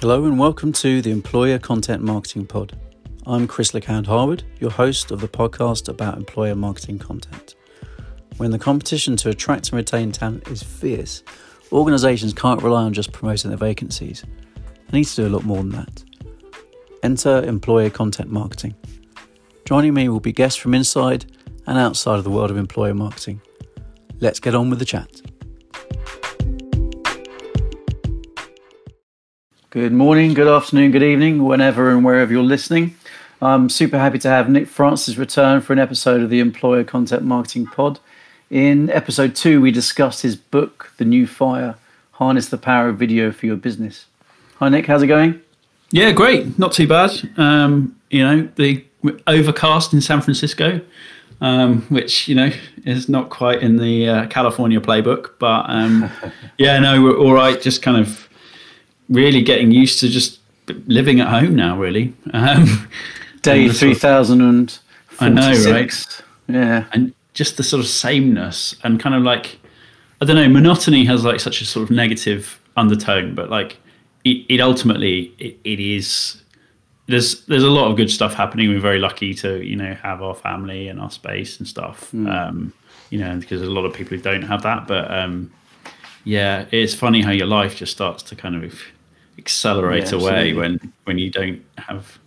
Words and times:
Hello 0.00 0.26
and 0.26 0.38
welcome 0.38 0.72
to 0.74 1.02
the 1.02 1.10
Employer 1.10 1.58
Content 1.58 2.04
Marketing 2.04 2.46
Pod. 2.46 2.78
I'm 3.26 3.48
Chris 3.48 3.72
LeCount 3.74 4.06
Harwood, 4.06 4.44
your 4.60 4.70
host 4.70 5.10
of 5.10 5.20
the 5.20 5.26
podcast 5.26 5.88
about 5.88 6.16
employer 6.16 6.54
marketing 6.54 7.00
content. 7.00 7.56
When 8.36 8.52
the 8.52 8.60
competition 8.60 9.16
to 9.16 9.30
attract 9.30 9.70
and 9.70 9.76
retain 9.76 10.12
talent 10.12 10.46
is 10.46 10.62
fierce, 10.62 11.24
organisations 11.72 12.32
can't 12.32 12.62
rely 12.62 12.84
on 12.84 12.92
just 12.92 13.10
promoting 13.10 13.50
their 13.50 13.58
vacancies. 13.58 14.24
They 14.88 14.98
need 14.98 15.06
to 15.06 15.16
do 15.16 15.26
a 15.26 15.34
lot 15.34 15.44
more 15.44 15.56
than 15.56 15.70
that. 15.70 16.04
Enter 17.02 17.42
employer 17.42 17.90
content 17.90 18.30
marketing. 18.30 18.76
Joining 19.64 19.94
me 19.94 20.08
will 20.08 20.20
be 20.20 20.30
guests 20.30 20.60
from 20.60 20.74
inside 20.74 21.26
and 21.66 21.76
outside 21.76 22.18
of 22.18 22.24
the 22.24 22.30
world 22.30 22.52
of 22.52 22.56
employer 22.56 22.94
marketing. 22.94 23.40
Let's 24.20 24.38
get 24.38 24.54
on 24.54 24.70
with 24.70 24.78
the 24.78 24.84
chat. 24.84 25.22
Good 29.70 29.92
morning, 29.92 30.32
good 30.32 30.48
afternoon, 30.48 30.92
good 30.92 31.02
evening, 31.02 31.44
whenever 31.44 31.90
and 31.90 32.02
wherever 32.02 32.32
you're 32.32 32.42
listening. 32.42 32.96
I'm 33.42 33.68
super 33.68 33.98
happy 33.98 34.18
to 34.20 34.28
have 34.30 34.48
Nick 34.48 34.66
Francis 34.66 35.18
return 35.18 35.60
for 35.60 35.74
an 35.74 35.78
episode 35.78 36.22
of 36.22 36.30
the 36.30 36.40
Employer 36.40 36.84
Content 36.84 37.22
Marketing 37.22 37.66
Pod. 37.66 38.00
In 38.48 38.88
episode 38.88 39.36
two, 39.36 39.60
we 39.60 39.70
discussed 39.70 40.22
his 40.22 40.36
book, 40.36 40.90
The 40.96 41.04
New 41.04 41.26
Fire 41.26 41.74
Harness 42.12 42.48
the 42.48 42.56
Power 42.56 42.88
of 42.88 42.96
Video 42.96 43.30
for 43.30 43.44
Your 43.44 43.56
Business. 43.56 44.06
Hi, 44.56 44.70
Nick, 44.70 44.86
how's 44.86 45.02
it 45.02 45.08
going? 45.08 45.38
Yeah, 45.90 46.12
great. 46.12 46.58
Not 46.58 46.72
too 46.72 46.88
bad. 46.88 47.10
Um, 47.36 47.94
you 48.08 48.24
know, 48.24 48.48
the 48.56 48.82
overcast 49.26 49.92
in 49.92 50.00
San 50.00 50.22
Francisco, 50.22 50.80
um, 51.42 51.82
which, 51.90 52.26
you 52.26 52.34
know, 52.34 52.50
is 52.86 53.10
not 53.10 53.28
quite 53.28 53.62
in 53.62 53.76
the 53.76 54.08
uh, 54.08 54.26
California 54.28 54.80
playbook. 54.80 55.32
But 55.38 55.66
um, 55.68 56.10
yeah, 56.56 56.78
no, 56.78 57.02
we're 57.02 57.18
all 57.18 57.34
right. 57.34 57.60
Just 57.60 57.82
kind 57.82 57.98
of 57.98 58.27
really 59.08 59.42
getting 59.42 59.70
used 59.70 60.00
to 60.00 60.08
just 60.08 60.40
living 60.86 61.20
at 61.20 61.28
home 61.28 61.54
now. 61.54 61.78
Really, 61.78 62.14
um, 62.32 62.88
day 63.42 63.68
three 63.68 63.94
thousand 63.94 64.40
and 64.40 64.78
I 65.20 65.28
know, 65.28 65.52
right? 65.70 66.22
Yeah, 66.48 66.86
and 66.92 67.14
just 67.34 67.56
the 67.56 67.62
sort 67.62 67.80
of 67.80 67.88
sameness 67.88 68.74
and 68.82 68.98
kind 68.98 69.14
of 69.14 69.22
like 69.22 69.58
I 70.20 70.24
don't 70.24 70.36
know, 70.36 70.48
monotony 70.48 71.04
has 71.04 71.24
like 71.24 71.40
such 71.40 71.60
a 71.60 71.64
sort 71.64 71.84
of 71.84 71.94
negative 71.94 72.60
undertone, 72.76 73.34
but 73.34 73.50
like 73.50 73.78
it, 74.24 74.44
it 74.48 74.60
ultimately 74.60 75.32
it, 75.38 75.58
it 75.64 75.80
is 75.80 76.42
there's 77.06 77.44
there's 77.46 77.62
a 77.62 77.70
lot 77.70 77.90
of 77.90 77.96
good 77.96 78.10
stuff 78.10 78.34
happening. 78.34 78.68
We're 78.68 78.80
very 78.80 78.98
lucky 78.98 79.34
to 79.34 79.64
you 79.64 79.76
know 79.76 79.94
have 79.94 80.22
our 80.22 80.34
family 80.34 80.88
and 80.88 81.00
our 81.00 81.10
space 81.10 81.58
and 81.58 81.68
stuff. 81.68 82.10
Mm. 82.12 82.30
Um, 82.30 82.72
you 83.10 83.18
know, 83.18 83.36
because 83.38 83.60
there's 83.60 83.70
a 83.70 83.74
lot 83.74 83.86
of 83.86 83.94
people 83.94 84.16
who 84.16 84.22
don't 84.22 84.42
have 84.42 84.62
that. 84.62 84.86
But 84.86 85.10
um, 85.10 85.50
yeah, 86.24 86.66
it's 86.70 86.94
funny 86.94 87.22
how 87.22 87.30
your 87.30 87.46
life 87.46 87.76
just 87.76 87.92
starts 87.92 88.22
to 88.24 88.36
kind 88.36 88.62
of 88.62 88.82
accelerate 89.38 90.12
yeah, 90.12 90.18
away 90.18 90.52
when 90.52 90.92
when 91.04 91.18
you 91.18 91.30
don't 91.30 91.62
have 91.78 92.18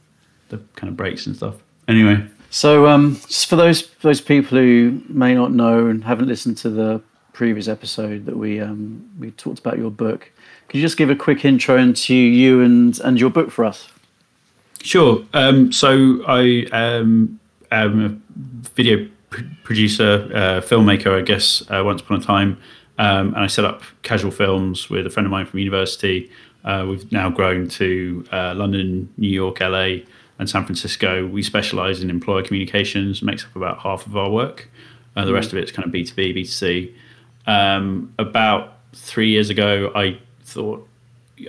the 0.49 0.57
kind 0.75 0.89
of 0.89 0.97
brakes 0.97 1.27
and 1.27 1.35
stuff. 1.35 1.55
Anyway, 1.87 2.25
so 2.49 2.87
um, 2.87 3.15
just 3.27 3.47
for 3.47 3.55
those 3.55 3.89
those 4.01 4.21
people 4.21 4.57
who 4.57 5.01
may 5.07 5.35
not 5.35 5.51
know 5.51 5.87
and 5.87 6.03
haven't 6.03 6.27
listened 6.27 6.57
to 6.57 6.69
the 6.69 7.01
previous 7.33 7.67
episode 7.67 8.25
that 8.25 8.37
we 8.37 8.59
um, 8.59 9.09
we 9.19 9.31
talked 9.31 9.59
about 9.59 9.77
your 9.77 9.91
book, 9.91 10.31
could 10.67 10.77
you 10.77 10.83
just 10.83 10.97
give 10.97 11.09
a 11.09 11.15
quick 11.15 11.45
intro 11.45 11.77
into 11.77 12.13
you 12.13 12.61
and 12.61 12.99
and 13.01 13.19
your 13.19 13.29
book 13.29 13.51
for 13.51 13.65
us? 13.65 13.89
Sure. 14.81 15.23
Um, 15.33 15.71
so 15.71 16.23
I 16.27 16.65
um, 16.71 17.39
am 17.71 18.05
a 18.05 18.69
video 18.69 19.07
pr- 19.29 19.41
producer, 19.63 20.29
uh, 20.33 20.61
filmmaker, 20.61 21.17
I 21.17 21.21
guess. 21.21 21.63
Uh, 21.69 21.83
once 21.85 22.01
upon 22.01 22.19
a 22.19 22.23
time, 22.23 22.57
um, 22.97 23.27
and 23.33 23.37
I 23.37 23.47
set 23.47 23.65
up 23.65 23.83
Casual 24.01 24.31
Films 24.31 24.89
with 24.89 25.05
a 25.05 25.09
friend 25.09 25.25
of 25.25 25.31
mine 25.31 25.45
from 25.45 25.59
university. 25.59 26.29
Uh, 26.63 26.85
we've 26.87 27.11
now 27.11 27.29
grown 27.29 27.67
to 27.67 28.25
uh, 28.31 28.53
London, 28.55 29.11
New 29.17 29.29
York, 29.29 29.59
LA, 29.59 30.03
and 30.39 30.49
San 30.49 30.65
Francisco. 30.65 31.25
We 31.27 31.43
specialize 31.43 32.01
in 32.01 32.09
employer 32.09 32.43
communications, 32.43 33.21
makes 33.21 33.43
up 33.43 33.55
about 33.55 33.79
half 33.79 34.05
of 34.05 34.15
our 34.15 34.29
work. 34.29 34.69
Uh, 35.15 35.25
the 35.25 35.33
rest 35.33 35.51
of 35.51 35.57
it's 35.57 35.71
kind 35.71 35.87
of 35.87 35.93
B2B, 35.93 36.37
B2C. 36.37 36.93
Um, 37.47 38.13
about 38.17 38.77
three 38.93 39.29
years 39.29 39.49
ago, 39.49 39.91
I 39.95 40.19
thought 40.43 40.87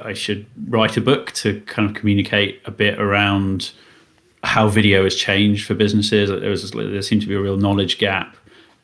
I 0.03 0.15
should 0.15 0.47
write 0.69 0.97
a 0.97 1.01
book 1.01 1.33
to 1.33 1.61
kind 1.63 1.89
of 1.89 1.95
communicate 1.95 2.61
a 2.65 2.71
bit 2.71 2.99
around 3.01 3.73
how 4.43 4.69
video 4.69 5.05
has 5.05 5.15
changed 5.15 5.67
for 5.67 5.75
businesses. 5.75 6.31
There 6.31 6.51
was 6.51 6.71
there 6.71 7.03
seemed 7.03 7.23
to 7.23 7.29
be 7.29 7.35
a 7.35 7.41
real 7.41 7.57
knowledge 7.57 7.99
gap 7.99 8.37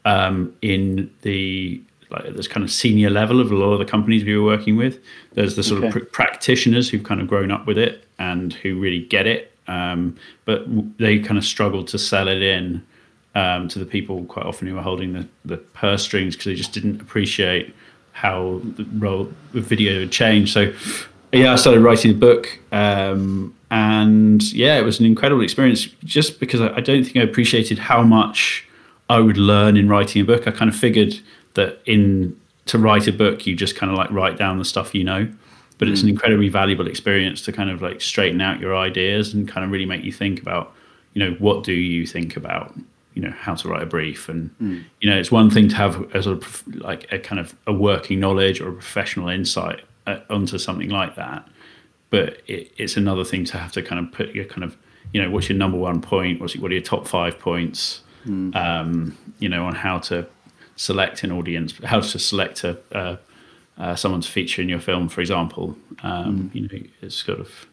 um, 0.05 0.55
in 0.63 1.11
the 1.23 1.83
like 2.11 2.25
at 2.25 2.37
this 2.37 2.49
kind 2.49 2.65
of 2.65 2.71
senior 2.71 3.11
level 3.11 3.41
of 3.41 3.51
a 3.51 3.55
lot 3.55 3.73
of 3.73 3.79
the 3.79 3.85
companies 3.85 4.25
we 4.25 4.37
were 4.37 4.45
working 4.45 4.77
with. 4.77 4.99
There's 5.35 5.57
the 5.57 5.63
sort 5.63 5.85
okay. 5.85 5.89
of 5.89 5.93
pr- 5.93 6.11
practitioners 6.11 6.89
who've 6.89 7.03
kind 7.03 7.21
of 7.21 7.29
grown 7.29 7.51
up 7.51 7.67
with 7.67 7.79
it 7.79 8.05
and 8.19 8.53
who 8.53 8.79
really 8.79 9.01
get 9.01 9.27
it, 9.27 9.53
um, 9.67 10.17
but 10.45 10.65
they 10.99 11.19
kind 11.19 11.39
of 11.39 11.45
struggled 11.45 11.89
to 11.89 11.99
sell 11.99 12.29
it 12.29 12.43
in 12.43 12.85
um, 13.35 13.69
to 13.69 13.79
the 13.79 13.87
people 13.87 14.25
quite 14.25 14.47
often 14.47 14.67
who 14.67 14.75
were 14.75 14.83
holding 14.83 15.13
the, 15.13 15.27
the 15.45 15.59
purse 15.59 16.03
strings 16.03 16.35
because 16.35 16.47
they 16.47 16.55
just 16.55 16.73
didn't 16.73 17.01
appreciate 17.01 17.75
how 18.13 18.61
the 18.77 18.85
role 18.97 19.33
of 19.55 19.65
video 19.65 20.01
had 20.01 20.11
changed. 20.11 20.53
So 20.53 20.73
yeah, 21.33 21.53
I 21.53 21.57
started 21.57 21.81
writing 21.81 22.13
the 22.13 22.19
book, 22.19 22.59
um, 22.73 23.55
and 23.71 24.43
yeah, 24.53 24.79
it 24.79 24.83
was 24.83 24.99
an 24.99 25.07
incredible 25.07 25.43
experience. 25.43 25.85
Just 26.05 26.41
because 26.41 26.61
I, 26.61 26.77
I 26.77 26.81
don't 26.81 27.05
think 27.05 27.17
I 27.17 27.21
appreciated 27.21 27.79
how 27.79 28.03
much 28.03 28.67
I 29.11 29.21
would 29.21 29.37
learn 29.37 29.77
in 29.77 29.89
writing 29.89 30.23
a 30.23 30.25
book. 30.25 30.49
I 30.49 30.51
kind 30.51 30.71
of 30.71 30.77
figured 30.77 31.21
that 31.59 31.81
in 31.85 32.39
to 32.67 32.79
write 32.79 33.07
a 33.09 33.13
book 33.13 33.47
you 33.47 33.55
just 33.55 33.77
kind 33.77 33.91
of 33.91 33.99
like 33.99 34.11
write 34.11 34.39
down 34.39 34.59
the 34.59 34.65
stuff 34.65 34.95
you 34.95 35.05
know 35.05 35.29
but 35.79 35.89
it's 35.89 36.03
an 36.03 36.09
mm. 36.09 36.13
incredibly 36.13 36.49
valuable 36.49 36.89
experience 36.89 37.43
to 37.43 37.53
kind 37.53 37.71
of 37.71 37.81
like 37.81 38.01
straighten 38.01 38.41
out 38.41 38.61
your 38.61 38.77
ideas 38.77 39.33
and 39.33 39.49
kind 39.49 39.65
of 39.65 39.71
really 39.71 39.87
make 39.87 40.05
you 40.05 40.13
think 40.13 40.41
about 40.41 40.75
you 41.15 41.25
know 41.25 41.33
what 41.39 41.65
do 41.65 41.73
you 41.73 42.07
think 42.07 42.37
about 42.37 42.75
you 43.15 43.23
know 43.23 43.31
how 43.31 43.55
to 43.55 43.69
write 43.69 43.83
a 43.83 43.87
brief 43.87 44.29
and 44.29 44.51
mm. 44.61 44.85
you 45.01 45.11
know 45.11 45.19
it's 45.19 45.33
one 45.33 45.51
thing 45.51 45.69
to 45.69 45.77
have 45.77 46.01
a 46.15 46.23
sort 46.23 46.37
of 46.37 46.63
like 46.77 47.11
a 47.13 47.19
kind 47.19 47.41
of 47.41 47.55
a 47.67 47.73
working 47.73 48.21
knowledge 48.21 48.61
or 48.61 48.69
a 48.69 48.73
professional 48.73 49.29
insight 49.29 49.81
uh, 50.07 50.19
onto 50.31 50.59
something 50.59 50.91
like 50.91 51.17
that 51.17 51.49
but 52.11 52.41
it, 52.47 52.73
it's 52.77 52.97
another 52.97 53.25
thing 53.25 53.45
to 53.45 53.59
have 53.59 53.73
to 53.73 53.83
kind 53.83 54.05
of 54.05 54.13
put 54.13 54.35
your 54.35 54.45
kind 54.45 54.65
of 54.65 54.77
you 55.13 55.23
know 55.23 55.31
what's 55.31 55.49
your 55.49 55.59
number 55.59 55.79
one 55.79 56.01
point 56.01 56.41
what's 56.41 56.57
what 56.57 56.71
are 56.71 56.75
your 56.75 56.83
top 56.83 57.07
five 57.07 57.39
points 57.39 58.03
mm. 58.27 58.55
um, 58.55 59.17
you 59.39 59.49
know 59.49 59.65
on 59.65 59.75
how 59.75 59.99
to 59.99 60.27
select 60.79 61.23
an 61.25 61.33
audience, 61.33 61.75
how 61.85 62.01
to 62.01 62.19
select 62.19 62.65
a, 62.65 62.79
uh, 62.93 63.17
uh, 63.77 63.95
someone 63.95 64.23
to 64.23 64.31
feature 64.31 64.63
in 64.63 64.69
your 64.69 64.81
film, 64.81 65.09
for 65.09 65.21
example. 65.21 65.77
Um, 66.03 66.51
mm. 66.51 66.55
You 66.55 66.63
know, 66.63 66.89
it's 67.03 67.17
sort 67.17 67.41
of 67.41 67.67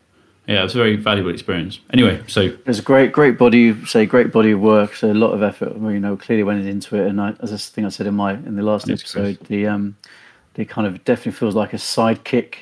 yeah, 0.48 0.64
it's 0.64 0.76
a 0.76 0.78
very 0.78 0.96
valuable 0.96 1.32
experience. 1.32 1.80
Anyway, 1.92 2.22
so 2.28 2.50
there's 2.66 2.78
a 2.78 2.84
great, 2.84 3.12
great 3.12 3.38
body, 3.38 3.84
say, 3.86 4.06
great 4.06 4.32
body 4.32 4.52
of 4.52 4.60
work. 4.60 4.96
So 4.96 5.12
a 5.12 5.14
lot 5.14 5.32
of 5.32 5.42
effort, 5.42 5.76
you 5.76 6.00
know, 6.00 6.16
clearly 6.16 6.44
went 6.44 6.68
into 6.68 6.96
it. 6.98 7.08
And 7.08 7.20
I, 7.20 7.34
as 7.40 7.52
I 7.52 7.58
think 7.58 7.86
I 7.86 7.90
said 7.90 8.06
in 8.06 8.14
my 8.14 8.34
in 8.34 8.56
the 8.56 8.62
last 8.62 8.90
episode, 8.90 9.38
Chris. 9.38 9.48
the 9.48 9.68
um, 9.68 9.98
the 10.54 10.66
kind 10.66 10.88
of 10.88 11.04
definitely 11.04 11.32
feels 11.32 11.56
like 11.56 11.74
a 11.74 11.78
sidekick 11.78 12.58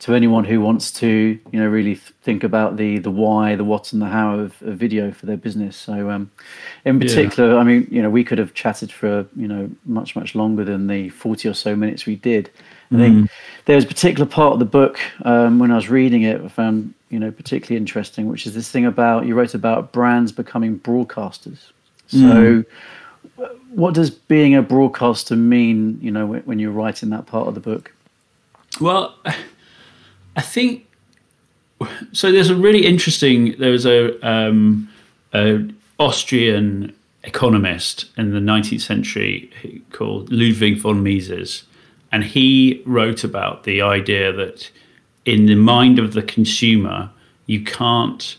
to 0.00 0.14
anyone 0.14 0.44
who 0.44 0.60
wants 0.60 0.90
to, 0.92 1.38
you 1.50 1.60
know, 1.60 1.66
really 1.66 1.94
think 1.94 2.44
about 2.44 2.76
the 2.76 2.98
the 2.98 3.10
why, 3.10 3.56
the 3.56 3.64
what, 3.64 3.92
and 3.92 4.02
the 4.02 4.06
how 4.06 4.38
of, 4.38 4.60
of 4.62 4.76
video 4.76 5.12
for 5.12 5.26
their 5.26 5.36
business. 5.36 5.76
So, 5.76 6.10
um, 6.10 6.30
in 6.84 6.98
particular, 6.98 7.54
yeah. 7.54 7.58
I 7.58 7.64
mean, 7.64 7.86
you 7.90 8.02
know, 8.02 8.10
we 8.10 8.24
could 8.24 8.38
have 8.38 8.54
chatted 8.54 8.92
for 8.92 9.26
you 9.36 9.48
know 9.48 9.70
much 9.84 10.16
much 10.16 10.34
longer 10.34 10.64
than 10.64 10.88
the 10.88 11.08
forty 11.10 11.48
or 11.48 11.54
so 11.54 11.76
minutes 11.76 12.06
we 12.06 12.16
did. 12.16 12.50
I 12.92 12.96
think 12.96 13.16
mm. 13.16 13.30
there's 13.64 13.84
a 13.84 13.88
particular 13.88 14.26
part 14.26 14.52
of 14.52 14.58
the 14.60 14.66
book 14.66 15.00
um, 15.24 15.58
when 15.58 15.72
I 15.72 15.74
was 15.74 15.88
reading 15.88 16.22
it, 16.22 16.40
I 16.40 16.48
found 16.48 16.94
you 17.08 17.18
know 17.18 17.30
particularly 17.30 17.76
interesting, 17.76 18.28
which 18.28 18.46
is 18.46 18.54
this 18.54 18.70
thing 18.70 18.84
about 18.84 19.26
you 19.26 19.34
wrote 19.34 19.54
about 19.54 19.92
brands 19.92 20.32
becoming 20.32 20.78
broadcasters. 20.80 21.70
So. 22.06 22.18
Mm. 22.18 22.66
What 23.70 23.94
does 23.94 24.10
being 24.10 24.54
a 24.54 24.62
broadcaster 24.62 25.34
mean? 25.34 25.98
You 26.00 26.12
know, 26.12 26.26
when, 26.26 26.42
when 26.42 26.58
you're 26.58 26.70
writing 26.70 27.10
that 27.10 27.26
part 27.26 27.48
of 27.48 27.54
the 27.54 27.60
book. 27.60 27.90
Well, 28.80 29.16
I 30.36 30.42
think 30.42 30.86
so. 32.12 32.32
There's 32.32 32.50
a 32.50 32.56
really 32.56 32.86
interesting. 32.86 33.56
There 33.58 33.70
was 33.70 33.86
a, 33.86 34.18
um, 34.26 34.88
a 35.32 35.68
Austrian 35.98 36.94
economist 37.22 38.06
in 38.16 38.32
the 38.32 38.40
19th 38.40 38.80
century 38.80 39.82
called 39.92 40.30
Ludwig 40.30 40.78
von 40.78 41.02
Mises, 41.02 41.64
and 42.12 42.24
he 42.24 42.82
wrote 42.86 43.24
about 43.24 43.64
the 43.64 43.82
idea 43.82 44.32
that 44.32 44.70
in 45.24 45.46
the 45.46 45.54
mind 45.54 45.98
of 45.98 46.12
the 46.12 46.22
consumer, 46.22 47.10
you 47.46 47.62
can't 47.62 48.36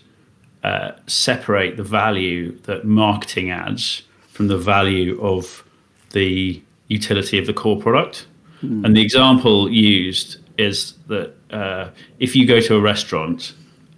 uh, 0.63 0.91
separate 1.07 1.77
the 1.77 1.83
value 1.83 2.57
that 2.63 2.85
marketing 2.85 3.51
adds 3.51 4.03
from 4.29 4.47
the 4.47 4.57
value 4.57 5.19
of 5.21 5.63
the 6.11 6.61
utility 6.87 7.37
of 7.37 7.45
the 7.45 7.53
core 7.53 7.79
product. 7.79 8.27
Mm. 8.63 8.85
And 8.85 8.95
the 8.95 9.01
example 9.01 9.69
used 9.71 10.37
is 10.57 10.93
that 11.07 11.33
uh, 11.51 11.89
if 12.19 12.35
you 12.35 12.45
go 12.45 12.59
to 12.59 12.75
a 12.75 12.81
restaurant 12.81 13.53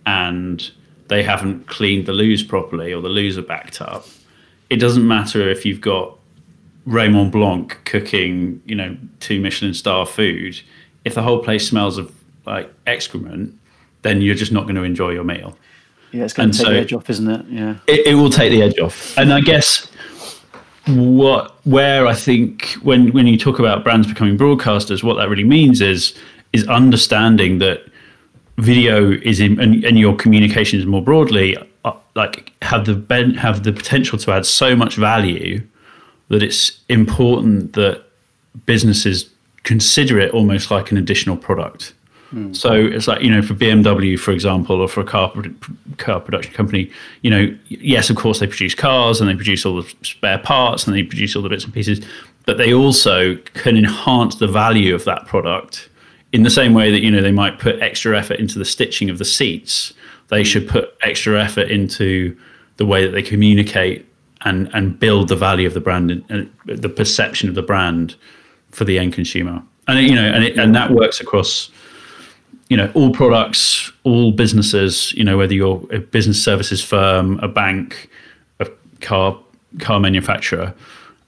and 0.06 0.72
they 1.08 1.24
haven't 1.24 1.68
cleaned 1.68 2.06
the 2.06 2.14
loos 2.14 2.44
properly 2.44 2.94
or 2.94 3.02
the 3.02 3.10
loos 3.10 3.38
are 3.38 3.44
backed 3.44 3.82
up, 3.82 4.06
it 4.70 4.78
doesn't 4.78 5.08
matter 5.08 5.50
if 5.50 5.66
you've 5.66 5.82
got 5.82 6.18
Raymond 6.86 7.32
Blanc 7.32 7.78
cooking, 7.86 8.62
you 8.66 8.76
know, 8.76 8.98
two 9.20 9.40
Michelin 9.40 9.74
star 9.74 10.06
food. 10.06 10.60
If 11.06 11.16
the 11.16 11.22
whole 11.22 11.44
place 11.44 11.68
smells 11.68 11.98
of 11.98 12.14
like 12.46 12.74
excrement, 12.86 13.58
then 14.02 14.22
you're 14.22 14.36
just 14.36 14.52
not 14.52 14.64
going 14.64 14.76
to 14.76 14.84
enjoy 14.84 15.12
your 15.12 15.24
meal. 15.24 15.58
Yeah, 16.12 16.24
it's 16.24 16.34
going 16.34 16.52
to 16.52 16.58
take 16.58 16.66
so 16.66 16.74
the 16.74 16.80
edge 16.80 16.94
off, 16.94 17.10
isn't 17.10 17.30
it? 17.30 17.46
Yeah, 17.50 17.76
it, 17.88 18.08
it 18.08 18.16
will 18.16 18.30
take 18.30 18.52
the 18.52 18.62
edge 18.62 18.80
off, 18.80 19.18
and 19.18 19.34
I 19.34 19.42
guess 19.42 19.92
what 20.88 21.54
where 21.66 22.08
I 22.08 22.14
think 22.14 22.78
when 22.82 23.12
when 23.12 23.28
you 23.28 23.38
talk 23.38 23.60
about 23.60 23.84
brands 23.84 24.08
becoming 24.08 24.38
broadcasters, 24.38 25.04
what 25.04 25.16
that 25.16 25.30
really 25.30 25.44
means 25.44 25.82
is 25.82 26.18
is 26.54 26.68
understanding 26.68 27.60
that 27.60 27.84
video 28.58 29.12
is 29.12 29.40
in 29.40 29.60
and, 29.60 29.84
and 29.84 30.00
your 30.00 30.16
communications 30.16 30.86
more 30.86 31.02
broadly 31.02 31.56
uh, 31.86 31.94
like 32.16 32.52
have 32.62 32.86
the 32.86 32.96
ben, 32.96 33.34
have 33.36 33.64
the 33.64 33.72
potential 33.72 34.18
to 34.18 34.32
add 34.32 34.46
so 34.46 34.76
much 34.76 34.96
value 34.96 35.62
that 36.30 36.44
it's 36.44 36.82
important 36.90 37.74
that 37.74 38.04
businesses 38.66 39.30
consider 39.64 40.20
it 40.20 40.32
almost 40.32 40.72
like 40.72 40.92
an 40.92 40.98
additional 40.98 41.38
product. 41.38 41.94
Mm. 42.34 42.56
So 42.56 42.74
it's 42.74 43.08
like 43.08 43.22
you 43.22 43.30
know, 43.30 43.42
for 43.42 43.54
BMW, 43.54 44.20
for 44.20 44.32
example, 44.32 44.82
or 44.82 44.88
for 44.88 45.02
a 45.02 45.06
car 45.06 45.32
car 45.98 46.20
production 46.20 46.54
company, 46.54 46.92
you 47.22 47.30
know, 47.30 47.56
yes, 47.70 48.10
of 48.10 48.18
course 48.18 48.40
they 48.40 48.48
produce 48.48 48.76
cars 48.76 49.22
and 49.22 49.30
they 49.30 49.36
produce 49.36 49.66
all 49.66 49.82
the 49.82 49.94
spare 50.02 50.40
parts 50.40 50.88
and 50.88 50.96
they 50.96 51.04
produce 51.04 51.36
all 51.36 51.42
the 51.42 51.50
bits 51.50 51.64
and 51.64 51.74
pieces, 51.74 52.02
but 52.46 52.58
they 52.58 52.74
also 52.74 53.36
can 53.54 53.78
enhance 53.78 54.36
the 54.36 54.48
value 54.48 54.94
of 54.94 55.06
that 55.06 55.26
product 55.26 55.90
in 56.38 56.44
the 56.44 56.52
same 56.52 56.76
way 56.76 56.92
that 56.92 57.02
you 57.02 57.10
know 57.10 57.20
they 57.20 57.32
might 57.32 57.58
put 57.58 57.82
extra 57.82 58.18
effort 58.18 58.40
into 58.40 58.60
the 58.60 58.64
stitching 58.64 59.10
of 59.10 59.18
the 59.18 59.26
seats. 59.26 59.92
They 60.28 60.44
should 60.44 60.70
put 60.70 60.96
extra 61.02 61.44
effort 61.44 61.72
into 61.72 62.38
the 62.78 62.86
way 62.86 63.04
that 63.04 63.12
they 63.12 63.24
communicate 63.24 64.06
and 64.42 64.70
and 64.76 65.00
build 65.00 65.30
the 65.30 65.36
value 65.36 65.66
of 65.66 65.74
the 65.74 65.80
brand 65.80 66.12
and, 66.12 66.24
and 66.30 66.52
the 66.68 66.90
perception 66.90 67.50
of 67.50 67.56
the 67.56 67.64
brand 67.64 68.16
for 68.70 68.86
the 68.86 69.00
end 69.00 69.14
consumer. 69.14 69.64
And 69.88 70.08
you 70.08 70.14
know, 70.14 70.26
and 70.26 70.44
it, 70.44 70.60
and 70.60 70.76
that 70.76 70.92
works 70.92 71.20
across 71.20 71.72
you 72.70 72.78
know 72.78 72.92
all 72.94 73.12
products 73.12 73.92
all 74.04 74.32
businesses 74.32 75.14
you 75.14 75.24
know 75.24 75.38
whether 75.38 75.56
you're 75.56 75.82
a 75.92 76.00
business 76.00 76.44
services 76.44 76.84
firm 76.84 77.40
a 77.40 77.48
bank 77.48 78.10
a 78.60 78.68
car 79.00 79.40
car 79.80 80.00
manufacturer 80.00 80.74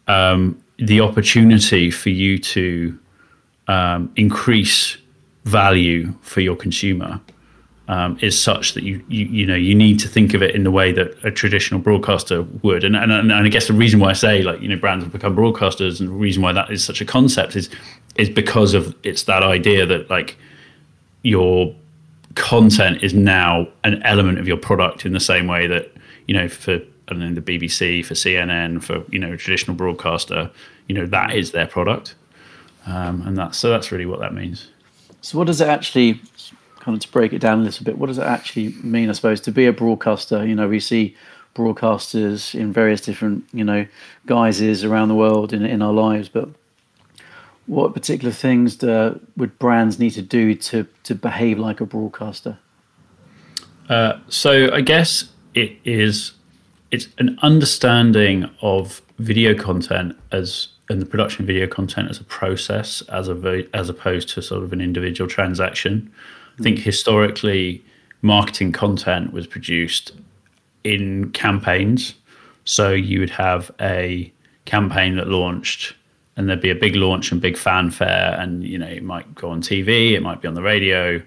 um, 0.07 0.61
the 0.77 0.99
opportunity 0.99 1.89
for 1.89 2.09
you 2.09 2.37
to 2.37 2.99
um, 3.69 4.11
increase 4.17 4.97
value 5.45 6.13
for 6.21 6.41
your 6.41 6.55
consumer 6.55 7.21
um, 7.87 8.17
is 8.21 8.39
such 8.39 8.73
that 8.73 8.83
you, 8.83 9.03
you 9.07 9.25
you 9.25 9.45
know 9.45 9.55
you 9.55 9.73
need 9.73 9.99
to 9.99 10.07
think 10.07 10.33
of 10.33 10.43
it 10.43 10.53
in 10.53 10.63
the 10.63 10.71
way 10.71 10.91
that 10.91 11.17
a 11.23 11.31
traditional 11.31 11.79
broadcaster 11.79 12.43
would. 12.61 12.83
And, 12.83 12.95
and 12.95 13.11
and 13.11 13.33
I 13.33 13.47
guess 13.47 13.67
the 13.67 13.73
reason 13.73 13.99
why 13.99 14.09
I 14.09 14.13
say 14.13 14.43
like 14.43 14.61
you 14.61 14.67
know 14.67 14.75
brands 14.75 15.03
have 15.03 15.13
become 15.13 15.35
broadcasters 15.35 15.99
and 15.99 16.09
the 16.09 16.13
reason 16.13 16.43
why 16.43 16.51
that 16.51 16.69
is 16.69 16.83
such 16.83 16.99
a 16.99 17.05
concept 17.05 17.55
is 17.55 17.69
is 18.15 18.29
because 18.29 18.73
of 18.73 18.95
it's 19.03 19.23
that 19.23 19.43
idea 19.43 19.85
that 19.85 20.09
like 20.09 20.37
your 21.23 21.73
content 22.35 23.03
is 23.03 23.13
now 23.13 23.67
an 23.83 24.01
element 24.03 24.39
of 24.39 24.47
your 24.47 24.57
product 24.57 25.05
in 25.05 25.13
the 25.13 25.19
same 25.19 25.47
way 25.47 25.67
that 25.67 25.91
you 26.27 26.33
know 26.33 26.47
for 26.47 26.73
I 27.07 27.13
don't 27.13 27.19
know 27.21 27.41
the 27.41 27.59
BBC, 27.59 28.05
for 28.05 28.13
CNN, 28.13 28.83
for 28.83 29.03
you 29.09 29.19
know 29.19 29.35
traditional 29.35 29.75
broadcaster, 29.75 30.51
you 30.87 30.95
know 30.95 31.07
that 31.07 31.35
is 31.35 31.51
their 31.51 31.65
product, 31.65 32.13
um, 32.85 33.23
and 33.25 33.37
that's 33.37 33.57
so 33.57 33.69
that's 33.69 33.91
really 33.91 34.05
what 34.05 34.19
that 34.19 34.33
means. 34.33 34.69
So 35.21 35.37
what 35.37 35.47
does 35.47 35.61
it 35.61 35.67
actually 35.67 36.21
kind 36.79 36.95
of 36.95 37.01
to 37.01 37.11
break 37.11 37.33
it 37.33 37.39
down 37.39 37.59
a 37.59 37.63
little 37.63 37.83
bit? 37.83 37.97
What 37.97 38.07
does 38.07 38.17
it 38.17 38.23
actually 38.23 38.69
mean? 38.83 39.09
I 39.09 39.13
suppose 39.13 39.41
to 39.41 39.51
be 39.51 39.65
a 39.65 39.73
broadcaster, 39.73 40.45
you 40.45 40.55
know, 40.55 40.67
we 40.67 40.79
see 40.79 41.15
broadcasters 41.55 42.57
in 42.57 42.71
various 42.71 43.01
different 43.01 43.43
you 43.51 43.63
know 43.63 43.85
guises 44.25 44.83
around 44.83 45.09
the 45.09 45.15
world 45.15 45.53
in 45.53 45.65
in 45.65 45.81
our 45.81 45.93
lives, 45.93 46.29
but 46.29 46.49
what 47.65 47.93
particular 47.93 48.31
things 48.31 48.75
do, 48.77 49.19
would 49.37 49.57
brands 49.59 49.99
need 49.99 50.11
to 50.11 50.21
do 50.21 50.55
to 50.55 50.87
to 51.03 51.15
behave 51.15 51.59
like 51.59 51.81
a 51.81 51.85
broadcaster? 51.85 52.57
Uh, 53.89 54.19
so 54.27 54.71
I 54.73 54.81
guess 54.81 55.25
it 55.53 55.77
is 55.83 56.33
it's 56.91 57.07
an 57.17 57.37
understanding 57.41 58.49
of 58.61 59.01
video 59.19 59.53
content 59.53 60.17
as 60.31 60.69
and 60.89 61.01
the 61.01 61.05
production 61.05 61.43
of 61.43 61.47
video 61.47 61.67
content 61.67 62.09
as 62.09 62.19
a 62.19 62.23
process 62.23 63.01
as 63.09 63.29
a 63.29 63.67
as 63.73 63.89
opposed 63.89 64.29
to 64.29 64.41
sort 64.41 64.63
of 64.63 64.73
an 64.73 64.81
individual 64.81 65.29
transaction. 65.29 66.11
I 66.59 66.63
think 66.63 66.79
historically 66.79 67.83
marketing 68.21 68.71
content 68.71 69.31
was 69.31 69.47
produced 69.47 70.11
in 70.83 71.31
campaigns. 71.31 72.15
So 72.65 72.91
you 72.91 73.19
would 73.19 73.29
have 73.29 73.71
a 73.79 74.31
campaign 74.65 75.15
that 75.15 75.27
launched 75.27 75.95
and 76.39 76.47
there'd 76.47 76.61
be 76.61 76.69
a 76.69 76.75
big 76.75 76.95
launch 76.95 77.33
and 77.33 77.41
big 77.41 77.57
fanfare, 77.57 78.33
and 78.39 78.63
you 78.63 78.77
know 78.77 78.87
it 78.87 79.03
might 79.03 79.35
go 79.35 79.49
on 79.49 79.61
TV, 79.61 80.13
it 80.13 80.21
might 80.21 80.41
be 80.41 80.47
on 80.47 80.53
the 80.53 80.61
radio, 80.61 81.21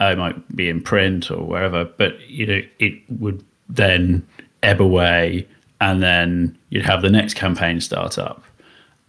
uh, 0.00 0.04
it 0.06 0.16
might 0.16 0.56
be 0.56 0.70
in 0.70 0.80
print 0.80 1.30
or 1.30 1.44
wherever, 1.44 1.84
but 1.84 2.18
you 2.30 2.46
know 2.46 2.62
it 2.78 2.94
would 3.20 3.44
then 3.68 4.26
ebb 4.62 4.80
away, 4.80 5.46
and 5.82 6.02
then 6.02 6.56
you'd 6.70 6.86
have 6.86 7.02
the 7.02 7.10
next 7.10 7.34
campaign 7.34 7.78
start 7.78 8.16
up. 8.16 8.42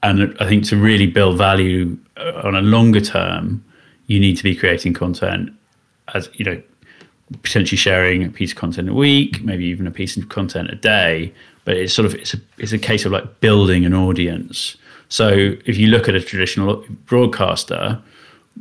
And 0.06 0.36
I 0.40 0.48
think 0.48 0.66
to 0.66 0.78
really 0.78 1.08
build 1.08 1.38
value 1.38 1.98
uh, 2.18 2.42
on 2.44 2.56
a 2.56 2.62
longer 2.62 3.02
term, 3.02 3.64
you 4.08 4.20
need 4.20 4.38
to 4.38 4.44
be 4.44 4.56
creating 4.56 4.94
content 4.94 5.52
as 6.14 6.30
you 6.34 6.46
know 6.46 6.62
potentially 7.42 7.78
sharing 7.78 8.24
a 8.24 8.30
piece 8.30 8.52
of 8.52 8.58
content 8.58 8.88
a 8.88 8.94
week, 8.94 9.44
maybe 9.44 9.66
even 9.66 9.88
a 9.88 9.92
piece 9.92 10.16
of 10.16 10.30
content 10.30 10.70
a 10.70 10.76
day. 10.76 11.34
But 11.64 11.78
it's 11.78 11.94
sort 11.94 12.06
of 12.06 12.14
it's 12.16 12.34
a 12.34 12.38
it's 12.58 12.72
a 12.72 12.78
case 12.78 13.06
of 13.06 13.12
like 13.12 13.40
building 13.40 13.86
an 13.86 13.94
audience 13.94 14.78
so 15.10 15.56
if 15.66 15.78
you 15.78 15.88
look 15.88 16.10
at 16.10 16.16
a 16.16 16.22
traditional 16.22 16.84
broadcaster, 17.06 18.02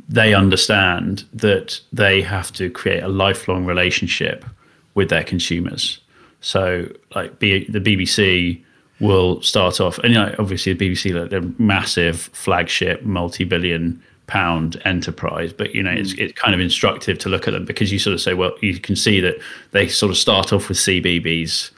they 0.09 0.33
understand 0.33 1.23
that 1.33 1.79
they 1.91 2.21
have 2.21 2.51
to 2.53 2.69
create 2.69 3.03
a 3.03 3.07
lifelong 3.07 3.65
relationship 3.65 4.45
with 4.93 5.09
their 5.09 5.23
consumers. 5.23 5.99
So 6.41 6.87
like 7.15 7.39
the 7.39 7.65
BBC 7.65 8.63
will 8.99 9.41
start 9.41 9.81
off, 9.81 9.97
and 9.99 10.13
you 10.13 10.19
know, 10.19 10.33
obviously 10.39 10.73
the 10.73 10.89
BBC, 10.89 11.19
like 11.19 11.29
they're 11.29 11.41
massive 11.57 12.21
flagship, 12.33 13.03
multi-billion 13.03 14.01
pound 14.27 14.81
enterprise, 14.85 15.53
but 15.53 15.75
you 15.75 15.83
know, 15.83 15.91
it's 15.91 16.13
mm. 16.13 16.19
it's 16.19 16.33
kind 16.33 16.53
of 16.53 16.59
instructive 16.59 17.17
to 17.19 17.29
look 17.29 17.47
at 17.47 17.51
them 17.51 17.65
because 17.65 17.91
you 17.91 17.99
sort 17.99 18.13
of 18.13 18.21
say, 18.21 18.33
well, 18.33 18.53
you 18.61 18.79
can 18.79 18.95
see 18.95 19.19
that 19.19 19.35
they 19.71 19.87
sort 19.87 20.11
of 20.11 20.17
start 20.17 20.53
off 20.53 20.69
with 20.69 20.77
CBeebies, 20.77 21.71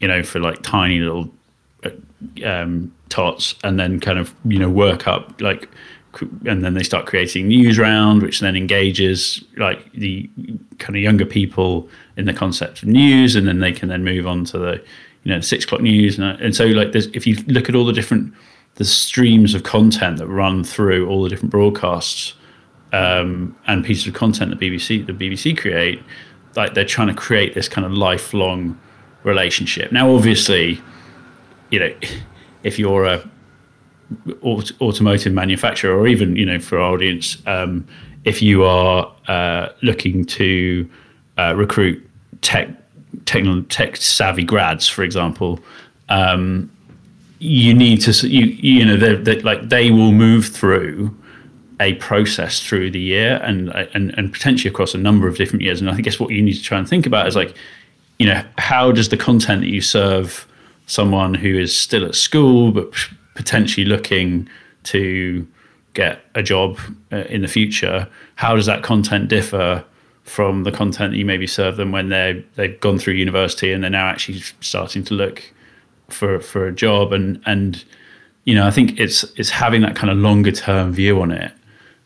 you 0.00 0.08
know, 0.08 0.22
for 0.22 0.40
like 0.40 0.62
tiny 0.62 1.00
little 1.00 1.30
um, 2.44 2.92
tots 3.08 3.54
and 3.62 3.78
then 3.78 4.00
kind 4.00 4.18
of 4.18 4.34
you 4.44 4.58
know 4.58 4.68
work 4.68 5.06
up 5.06 5.40
like 5.40 5.68
and 6.46 6.64
then 6.64 6.74
they 6.74 6.82
start 6.82 7.06
creating 7.06 7.48
Newsround 7.48 8.22
which 8.22 8.40
then 8.40 8.56
engages 8.56 9.44
like 9.56 9.92
the 9.92 10.30
kind 10.78 10.96
of 10.96 11.02
younger 11.02 11.26
people 11.26 11.88
in 12.16 12.24
the 12.24 12.32
concept 12.32 12.82
of 12.82 12.88
news 12.88 13.34
and 13.34 13.48
then 13.48 13.60
they 13.60 13.72
can 13.72 13.88
then 13.88 14.04
move 14.04 14.26
on 14.26 14.44
to 14.44 14.58
the 14.58 14.84
you 15.24 15.32
know 15.32 15.40
six 15.40 15.64
o'clock 15.64 15.80
news. 15.80 16.18
And, 16.18 16.40
and 16.40 16.56
so 16.56 16.66
like 16.66 16.92
there's 16.92 17.06
if 17.08 17.26
you 17.26 17.36
look 17.46 17.68
at 17.68 17.74
all 17.74 17.84
the 17.84 17.92
different 17.92 18.32
the 18.76 18.84
streams 18.84 19.54
of 19.54 19.62
content 19.62 20.18
that 20.18 20.26
run 20.26 20.64
through 20.64 21.08
all 21.08 21.22
the 21.22 21.28
different 21.28 21.50
broadcasts 21.50 22.34
um, 22.92 23.56
and 23.66 23.84
pieces 23.84 24.06
of 24.06 24.14
content 24.14 24.50
that 24.50 24.60
BBC 24.60 25.06
the 25.06 25.12
BBC 25.12 25.56
create 25.56 26.02
like 26.56 26.74
they're 26.74 26.84
trying 26.84 27.08
to 27.08 27.14
create 27.14 27.54
this 27.54 27.68
kind 27.68 27.84
of 27.84 27.92
lifelong 27.92 28.78
relationship. 29.24 29.90
Now 29.90 30.10
obviously 30.10 30.80
you 31.70 31.80
know, 31.80 31.94
if 32.62 32.78
you're 32.78 33.04
a 33.04 33.30
automotive 34.80 35.32
manufacturer, 35.32 35.98
or 35.98 36.06
even 36.06 36.36
you 36.36 36.46
know, 36.46 36.58
for 36.58 36.78
our 36.78 36.92
audience, 36.92 37.38
um, 37.46 37.86
if 38.24 38.40
you 38.40 38.64
are 38.64 39.12
uh, 39.28 39.68
looking 39.82 40.24
to 40.24 40.88
uh, 41.38 41.54
recruit 41.56 42.08
tech, 42.42 42.68
tech 43.24 43.44
tech 43.68 43.96
savvy 43.96 44.44
grads, 44.44 44.88
for 44.88 45.02
example, 45.02 45.60
um, 46.08 46.70
you 47.38 47.74
need 47.74 48.00
to 48.02 48.28
you 48.28 48.46
you 48.46 48.84
know 48.84 48.96
they 48.96 49.14
they 49.16 49.40
like 49.42 49.68
they 49.68 49.90
will 49.90 50.12
move 50.12 50.46
through 50.46 51.14
a 51.80 51.94
process 51.94 52.60
through 52.60 52.90
the 52.90 53.00
year 53.00 53.40
and 53.42 53.68
and 53.94 54.16
and 54.16 54.32
potentially 54.32 54.70
across 54.70 54.94
a 54.94 54.98
number 54.98 55.28
of 55.28 55.36
different 55.36 55.62
years. 55.62 55.80
And 55.80 55.90
I 55.90 56.00
guess 56.00 56.20
what 56.20 56.30
you 56.30 56.42
need 56.42 56.54
to 56.54 56.62
try 56.62 56.78
and 56.78 56.88
think 56.88 57.06
about 57.06 57.26
is 57.26 57.36
like, 57.36 57.54
you 58.18 58.26
know, 58.26 58.42
how 58.58 58.92
does 58.92 59.08
the 59.08 59.16
content 59.16 59.62
that 59.62 59.70
you 59.70 59.80
serve 59.80 60.46
someone 60.86 61.34
who 61.34 61.58
is 61.58 61.76
still 61.76 62.04
at 62.04 62.14
school 62.14 62.70
but 62.70 62.92
potentially 63.34 63.84
looking 63.84 64.48
to 64.84 65.46
get 65.94 66.20
a 66.34 66.42
job 66.42 66.78
uh, 67.12 67.24
in 67.28 67.42
the 67.42 67.48
future, 67.48 68.08
how 68.36 68.54
does 68.54 68.66
that 68.66 68.82
content 68.82 69.28
differ 69.28 69.84
from 70.24 70.64
the 70.64 70.72
content 70.72 71.12
that 71.12 71.18
you 71.18 71.24
maybe 71.24 71.46
serve 71.46 71.76
them 71.76 71.92
when 71.92 72.08
they 72.08 72.44
they've 72.56 72.80
gone 72.80 72.98
through 72.98 73.14
university 73.14 73.72
and 73.72 73.82
they're 73.82 73.90
now 73.90 74.06
actually 74.06 74.40
starting 74.60 75.04
to 75.04 75.14
look 75.14 75.42
for 76.08 76.40
for 76.40 76.66
a 76.66 76.72
job 76.72 77.12
and 77.12 77.40
and 77.46 77.84
you 78.44 78.54
know 78.54 78.66
I 78.66 78.70
think 78.70 78.98
it's 78.98 79.24
it's 79.36 79.50
having 79.50 79.82
that 79.82 79.96
kind 79.96 80.10
of 80.10 80.16
longer 80.18 80.52
term 80.52 80.92
view 80.92 81.20
on 81.20 81.30
it 81.30 81.52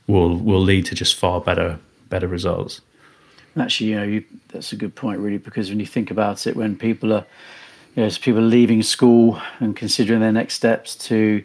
will 0.09 0.37
will 0.37 0.61
lead 0.61 0.87
to 0.87 0.95
just 0.95 1.15
far 1.15 1.41
better 1.41 1.79
better 2.09 2.27
results. 2.27 2.81
Actually, 3.57 3.91
you 3.91 3.97
know, 3.97 4.05
you, 4.05 4.25
that's 4.49 4.73
a 4.73 4.77
good 4.77 4.95
point, 4.95 5.21
really, 5.21 5.39
because 5.39 5.69
when 5.69 5.81
you 5.81 5.87
think 5.87 6.11
about 6.11 6.47
it, 6.47 6.55
when 6.55 6.77
people 6.77 7.13
are 7.13 7.27
you 7.95 8.03
know, 8.03 8.07
as 8.07 8.19
people 8.19 8.43
leaving 8.43 8.83
school 8.83 9.41
and 9.61 9.75
considering 9.77 10.21
their 10.21 10.33
next 10.33 10.55
steps 10.55 10.95
to 10.95 11.43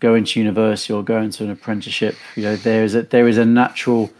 go 0.00 0.14
into 0.14 0.38
university 0.38 0.92
or 0.92 1.02
go 1.02 1.20
into 1.20 1.42
an 1.42 1.50
apprenticeship, 1.50 2.14
you 2.36 2.42
know, 2.42 2.56
there 2.56 2.84
is 2.84 2.94
a 2.94 3.02
there 3.02 3.28
is 3.28 3.38
a 3.38 3.44
natural 3.44 4.10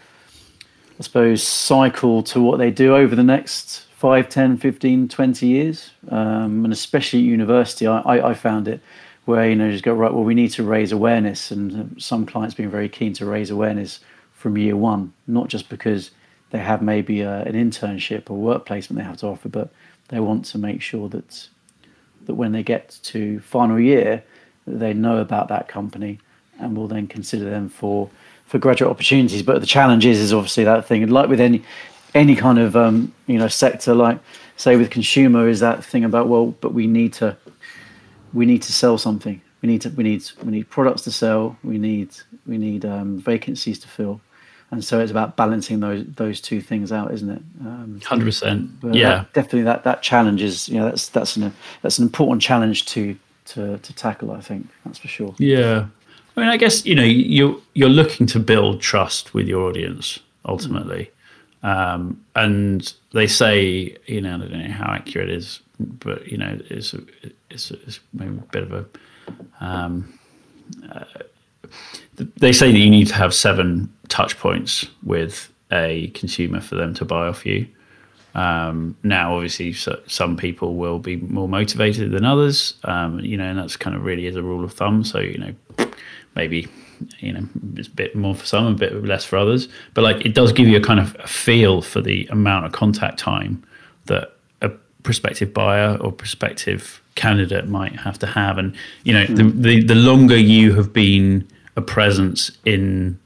I 0.99 1.02
suppose, 1.02 1.43
cycle 1.43 2.23
to 2.25 2.40
what 2.40 2.59
they 2.59 2.71
do 2.71 2.97
over 2.97 3.14
the 3.14 3.23
next 3.23 3.87
5, 3.97 4.28
10, 4.28 4.57
15, 4.57 5.09
20 5.09 5.47
years. 5.47 5.90
Um, 6.09 6.64
and 6.64 6.73
especially 6.73 7.21
at 7.21 7.25
university, 7.26 7.87
I, 7.87 8.00
I, 8.00 8.31
I, 8.31 8.35
found 8.35 8.67
it 8.67 8.81
where, 9.25 9.49
you 9.49 9.55
know, 9.55 9.71
just 9.71 9.85
go, 9.85 9.95
right, 9.95 10.12
well, 10.12 10.25
we 10.25 10.35
need 10.35 10.50
to 10.52 10.64
raise 10.64 10.90
awareness. 10.90 11.50
And 11.50 12.00
some 12.02 12.26
clients 12.26 12.55
being 12.55 12.71
very 12.71 12.88
keen 12.88 13.12
to 13.14 13.26
raise 13.26 13.50
awareness 13.50 14.00
from 14.33 14.59
year 14.59 14.76
one, 14.76 15.12
not 15.26 15.49
just 15.49 15.69
because 15.69 16.11
they 16.50 16.59
have 16.59 16.83
maybe 16.83 17.21
a, 17.21 17.43
an 17.43 17.55
internship 17.55 18.31
or 18.31 18.37
work 18.37 18.67
placement 18.67 18.99
they 18.99 19.05
have 19.05 19.19
to 19.19 19.26
offer, 19.26 19.49
but 19.49 19.71
they 20.09 20.21
want 20.21 20.45
to 20.47 20.59
make 20.59 20.81
sure 20.83 21.09
that 21.09 21.49
that 22.26 22.35
when 22.35 22.52
they 22.52 22.62
get 22.62 22.99
to 23.02 23.40
final 23.40 23.81
year, 23.81 24.23
they 24.67 24.93
know 24.93 25.17
about 25.17 25.49
that 25.49 25.67
company 25.67 26.19
and 26.59 26.76
will 26.76 26.88
then 26.88 27.07
consider 27.07 27.49
them 27.49 27.69
for 27.69 28.11
for 28.49 28.59
graduate 28.59 28.90
opportunities. 28.90 29.43
But 29.43 29.61
the 29.61 29.67
challenge 29.67 30.05
is, 30.05 30.19
is 30.19 30.33
obviously 30.33 30.64
that 30.64 30.87
thing. 30.87 31.02
And 31.02 31.12
like 31.12 31.28
with 31.28 31.40
any 31.40 31.62
any 32.14 32.35
kind 32.35 32.59
of 32.59 32.75
um, 32.75 33.14
you 33.26 33.38
know 33.38 33.49
sector, 33.49 33.95
like 33.95 34.19
say 34.57 34.76
with 34.76 34.90
consumer, 34.90 35.49
is 35.49 35.61
that 35.61 35.85
thing 35.85 36.05
about 36.05 36.28
well, 36.28 36.47
but 36.61 36.75
we 36.75 36.87
need 36.87 37.12
to 37.14 37.37
we 38.33 38.47
need 38.47 38.62
to 38.62 38.73
sell 38.73 38.99
something. 38.99 39.40
We 39.62 39.69
need 39.69 39.83
to 39.83 39.90
we 39.90 40.02
need 40.02 40.28
we 40.43 40.50
need 40.50 40.69
products 40.71 41.02
to 41.02 41.12
sell. 41.12 41.57
We 41.62 41.78
need 41.78 42.11
we 42.47 42.59
need 42.59 42.85
um, 42.85 43.19
vacancies 43.19 43.78
to 43.81 43.88
fill. 43.88 44.21
And 44.71 44.85
so 44.85 45.00
it's 45.00 45.11
about 45.11 45.37
balancing 45.37 45.81
those 45.81 46.05
those 46.07 46.40
two 46.40 46.61
things 46.61 46.93
out, 46.93 47.12
isn't 47.12 47.31
it? 47.31 47.43
Um, 47.61 48.00
Hundred 48.05 48.23
um, 48.23 48.28
percent. 48.28 48.71
Yeah, 48.83 49.09
that, 49.09 49.33
definitely. 49.33 49.62
That 49.62 49.85
that 49.85 50.02
challenge 50.02 50.43
is 50.43 50.69
you 50.69 50.78
know 50.78 50.85
that's 50.85 51.09
that's 51.09 51.37
an 51.37 51.55
that's 51.83 51.99
an 51.99 52.05
important 52.05 52.43
challenge 52.43 52.85
to 52.87 53.17
to 53.47 53.78
to 53.78 53.93
tackle. 53.95 54.31
I 54.31 54.40
think 54.40 54.69
that's 54.85 54.99
for 54.99 55.09
sure. 55.09 55.35
Yeah, 55.38 55.87
I 56.38 56.40
mean, 56.40 56.50
I 56.50 56.57
guess 56.57 56.87
you 56.87 56.95
know 56.95 57.02
you 57.02 57.61
you're 57.75 57.88
looking 57.88 58.25
to 58.28 58.38
build 58.38 58.80
trust 58.80 59.35
with 59.35 59.49
your 59.49 59.68
audience 59.68 60.21
ultimately, 60.45 61.11
um, 61.64 62.25
and 62.37 62.95
they 63.12 63.26
say 63.26 63.97
you 64.07 64.21
know 64.21 64.37
I 64.37 64.38
don't 64.38 64.52
know 64.52 64.71
how 64.71 64.92
accurate 64.92 65.30
it 65.30 65.35
is, 65.35 65.61
but 65.80 66.28
you 66.28 66.38
know 66.38 66.57
it's 66.71 66.95
a, 66.95 67.00
it's, 67.50 67.73
a, 67.73 67.75
it's 67.83 67.99
maybe 68.12 68.37
a 68.37 68.52
bit 68.52 68.62
of 68.62 68.73
a 68.73 68.85
um, 69.61 70.16
uh, 70.92 71.04
they 72.37 72.52
say 72.52 72.71
that 72.71 72.78
you 72.78 72.88
need 72.88 73.09
to 73.09 73.14
have 73.14 73.35
seven 73.35 73.92
touch 74.07 74.38
points 74.38 74.87
with 75.02 75.52
a 75.73 76.07
consumer 76.14 76.61
for 76.61 76.76
them 76.76 76.95
to 76.95 77.04
buy 77.04 77.26
off 77.26 77.45
you. 77.45 77.66
Um, 78.37 78.97
now, 79.02 79.35
obviously, 79.35 79.73
so, 79.73 80.00
some 80.07 80.37
people 80.37 80.76
will 80.76 81.00
be 81.00 81.16
more 81.16 81.49
motivated 81.49 82.12
than 82.12 82.25
others, 82.25 82.75
um, 82.85 83.18
you 83.18 83.37
know, 83.37 83.45
and 83.45 83.59
that's 83.59 83.76
kind 83.76 83.97
of 83.97 84.04
really 84.04 84.26
is 84.26 84.37
a 84.37 84.42
rule 84.42 84.62
of 84.62 84.73
thumb. 84.73 85.02
So, 85.02 85.18
you 85.18 85.38
know, 85.38 85.88
maybe 86.38 86.68
you 87.18 87.33
know 87.33 87.47
it's 87.76 87.88
a 87.88 87.90
bit 87.90 88.14
more 88.14 88.35
for 88.35 88.47
some, 88.47 88.66
a 88.66 88.75
bit 88.75 89.04
less 89.04 89.25
for 89.25 89.37
others. 89.37 89.68
But 89.92 90.02
like 90.04 90.25
it 90.25 90.35
does 90.35 90.52
give 90.52 90.66
you 90.66 90.78
a 90.78 90.80
kind 90.80 91.00
of 91.00 91.14
a 91.18 91.26
feel 91.26 91.83
for 91.83 92.00
the 92.00 92.26
amount 92.28 92.64
of 92.64 92.73
contact 92.73 93.18
time 93.18 93.62
that 94.07 94.33
a 94.62 94.71
prospective 95.02 95.52
buyer 95.52 95.99
or 96.00 96.11
prospective 96.11 97.02
candidate 97.16 97.68
might 97.68 97.97
have 97.97 98.18
to 98.21 98.26
have, 98.26 98.57
and 98.57 98.75
you 99.04 99.12
know 99.12 99.26
the, 99.26 99.42
the 99.42 99.83
the 99.83 99.95
longer 99.95 100.38
you 100.38 100.73
have 100.75 100.92
been 100.92 101.47
a 101.76 101.83
presence 101.83 102.50
in 102.64 103.18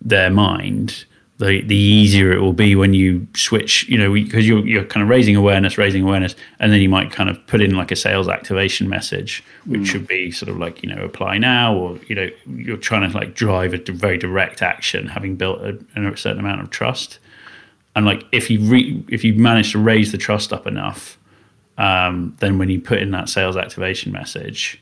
their 0.00 0.30
mind 0.30 1.04
the 1.42 1.60
the 1.62 1.76
easier 1.76 2.32
it 2.32 2.40
will 2.40 2.52
be 2.52 2.76
when 2.76 2.94
you 2.94 3.26
switch, 3.34 3.88
you 3.88 3.98
know, 3.98 4.12
because 4.12 4.46
you're 4.46 4.64
you're 4.66 4.84
kind 4.84 5.02
of 5.02 5.08
raising 5.08 5.34
awareness, 5.34 5.76
raising 5.76 6.02
awareness, 6.02 6.36
and 6.60 6.72
then 6.72 6.80
you 6.80 6.88
might 6.88 7.10
kind 7.10 7.28
of 7.28 7.44
put 7.46 7.60
in 7.60 7.74
like 7.74 7.90
a 7.90 7.96
sales 7.96 8.28
activation 8.28 8.88
message, 8.88 9.42
which 9.66 9.80
mm. 9.80 9.86
should 9.86 10.06
be 10.06 10.30
sort 10.30 10.48
of 10.48 10.58
like 10.58 10.82
you 10.82 10.94
know 10.94 11.02
apply 11.02 11.38
now, 11.38 11.74
or 11.74 11.98
you 12.06 12.14
know 12.14 12.28
you're 12.46 12.76
trying 12.76 13.10
to 13.10 13.16
like 13.16 13.34
drive 13.34 13.74
a 13.74 13.78
very 13.92 14.18
direct 14.18 14.62
action, 14.62 15.08
having 15.08 15.34
built 15.36 15.60
a, 15.62 15.78
a 15.96 16.16
certain 16.16 16.38
amount 16.38 16.60
of 16.60 16.70
trust, 16.70 17.18
and 17.96 18.06
like 18.06 18.24
if 18.30 18.48
you 18.48 18.60
re, 18.60 19.02
if 19.08 19.24
you 19.24 19.34
manage 19.34 19.72
to 19.72 19.78
raise 19.78 20.12
the 20.12 20.18
trust 20.18 20.52
up 20.52 20.66
enough, 20.66 21.18
um, 21.76 22.36
then 22.38 22.58
when 22.58 22.68
you 22.68 22.80
put 22.80 23.00
in 23.00 23.10
that 23.10 23.28
sales 23.28 23.56
activation 23.56 24.12
message. 24.12 24.78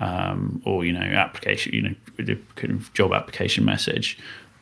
Um, 0.00 0.62
or 0.64 0.84
you 0.84 0.92
know 0.92 1.00
application 1.00 1.72
you 1.74 1.82
know 1.82 2.36
kind 2.54 2.72
of 2.72 2.92
job 2.94 3.12
application 3.12 3.64
message 3.64 4.16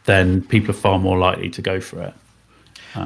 then 0.07 0.43
people 0.43 0.71
are 0.71 0.79
far 0.79 0.99
more 0.99 1.19
likely 1.19 1.51
to 1.51 1.63
go 1.63 1.81
for 1.81 2.03
it. 2.03 2.15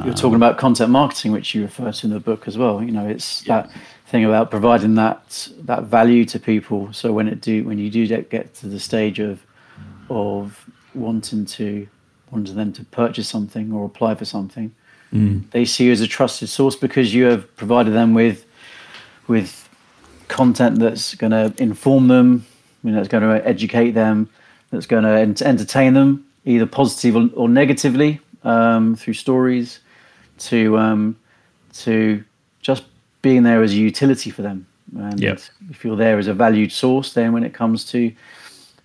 You're 0.05 0.15
talking 0.15 0.37
about 0.37 0.57
content 0.57 0.91
marketing, 0.91 1.33
which 1.33 1.53
you 1.53 1.63
refer 1.63 1.91
to 1.91 2.07
in 2.07 2.13
the 2.13 2.21
book 2.21 2.47
as 2.47 2.57
well. 2.57 2.81
You 2.83 2.93
know, 2.93 3.09
it's 3.09 3.45
yeah. 3.45 3.63
that 3.63 3.71
thing 4.07 4.25
about 4.25 4.51
providing 4.51 4.95
that 4.95 5.49
that 5.65 5.85
value 5.85 6.25
to 6.27 6.39
people. 6.39 6.93
So 6.93 7.13
when 7.13 7.27
it 7.27 7.41
do 7.41 7.65
when 7.65 7.79
you 7.79 7.91
do 7.91 8.07
get 8.07 8.55
to 8.57 8.69
the 8.69 8.79
stage 8.79 9.19
of 9.19 9.45
of 10.09 10.65
wanting 10.95 11.45
to 11.47 11.89
wanting 12.31 12.55
them 12.55 12.73
to 12.75 12.85
purchase 12.85 13.29
something 13.29 13.73
or 13.73 13.85
apply 13.85 14.15
for 14.15 14.25
something, 14.25 14.73
mm. 15.13 15.51
they 15.51 15.65
see 15.65 15.87
you 15.87 15.93
as 15.93 16.01
a 16.01 16.07
trusted 16.07 16.49
source 16.49 16.77
because 16.77 17.13
you 17.13 17.25
have 17.25 17.57
provided 17.57 17.93
them 17.93 18.15
with 18.15 18.47
with 19.27 19.69
content 20.29 20.79
that's 20.79 21.15
going 21.17 21.33
to 21.33 21.53
inform 21.61 22.07
them, 22.07 22.47
you 22.85 22.91
know, 22.91 22.97
that's 22.97 23.09
going 23.09 23.23
to 23.23 23.47
educate 23.47 23.91
them, 23.91 24.29
that's 24.71 24.87
going 24.87 25.03
to 25.03 25.45
entertain 25.45 25.95
them, 25.95 26.25
either 26.45 26.67
positive 26.67 27.37
or, 27.37 27.49
negatively 27.49 28.21
um, 28.45 28.97
through 28.97 29.15
stories, 29.15 29.81
to 30.39 30.79
um, 30.79 31.17
to 31.75 32.25
just 32.61 32.85
being 33.23 33.43
there 33.43 33.63
as 33.63 33.73
a 33.73 33.77
utility 33.77 34.31
for 34.31 34.43
them. 34.43 34.67
And 34.99 35.21
yep. 35.21 35.41
if 35.71 35.85
you're 35.85 35.97
there 35.97 36.19
as 36.19 36.27
a 36.27 36.35
valued 36.35 36.73
source, 36.73 37.13
then 37.13 37.33
when 37.33 37.45
it 37.45 37.55
comes 37.55 37.85
to 37.93 38.13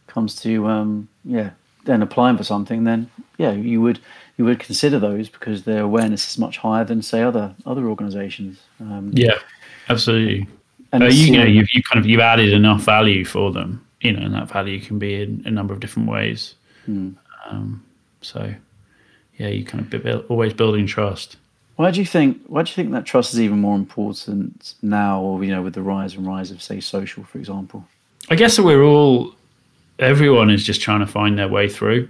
comes 0.08 0.36
to 0.42 0.68
um, 0.68 1.08
yeah, 1.24 1.52
then 1.86 2.02
applying 2.02 2.38
for 2.38 2.44
something, 2.44 2.84
then 2.84 3.10
yeah, 3.38 3.52
you 3.52 3.82
would 3.82 4.00
you 4.38 4.46
would 4.46 4.60
consider 4.60 5.00
those 5.00 5.30
because 5.30 5.64
their 5.64 5.82
awareness 5.82 6.30
is 6.30 6.38
much 6.38 6.58
higher 6.58 6.84
than 6.84 7.02
say 7.02 7.22
other 7.22 7.56
other 7.66 7.88
organisations. 7.88 8.60
Um, 8.80 9.12
yeah, 9.14 9.40
absolutely. 9.90 10.48
And 10.92 11.04
uh, 11.04 11.08
you, 11.08 11.26
you, 11.26 11.32
know, 11.38 11.46
you've 11.46 11.70
you 11.74 11.82
kind 11.84 12.04
of 12.04 12.10
you've 12.10 12.22
added 12.22 12.54
enough 12.54 12.82
value 12.82 13.26
for 13.26 13.52
them, 13.52 13.86
you 14.02 14.12
know, 14.12 14.26
and 14.26 14.34
that 14.34 14.50
value 14.50 14.80
can 14.80 15.00
be 15.00 15.22
in 15.22 15.44
a 15.46 15.52
number 15.52 15.74
of 15.74 15.80
different 15.80 16.10
ways. 16.10 16.56
Hmm. 16.86 17.12
Um, 17.46 17.84
so, 18.22 18.54
yeah, 19.38 19.48
you 19.48 19.64
kind 19.66 19.82
of 19.82 20.04
build, 20.04 20.25
always 20.30 20.54
building 20.54 20.88
trust. 20.88 21.38
Why 21.75 21.92
do 21.92 22.00
you 22.00 22.06
think? 22.06 22.42
Why 22.48 22.64
do 22.64 22.70
you 22.70 22.75
think 22.75 22.92
that 22.92 23.06
trust 23.06 23.34
is 23.34 23.42
even 23.42 23.60
more 23.60 23.75
important 23.75 24.75
now, 24.82 25.22
or 25.22 25.44
you 25.44 25.52
know, 25.52 25.62
with 25.62 25.74
the 25.74 25.82
rise 25.82 26.16
and 26.16 26.25
rise 26.25 26.50
of, 26.52 26.62
say, 26.62 26.80
social, 26.80 27.24
for 27.24 27.38
example? 27.38 27.86
I 28.30 28.36
guess 28.36 28.56
that 28.56 28.64
we're 28.64 28.84
all, 28.84 29.36
everyone 30.00 30.50
is 30.50 30.64
just 30.64 30.82
trying 30.82 31.02
to 31.02 31.08
find 31.08 31.38
their 31.38 31.50
way 31.50 31.68
through, 31.70 32.08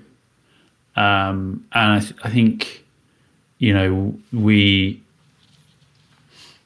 um, 0.95 1.65
and 1.73 1.93
I, 1.93 1.99
th- 1.99 2.15
I 2.23 2.29
think, 2.29 2.85
you 3.57 3.73
know, 3.73 4.15
we 4.31 5.01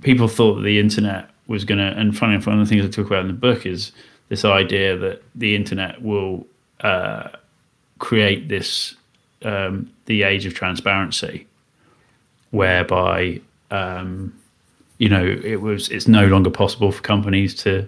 people 0.01 0.27
thought 0.27 0.55
that 0.55 0.61
the 0.61 0.79
internet 0.79 1.29
was 1.47 1.65
going 1.65 1.79
to, 1.79 1.97
and 1.99 2.15
funny 2.17 2.35
enough, 2.35 2.47
one 2.47 2.59
of 2.59 2.67
the 2.67 2.69
things 2.69 2.85
I 2.85 2.89
talk 2.89 3.07
about 3.07 3.21
in 3.21 3.27
the 3.27 3.33
book 3.33 3.65
is 3.65 3.91
this 4.27 4.45
idea 4.45 4.95
that 4.97 5.23
the 5.35 5.55
internet 5.55 6.01
will 6.01 6.45
uh, 6.81 7.29
create 7.99 8.47
this 8.47 8.95
um, 9.43 9.91
the 10.05 10.23
age 10.23 10.45
of 10.45 10.53
transparency, 10.53 11.47
whereby 12.51 13.39
um, 13.71 14.33
you 14.97 15.09
know 15.09 15.25
it 15.25 15.61
was 15.61 15.89
it's 15.89 16.07
no 16.07 16.25
longer 16.27 16.49
possible 16.49 16.91
for 16.91 17.01
companies 17.01 17.53
to 17.55 17.87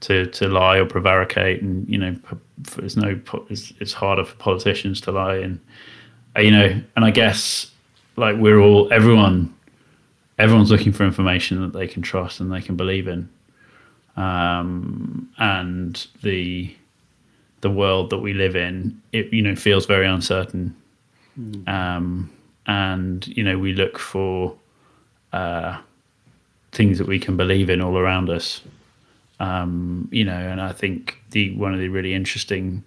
to 0.00 0.26
to 0.26 0.48
lie 0.48 0.76
or 0.76 0.86
prevaricate, 0.86 1.62
and 1.62 1.88
you 1.88 1.98
know 1.98 2.14
there's 2.58 2.96
no 2.96 3.18
it's, 3.48 3.72
it's 3.80 3.92
harder 3.92 4.24
for 4.24 4.34
politicians 4.36 5.00
to 5.00 5.12
lie, 5.12 5.36
and 5.36 5.58
uh, 6.36 6.40
you 6.40 6.50
know, 6.50 6.80
and 6.96 7.04
I 7.04 7.10
guess 7.10 7.70
like 8.16 8.36
we're 8.36 8.60
all 8.60 8.92
everyone 8.92 9.54
everyone's 10.38 10.70
looking 10.70 10.92
for 10.92 11.04
information 11.04 11.60
that 11.62 11.72
they 11.72 11.86
can 11.86 12.02
trust 12.02 12.40
and 12.40 12.52
they 12.52 12.60
can 12.60 12.76
believe 12.76 13.06
in, 13.08 13.28
um, 14.16 15.30
and 15.38 16.06
the 16.22 16.74
the 17.62 17.70
world 17.70 18.10
that 18.10 18.18
we 18.18 18.34
live 18.34 18.54
in, 18.54 19.00
it 19.12 19.32
you 19.32 19.40
know 19.40 19.56
feels 19.56 19.86
very 19.86 20.06
uncertain, 20.06 20.76
mm. 21.40 21.66
um, 21.68 22.30
and 22.66 23.26
you 23.26 23.42
know 23.42 23.58
we 23.58 23.72
look 23.72 23.98
for 23.98 24.54
uh, 25.32 25.80
things 26.72 26.98
that 26.98 27.06
we 27.08 27.18
can 27.18 27.36
believe 27.36 27.70
in 27.70 27.80
all 27.80 27.96
around 27.96 28.28
us. 28.28 28.60
Um, 29.40 30.08
you 30.12 30.24
know, 30.24 30.32
and 30.32 30.60
I 30.60 30.72
think 30.72 31.18
the 31.30 31.54
one 31.56 31.72
of 31.72 31.80
the 31.80 31.88
really 31.88 32.14
interesting 32.14 32.84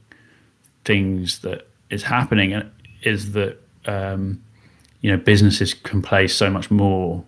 things 0.84 1.40
that 1.40 1.68
is 1.90 2.04
happening 2.04 2.70
is 3.02 3.32
that 3.32 3.58
um, 3.86 4.44
you 5.02 5.10
know 5.10 5.18
businesses 5.18 5.74
can 5.74 6.02
play 6.02 6.28
so 6.28 6.50
much 6.50 6.70
more 6.70 7.24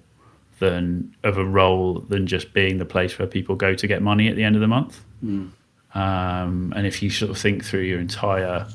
than 0.60 1.16
of 1.24 1.38
a 1.38 1.46
role 1.46 2.00
than 2.10 2.28
just 2.28 2.52
being 2.54 2.78
the 2.78 2.86
place 2.86 3.18
where 3.18 3.28
people 3.28 3.56
go 3.56 3.74
to 3.74 3.88
get 3.88 4.02
money 4.02 4.28
at 4.28 4.36
the 4.36 4.44
end 4.44 4.56
of 4.56 4.62
the 4.62 4.68
month. 4.68 5.04
Mm. 5.24 5.52
Um, 5.98 6.74
and 6.76 6.86
if 6.86 7.02
you 7.02 7.10
sort 7.10 7.32
of 7.32 7.40
think 7.40 7.66
through 7.66 7.82
your 7.82 8.00
entire 8.00 8.68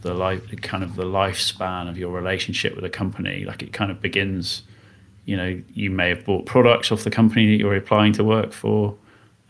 the 0.00 0.14
life 0.14 0.42
kind 0.62 0.82
of 0.82 0.96
the 0.96 1.04
lifespan 1.04 1.90
of 1.90 1.98
your 1.98 2.10
relationship 2.10 2.74
with 2.74 2.84
a 2.84 2.88
company, 2.90 3.44
like 3.44 3.62
it 3.62 3.72
kind 3.72 3.90
of 3.90 4.00
begins. 4.00 4.62
You 5.26 5.36
know, 5.36 5.62
you 5.74 5.90
may 5.90 6.08
have 6.08 6.24
bought 6.24 6.46
products 6.46 6.90
off 6.90 7.04
the 7.04 7.10
company 7.10 7.48
that 7.48 7.62
you're 7.62 7.76
applying 7.76 8.14
to 8.14 8.24
work 8.24 8.52
for. 8.52 8.96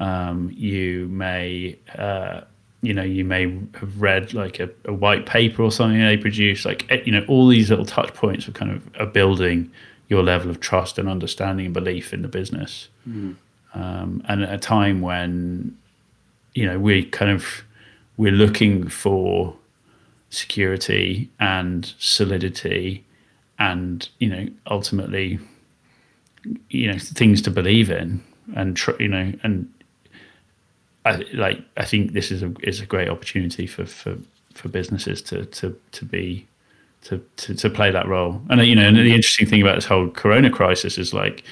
Um, 0.00 0.50
you 0.52 1.06
may 1.06 1.78
uh, 1.96 2.40
you 2.82 2.92
know 2.92 3.04
you 3.04 3.24
may 3.24 3.42
have 3.74 4.00
read 4.00 4.34
like 4.34 4.58
a, 4.58 4.68
a, 4.86 4.92
white 4.92 5.24
paper 5.24 5.62
or 5.62 5.70
something 5.70 6.00
they 6.00 6.16
produce 6.16 6.64
like 6.64 6.86
eh, 6.90 7.02
you 7.04 7.12
know 7.12 7.24
all 7.28 7.48
these 7.48 7.70
little 7.70 7.84
touch 7.84 8.14
points 8.14 8.46
of 8.46 8.54
kind 8.54 8.70
of 8.70 8.82
are 9.00 9.06
building 9.06 9.70
your 10.08 10.22
level 10.22 10.48
of 10.48 10.60
trust 10.60 10.98
and 10.98 11.08
understanding 11.08 11.66
and 11.66 11.74
belief 11.74 12.12
in 12.12 12.22
the 12.22 12.28
business 12.28 12.88
mm. 13.08 13.34
um, 13.74 14.22
and 14.28 14.44
at 14.44 14.52
a 14.52 14.58
time 14.58 15.00
when 15.00 15.76
you 16.58 16.66
know 16.66 16.78
we 16.78 17.04
kind 17.04 17.30
of 17.30 17.62
we're 18.16 18.32
looking 18.44 18.88
for 18.88 19.54
security 20.30 21.30
and 21.38 21.94
solidity 21.98 23.04
and 23.58 24.08
you 24.18 24.28
know 24.28 24.46
ultimately 24.66 25.38
you 26.70 26.90
know 26.90 26.98
things 26.98 27.40
to 27.42 27.50
believe 27.50 27.90
in 27.90 28.22
and 28.56 28.76
tr- 28.76 29.00
you 29.00 29.08
know 29.08 29.32
and 29.44 29.72
I 31.04 31.24
like 31.32 31.62
I 31.76 31.84
think 31.84 32.12
this 32.12 32.30
is 32.30 32.42
a 32.42 32.52
is 32.62 32.80
a 32.80 32.86
great 32.86 33.08
opportunity 33.08 33.66
for 33.66 33.86
for 33.86 34.16
for 34.54 34.68
businesses 34.68 35.22
to 35.22 35.46
to 35.46 35.76
to 35.92 36.04
be 36.04 36.46
to, 37.04 37.24
to, 37.36 37.54
to 37.54 37.70
play 37.70 37.92
that 37.92 38.08
role. 38.08 38.42
And 38.50 38.60
you 38.66 38.74
know, 38.74 38.88
and 38.88 38.96
the 38.96 39.14
interesting 39.14 39.46
thing 39.46 39.62
about 39.62 39.76
this 39.76 39.84
whole 39.84 40.10
Corona 40.10 40.50
crisis 40.50 40.98
is 40.98 41.14
like, 41.14 41.44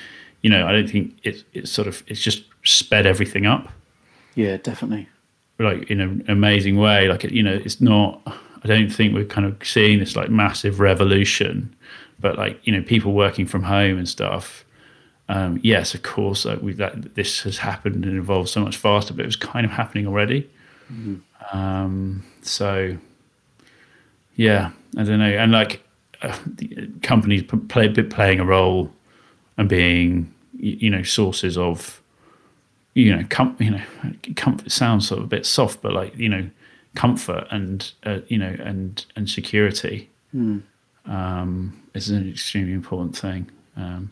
you 0.42 0.50
know, 0.50 0.66
I 0.66 0.72
don't 0.72 0.90
think 0.90 1.16
it 1.22 1.44
it's 1.52 1.70
sort 1.70 1.86
of 1.86 2.02
it's 2.08 2.20
just 2.20 2.44
sped 2.64 3.06
everything 3.06 3.46
up. 3.46 3.68
Yeah, 4.36 4.56
definitely. 4.58 5.08
Like 5.58 5.90
in 5.90 6.00
an 6.00 6.24
amazing 6.28 6.76
way. 6.76 7.08
Like 7.08 7.24
you 7.24 7.42
know, 7.42 7.54
it's 7.54 7.80
not. 7.80 8.22
I 8.62 8.68
don't 8.68 8.90
think 8.90 9.14
we're 9.14 9.24
kind 9.24 9.46
of 9.46 9.56
seeing 9.66 9.98
this 9.98 10.14
like 10.14 10.30
massive 10.30 10.78
revolution, 10.78 11.74
but 12.20 12.38
like 12.38 12.64
you 12.64 12.72
know, 12.72 12.82
people 12.82 13.12
working 13.12 13.46
from 13.46 13.64
home 13.64 13.98
and 13.98 14.08
stuff 14.08 14.64
um, 15.28 15.58
yes, 15.62 15.94
of 15.94 16.02
course, 16.02 16.44
like 16.44 16.62
we, 16.62 16.72
that, 16.74 17.14
this 17.14 17.42
has 17.42 17.58
happened 17.58 18.04
and 18.04 18.16
evolved 18.16 18.48
so 18.48 18.60
much 18.60 18.76
faster, 18.76 19.12
but 19.12 19.22
it 19.22 19.26
was 19.26 19.36
kind 19.36 19.66
of 19.66 19.72
happening 19.72 20.06
already. 20.06 20.48
Mm-hmm. 20.92 21.56
Um, 21.56 22.24
so, 22.42 22.96
yeah, 24.36 24.70
I 24.96 25.02
don't 25.02 25.18
know. 25.18 25.24
And 25.24 25.50
like 25.50 25.82
uh, 26.22 26.36
companies 27.02 27.42
play, 27.68 27.86
a 27.86 27.90
bit 27.90 28.10
playing 28.10 28.38
a 28.38 28.44
role 28.44 28.92
and 29.56 29.68
being, 29.68 30.32
you 30.58 30.90
know, 30.90 31.02
sources 31.02 31.58
of, 31.58 32.00
you 32.96 33.14
know, 33.14 33.26
com- 33.28 33.56
you 33.60 33.70
know, 33.70 33.82
comfort 34.36 34.72
sounds 34.72 35.06
sort 35.06 35.18
of 35.18 35.24
a 35.24 35.28
bit 35.28 35.44
soft, 35.44 35.82
but 35.82 35.92
like, 35.92 36.16
you 36.16 36.30
know, 36.30 36.48
comfort 36.94 37.46
and, 37.50 37.92
uh, 38.04 38.20
you 38.28 38.38
know, 38.38 38.56
and, 38.58 39.04
and 39.16 39.28
security 39.28 40.08
mm. 40.34 40.62
um, 41.04 41.78
is 41.92 42.08
an 42.08 42.26
extremely 42.28 42.72
important 42.72 43.16
thing. 43.16 43.50
Um, 43.76 44.10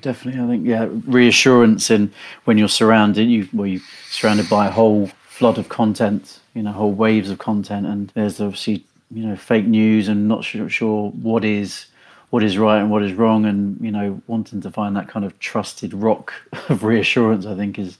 Definitely, 0.00 0.40
I 0.40 0.46
think 0.46 0.66
yeah, 0.66 0.86
reassurance 1.06 1.90
in 1.90 2.12
when 2.44 2.58
you're 2.58 2.68
surrounded, 2.68 3.26
you 3.26 3.48
well, 3.54 3.66
you 3.66 3.80
surrounded 4.10 4.46
by 4.50 4.66
a 4.66 4.70
whole 4.70 5.06
flood 5.24 5.56
of 5.56 5.70
content, 5.70 6.40
you 6.52 6.62
know, 6.62 6.72
whole 6.72 6.92
waves 6.92 7.30
of 7.30 7.38
content, 7.38 7.86
and 7.86 8.08
there's 8.08 8.38
obviously 8.38 8.84
you 9.10 9.24
know 9.24 9.34
fake 9.34 9.64
news 9.64 10.08
and 10.08 10.28
not 10.28 10.44
sure, 10.44 10.68
sure 10.68 11.08
what 11.12 11.42
is 11.42 11.86
what 12.30 12.44
is 12.44 12.58
right 12.58 12.78
and 12.78 12.90
what 12.90 13.02
is 13.02 13.12
wrong, 13.14 13.44
and 13.46 13.80
you 13.80 13.90
know, 13.90 14.20
wanting 14.26 14.60
to 14.62 14.70
find 14.70 14.96
that 14.96 15.08
kind 15.08 15.24
of 15.24 15.38
trusted 15.38 15.94
rock 15.94 16.32
of 16.68 16.84
reassurance, 16.84 17.46
I 17.46 17.54
think 17.54 17.78
is 17.78 17.98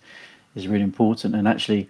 is 0.55 0.69
really 0.69 0.85
important. 0.85 1.35
And 1.35 1.47
actually, 1.47 1.89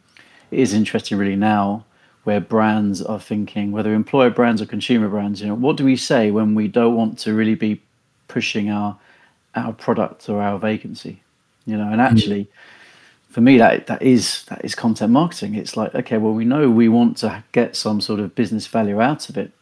it 0.51 0.59
is 0.59 0.75
interesting 0.75 1.19
really 1.19 1.37
now 1.37 1.85
where 2.25 2.41
brands 2.41 3.01
are 3.01 3.21
thinking, 3.21 3.73
whether 3.73 3.95
employer 3.95 4.31
brands 4.31 4.61
or 4.61 4.67
consumer 4.67 5.09
brands, 5.09 5.41
you 5.41 5.47
know, 5.47 5.55
what 5.55 5.77
do 5.77 5.85
we 5.85 5.97
say 5.97 6.31
when 6.31 6.55
we 6.55 6.69
don't 6.69 6.95
want 6.95 7.19
to 7.21 7.33
really 7.33 7.55
be 7.55 7.81
pushing 8.29 8.71
our 8.71 8.99
our 9.55 9.73
product 9.73 10.29
or 10.29 10.41
our 10.41 10.59
vacancy 10.59 11.23
you 11.69 11.77
know 11.77 11.91
and 11.93 12.01
actually 12.01 12.45
mm. 12.45 12.49
for 13.29 13.41
me 13.41 13.59
that 13.59 13.87
that 13.87 14.01
is 14.03 14.45
that 14.45 14.65
is 14.65 14.75
content 14.75 15.13
marketing 15.13 15.55
it's 15.55 15.77
like 15.77 15.95
okay 15.95 16.19
well 16.19 16.33
we 16.33 16.45
know 16.45 16.69
we 16.71 16.89
want 16.89 17.17
to 17.17 17.45
get 17.53 17.77
some 17.77 18.01
sort 18.01 18.19
of 18.19 18.35
business 18.35 18.67
value 18.67 19.01
out 19.01 19.29
of 19.29 19.37
it 19.37 19.53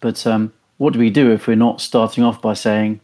but 0.00 0.26
um, 0.26 0.52
what 0.78 0.92
do 0.92 0.98
we 0.98 1.10
do 1.10 1.30
if 1.30 1.46
we're 1.46 1.56
not 1.56 1.80
starting 1.80 2.24
off 2.24 2.40
by 2.40 2.54
saying 2.54 3.00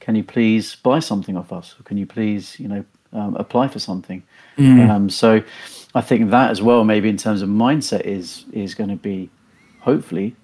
can 0.00 0.14
you 0.14 0.24
please 0.24 0.76
buy 0.76 0.98
something 0.98 1.36
off 1.36 1.52
us 1.52 1.76
or 1.78 1.82
can 1.84 1.96
you 1.96 2.06
please 2.06 2.58
you 2.58 2.68
know 2.68 2.84
um, 3.12 3.36
apply 3.36 3.68
for 3.68 3.78
something 3.78 4.22
mm. 4.56 4.88
um, 4.88 5.10
so 5.10 5.42
i 5.94 6.00
think 6.00 6.30
that 6.30 6.50
as 6.50 6.62
well 6.62 6.84
maybe 6.84 7.08
in 7.08 7.16
terms 7.16 7.42
of 7.42 7.48
mindset 7.48 8.00
is 8.02 8.44
is 8.52 8.74
going 8.74 8.90
to 8.90 8.96
be 8.96 9.30
hopefully 9.80 10.34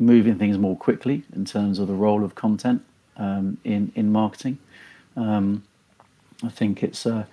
moving 0.00 0.38
things 0.38 0.58
more 0.58 0.76
quickly 0.76 1.22
in 1.34 1.44
terms 1.44 1.78
of 1.78 1.86
the 1.86 1.94
role 1.94 2.24
of 2.24 2.34
content 2.34 2.82
um, 3.16 3.58
in 3.64 3.92
in 3.94 4.10
marketing. 4.10 4.58
Um, 5.16 5.62
I 6.42 6.48
think 6.48 6.82
it's 6.82 7.06
uh, 7.06 7.26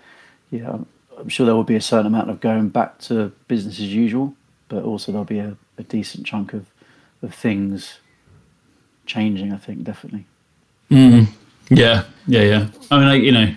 yeah. 0.52 0.78
I'm 1.18 1.30
sure 1.30 1.48
there 1.48 1.56
will 1.56 1.64
be 1.64 1.76
a 1.76 1.82
certain 1.82 2.06
amount 2.06 2.30
of 2.30 2.40
going 2.40 2.70
back 2.70 3.00
to 3.00 3.32
business 3.48 3.80
as 3.80 3.92
usual, 3.92 4.36
but 4.70 4.84
also 4.84 5.12
there'll 5.12 5.26
be 5.26 5.40
a, 5.40 5.58
a 5.80 5.84
decent 5.84 6.28
chunk 6.28 6.54
of 6.54 6.68
of 7.24 7.34
things 7.34 8.00
changing. 9.08 9.54
I 9.54 9.58
think 9.58 9.84
definitely. 9.84 10.26
Mm. 10.91 11.28
Yeah, 11.70 12.04
yeah, 12.28 12.41
yeah. 12.41 12.67
I 12.91 13.00
mean, 13.00 13.08
I, 13.08 13.15
you 13.15 13.32
know, 13.32 13.56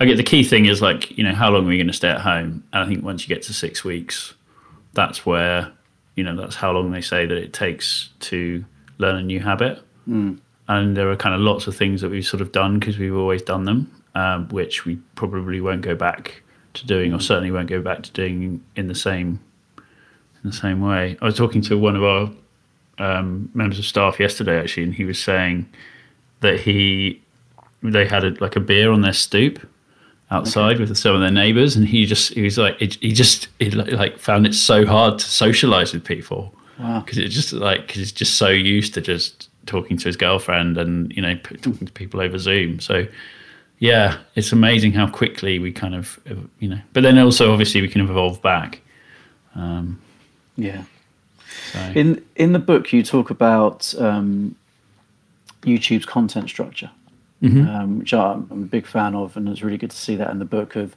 I 0.00 0.04
get 0.06 0.16
the 0.16 0.22
key 0.22 0.42
thing 0.42 0.66
is 0.66 0.80
like, 0.80 1.16
you 1.18 1.24
know, 1.24 1.34
how 1.34 1.50
long 1.50 1.64
are 1.64 1.68
we 1.68 1.76
going 1.76 1.86
to 1.86 1.92
stay 1.92 2.08
at 2.08 2.20
home? 2.20 2.64
And 2.72 2.82
I 2.82 2.86
think 2.86 3.04
once 3.04 3.28
you 3.28 3.34
get 3.34 3.42
to 3.44 3.52
six 3.52 3.84
weeks, 3.84 4.32
that's 4.94 5.26
where, 5.26 5.70
you 6.14 6.24
know, 6.24 6.34
that's 6.34 6.56
how 6.56 6.72
long 6.72 6.92
they 6.92 7.02
say 7.02 7.26
that 7.26 7.36
it 7.36 7.52
takes 7.52 8.10
to 8.20 8.64
learn 8.98 9.16
a 9.16 9.22
new 9.22 9.40
habit. 9.40 9.82
Mm 10.08 10.38
and 10.68 10.96
there 10.96 11.10
are 11.10 11.16
kind 11.16 11.34
of 11.34 11.40
lots 11.40 11.66
of 11.66 11.76
things 11.76 12.00
that 12.00 12.10
we've 12.10 12.26
sort 12.26 12.40
of 12.40 12.52
done 12.52 12.78
because 12.78 12.98
we've 12.98 13.16
always 13.16 13.42
done 13.42 13.64
them, 13.64 14.02
um, 14.14 14.48
which 14.48 14.84
we 14.84 14.96
probably 15.14 15.60
won't 15.60 15.82
go 15.82 15.94
back 15.94 16.42
to 16.74 16.86
doing, 16.86 17.14
or 17.14 17.20
certainly 17.20 17.50
won't 17.50 17.68
go 17.68 17.80
back 17.80 18.02
to 18.02 18.10
doing 18.12 18.62
in 18.74 18.88
the 18.88 18.94
same 18.94 19.40
in 19.78 20.50
the 20.50 20.56
same 20.56 20.80
way. 20.80 21.16
I 21.20 21.24
was 21.24 21.36
talking 21.36 21.62
to 21.62 21.78
one 21.78 21.96
of 21.96 22.04
our 22.04 22.30
um, 22.98 23.50
members 23.54 23.78
of 23.78 23.84
staff 23.84 24.18
yesterday 24.18 24.58
actually, 24.58 24.84
and 24.84 24.94
he 24.94 25.04
was 25.04 25.22
saying 25.22 25.68
that 26.40 26.60
he 26.60 27.20
they 27.82 28.06
had 28.06 28.24
a, 28.24 28.30
like 28.40 28.56
a 28.56 28.60
beer 28.60 28.90
on 28.90 29.02
their 29.02 29.12
stoop 29.12 29.66
outside 30.30 30.74
okay. 30.74 30.80
with 30.80 30.96
some 30.96 31.14
of 31.14 31.20
their 31.20 31.30
neighbors, 31.30 31.76
and 31.76 31.86
he 31.86 32.06
just 32.06 32.32
he 32.34 32.42
was 32.42 32.58
like 32.58 32.78
he 32.78 33.12
just 33.12 33.48
he 33.58 33.70
like 33.70 34.18
found 34.18 34.46
it 34.46 34.54
so 34.54 34.84
hard 34.86 35.18
to 35.18 35.24
socialize 35.24 35.92
with 35.92 36.04
people 36.04 36.52
because 36.76 37.18
wow. 37.18 37.24
it 37.24 37.28
just 37.28 37.52
like 37.52 37.88
cause 37.88 37.96
he's 37.96 38.12
just 38.12 38.34
so 38.34 38.48
used 38.48 38.94
to 38.94 39.00
just 39.00 39.48
talking 39.66 39.96
to 39.96 40.04
his 40.06 40.16
girlfriend 40.16 40.78
and 40.78 41.12
you 41.12 41.22
know 41.22 41.34
talking 41.36 41.86
to 41.86 41.92
people 41.92 42.20
over 42.20 42.38
Zoom. 42.38 42.80
So 42.80 43.06
yeah, 43.78 44.18
it's 44.34 44.52
amazing 44.52 44.92
how 44.92 45.08
quickly 45.08 45.58
we 45.58 45.72
kind 45.72 45.94
of 45.94 46.18
you 46.60 46.68
know. 46.68 46.80
But 46.92 47.02
then 47.02 47.18
also 47.18 47.52
obviously 47.52 47.80
we 47.80 47.88
can 47.88 48.00
evolve 48.00 48.40
back. 48.42 48.80
Um, 49.54 50.00
yeah. 50.56 50.84
So. 51.72 51.92
In 51.94 52.24
in 52.36 52.52
the 52.52 52.58
book, 52.58 52.92
you 52.92 53.02
talk 53.02 53.30
about 53.30 53.94
um, 53.98 54.56
YouTube's 55.62 56.06
content 56.06 56.48
structure, 56.48 56.90
mm-hmm. 57.42 57.68
um, 57.68 57.98
which 58.00 58.14
I'm, 58.14 58.46
I'm 58.50 58.62
a 58.62 58.66
big 58.66 58.86
fan 58.86 59.14
of, 59.14 59.36
and 59.36 59.48
it's 59.48 59.62
really 59.62 59.78
good 59.78 59.90
to 59.90 59.96
see 59.96 60.16
that 60.16 60.30
in 60.30 60.38
the 60.38 60.44
book 60.44 60.76
of 60.76 60.94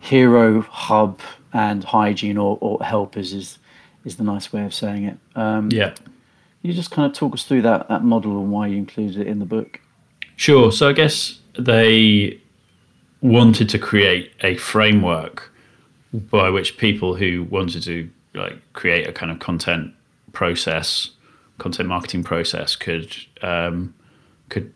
hero, 0.00 0.60
hub, 0.62 1.20
and 1.52 1.84
hygiene 1.84 2.38
or, 2.38 2.58
or 2.60 2.82
helpers 2.82 3.32
is 3.32 3.58
is 4.04 4.16
the 4.16 4.24
nice 4.24 4.52
way 4.52 4.64
of 4.64 4.72
saying 4.72 5.04
it. 5.04 5.18
Um, 5.34 5.70
yeah 5.70 5.94
you 6.66 6.72
just 6.72 6.90
kind 6.90 7.10
of 7.10 7.16
talk 7.16 7.32
us 7.34 7.44
through 7.44 7.62
that 7.62 7.88
that 7.88 8.02
model 8.02 8.32
and 8.40 8.50
why 8.50 8.66
you 8.66 8.76
included 8.76 9.20
it 9.20 9.26
in 9.26 9.38
the 9.38 9.46
book? 9.46 9.80
Sure. 10.36 10.72
So 10.72 10.88
I 10.88 10.92
guess 10.92 11.38
they 11.58 12.40
wanted 13.22 13.68
to 13.70 13.78
create 13.78 14.32
a 14.40 14.56
framework 14.56 15.50
by 16.12 16.50
which 16.50 16.76
people 16.76 17.14
who 17.14 17.44
wanted 17.44 17.82
to 17.84 18.10
like 18.34 18.56
create 18.74 19.08
a 19.08 19.12
kind 19.12 19.30
of 19.30 19.38
content 19.38 19.94
process, 20.36 21.10
content 21.58 21.88
marketing 21.88 22.22
process, 22.22 22.76
could 22.76 23.16
um, 23.42 23.94
could 24.50 24.72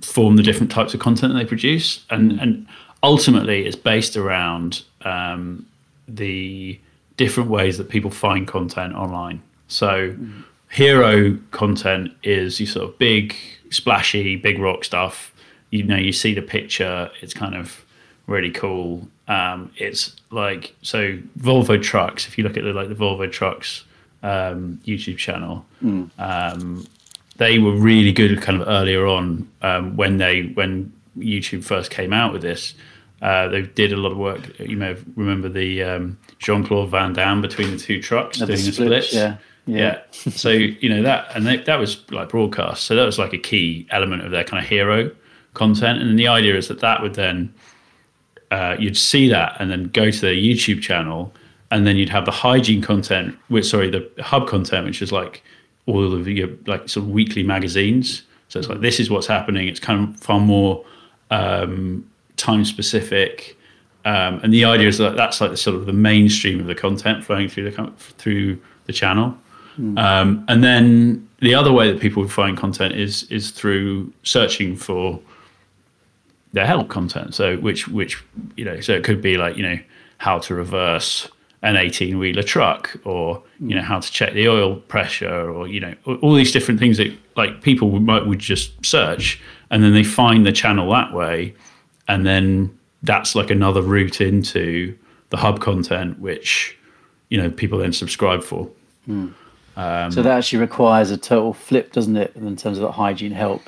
form 0.00 0.36
the 0.36 0.42
different 0.42 0.72
types 0.72 0.94
of 0.94 1.00
content 1.00 1.32
that 1.32 1.38
they 1.38 1.46
produce, 1.46 2.04
and 2.10 2.32
mm. 2.32 2.42
and 2.42 2.66
ultimately 3.02 3.66
it's 3.66 3.76
based 3.76 4.16
around 4.16 4.82
um, 5.02 5.66
the 6.08 6.78
different 7.16 7.50
ways 7.50 7.78
that 7.78 7.88
people 7.88 8.10
find 8.10 8.48
content 8.48 8.94
online. 8.94 9.42
So. 9.68 10.12
Mm 10.12 10.44
hero 10.74 11.38
content 11.52 12.10
is 12.24 12.58
you 12.58 12.66
sort 12.66 12.88
of 12.88 12.98
big, 12.98 13.36
splashy, 13.70 14.34
big 14.34 14.58
rock 14.58 14.84
stuff. 14.84 15.32
You 15.70 15.84
know, 15.84 15.96
you 15.96 16.12
see 16.12 16.34
the 16.34 16.42
picture, 16.42 17.10
it's 17.20 17.32
kind 17.32 17.54
of 17.54 17.84
really 18.26 18.50
cool. 18.50 19.06
Um, 19.28 19.70
it's 19.76 20.16
like 20.30 20.74
so 20.82 21.16
Volvo 21.38 21.80
trucks. 21.80 22.26
If 22.26 22.36
you 22.36 22.42
look 22.42 22.56
at 22.56 22.64
the 22.64 22.72
like 22.72 22.88
the 22.88 22.94
Volvo 22.96 23.30
trucks 23.30 23.84
um, 24.24 24.80
YouTube 24.84 25.18
channel, 25.18 25.64
mm. 25.82 26.10
um, 26.18 26.86
they 27.36 27.58
were 27.58 27.76
really 27.76 28.12
good 28.12 28.40
kind 28.40 28.60
of 28.60 28.66
earlier 28.66 29.06
on 29.06 29.48
um, 29.62 29.96
when 29.96 30.16
they 30.16 30.42
when 30.54 30.92
YouTube 31.18 31.62
first 31.62 31.90
came 31.90 32.12
out 32.12 32.32
with 32.32 32.42
this. 32.42 32.74
Uh, 33.22 33.48
they 33.48 33.62
did 33.62 33.92
a 33.92 33.96
lot 33.96 34.12
of 34.12 34.18
work. 34.18 34.58
You 34.58 34.76
may 34.76 34.96
remember 35.14 35.48
the 35.48 35.82
um, 35.82 36.18
Jean 36.38 36.64
Claude 36.64 36.90
Van 36.90 37.12
Damme 37.12 37.40
between 37.40 37.70
the 37.70 37.78
two 37.78 38.02
trucks 38.02 38.38
doing 38.38 38.50
the 38.50 38.56
splits. 38.56 38.76
splits. 38.76 39.14
Yeah. 39.14 39.36
Yeah. 39.66 40.00
yeah. 40.12 40.30
so 40.32 40.50
you 40.50 40.88
know 40.88 41.02
that, 41.02 41.28
and 41.34 41.46
they, 41.46 41.58
that 41.58 41.78
was 41.78 42.10
like 42.10 42.30
broadcast. 42.30 42.84
So 42.84 42.96
that 42.96 43.04
was 43.04 43.18
like 43.18 43.32
a 43.32 43.38
key 43.38 43.86
element 43.90 44.24
of 44.24 44.30
their 44.30 44.44
kind 44.44 44.62
of 44.62 44.68
hero 44.68 45.10
content. 45.54 46.02
And 46.02 46.18
the 46.18 46.28
idea 46.28 46.56
is 46.56 46.68
that 46.68 46.80
that 46.80 47.02
would 47.02 47.14
then 47.14 47.54
uh, 48.50 48.76
you'd 48.78 48.96
see 48.96 49.28
that 49.28 49.56
and 49.58 49.70
then 49.70 49.84
go 49.84 50.10
to 50.10 50.20
their 50.20 50.34
YouTube 50.34 50.82
channel 50.82 51.32
and 51.70 51.86
then 51.86 51.96
you'd 51.96 52.08
have 52.08 52.24
the 52.24 52.30
hygiene 52.30 52.82
content, 52.82 53.36
which 53.48 53.66
sorry, 53.66 53.90
the 53.90 54.08
hub 54.22 54.48
content, 54.48 54.86
which 54.86 55.02
is 55.02 55.12
like 55.12 55.42
all 55.86 56.12
of 56.12 56.26
your 56.28 56.48
like 56.66 56.88
sort 56.88 57.04
of 57.04 57.10
weekly 57.10 57.42
magazines. 57.42 58.22
So 58.48 58.58
it's 58.58 58.68
like 58.68 58.80
this 58.80 59.00
is 59.00 59.10
what's 59.10 59.26
happening. 59.26 59.68
It's 59.68 59.80
kind 59.80 60.08
of 60.08 60.20
far 60.20 60.40
more 60.40 60.84
um, 61.30 62.08
time 62.36 62.64
specific, 62.64 63.56
um, 64.04 64.40
and 64.42 64.52
the 64.52 64.64
idea 64.64 64.88
is 64.88 64.98
that 64.98 65.16
that's 65.16 65.40
like 65.40 65.50
the 65.50 65.56
sort 65.56 65.76
of 65.76 65.86
the 65.86 65.92
mainstream 65.92 66.60
of 66.60 66.66
the 66.66 66.74
content 66.74 67.24
flowing 67.24 67.48
through 67.48 67.70
the 67.70 67.92
through 68.18 68.60
the 68.86 68.92
channel. 68.92 69.36
Mm. 69.78 69.98
Um, 69.98 70.44
and 70.46 70.62
then 70.62 71.28
the 71.40 71.54
other 71.54 71.72
way 71.72 71.90
that 71.90 72.00
people 72.00 72.26
find 72.28 72.56
content 72.56 72.94
is 72.94 73.24
is 73.24 73.50
through 73.50 74.12
searching 74.22 74.76
for 74.76 75.20
their 76.52 76.66
help 76.66 76.88
content. 76.88 77.34
So 77.34 77.56
which 77.56 77.88
which 77.88 78.22
you 78.56 78.64
know, 78.64 78.80
so 78.80 78.92
it 78.92 79.04
could 79.04 79.20
be 79.20 79.36
like 79.36 79.56
you 79.56 79.62
know 79.62 79.78
how 80.18 80.38
to 80.38 80.54
reverse 80.54 81.28
an 81.64 81.78
18 81.78 82.18
wheeler 82.18 82.42
truck 82.42 82.94
or 83.04 83.42
you 83.58 83.74
know 83.74 83.80
how 83.80 83.98
to 83.98 84.12
check 84.12 84.34
the 84.34 84.46
oil 84.46 84.76
pressure 84.76 85.50
or 85.50 85.66
you 85.66 85.80
know 85.80 85.94
all 86.20 86.34
these 86.34 86.52
different 86.52 86.78
things 86.78 86.98
that 86.98 87.10
like 87.36 87.62
people 87.62 87.90
would, 87.90 88.02
might 88.02 88.26
would 88.26 88.38
just 88.38 88.72
search 88.84 89.40
and 89.70 89.82
then 89.82 89.94
they 89.94 90.04
find 90.04 90.44
the 90.44 90.52
channel 90.52 90.90
that 90.90 91.14
way 91.14 91.54
and 92.06 92.26
then 92.26 92.78
that's 93.02 93.34
like 93.34 93.48
another 93.48 93.80
route 93.80 94.20
into 94.20 94.96
the 95.30 95.38
hub 95.38 95.58
content 95.60 96.18
which 96.18 96.76
you 97.30 97.40
know 97.40 97.50
people 97.50 97.78
then 97.78 97.94
subscribe 97.94 98.42
for 98.42 98.68
mm. 99.08 99.32
um, 99.76 100.12
so 100.12 100.20
that 100.20 100.36
actually 100.36 100.58
requires 100.58 101.10
a 101.10 101.16
total 101.16 101.54
flip 101.54 101.92
doesn't 101.92 102.18
it 102.18 102.36
in 102.36 102.56
terms 102.56 102.76
of 102.76 102.82
that 102.82 102.92
hygiene 102.92 103.32
help 103.32 103.62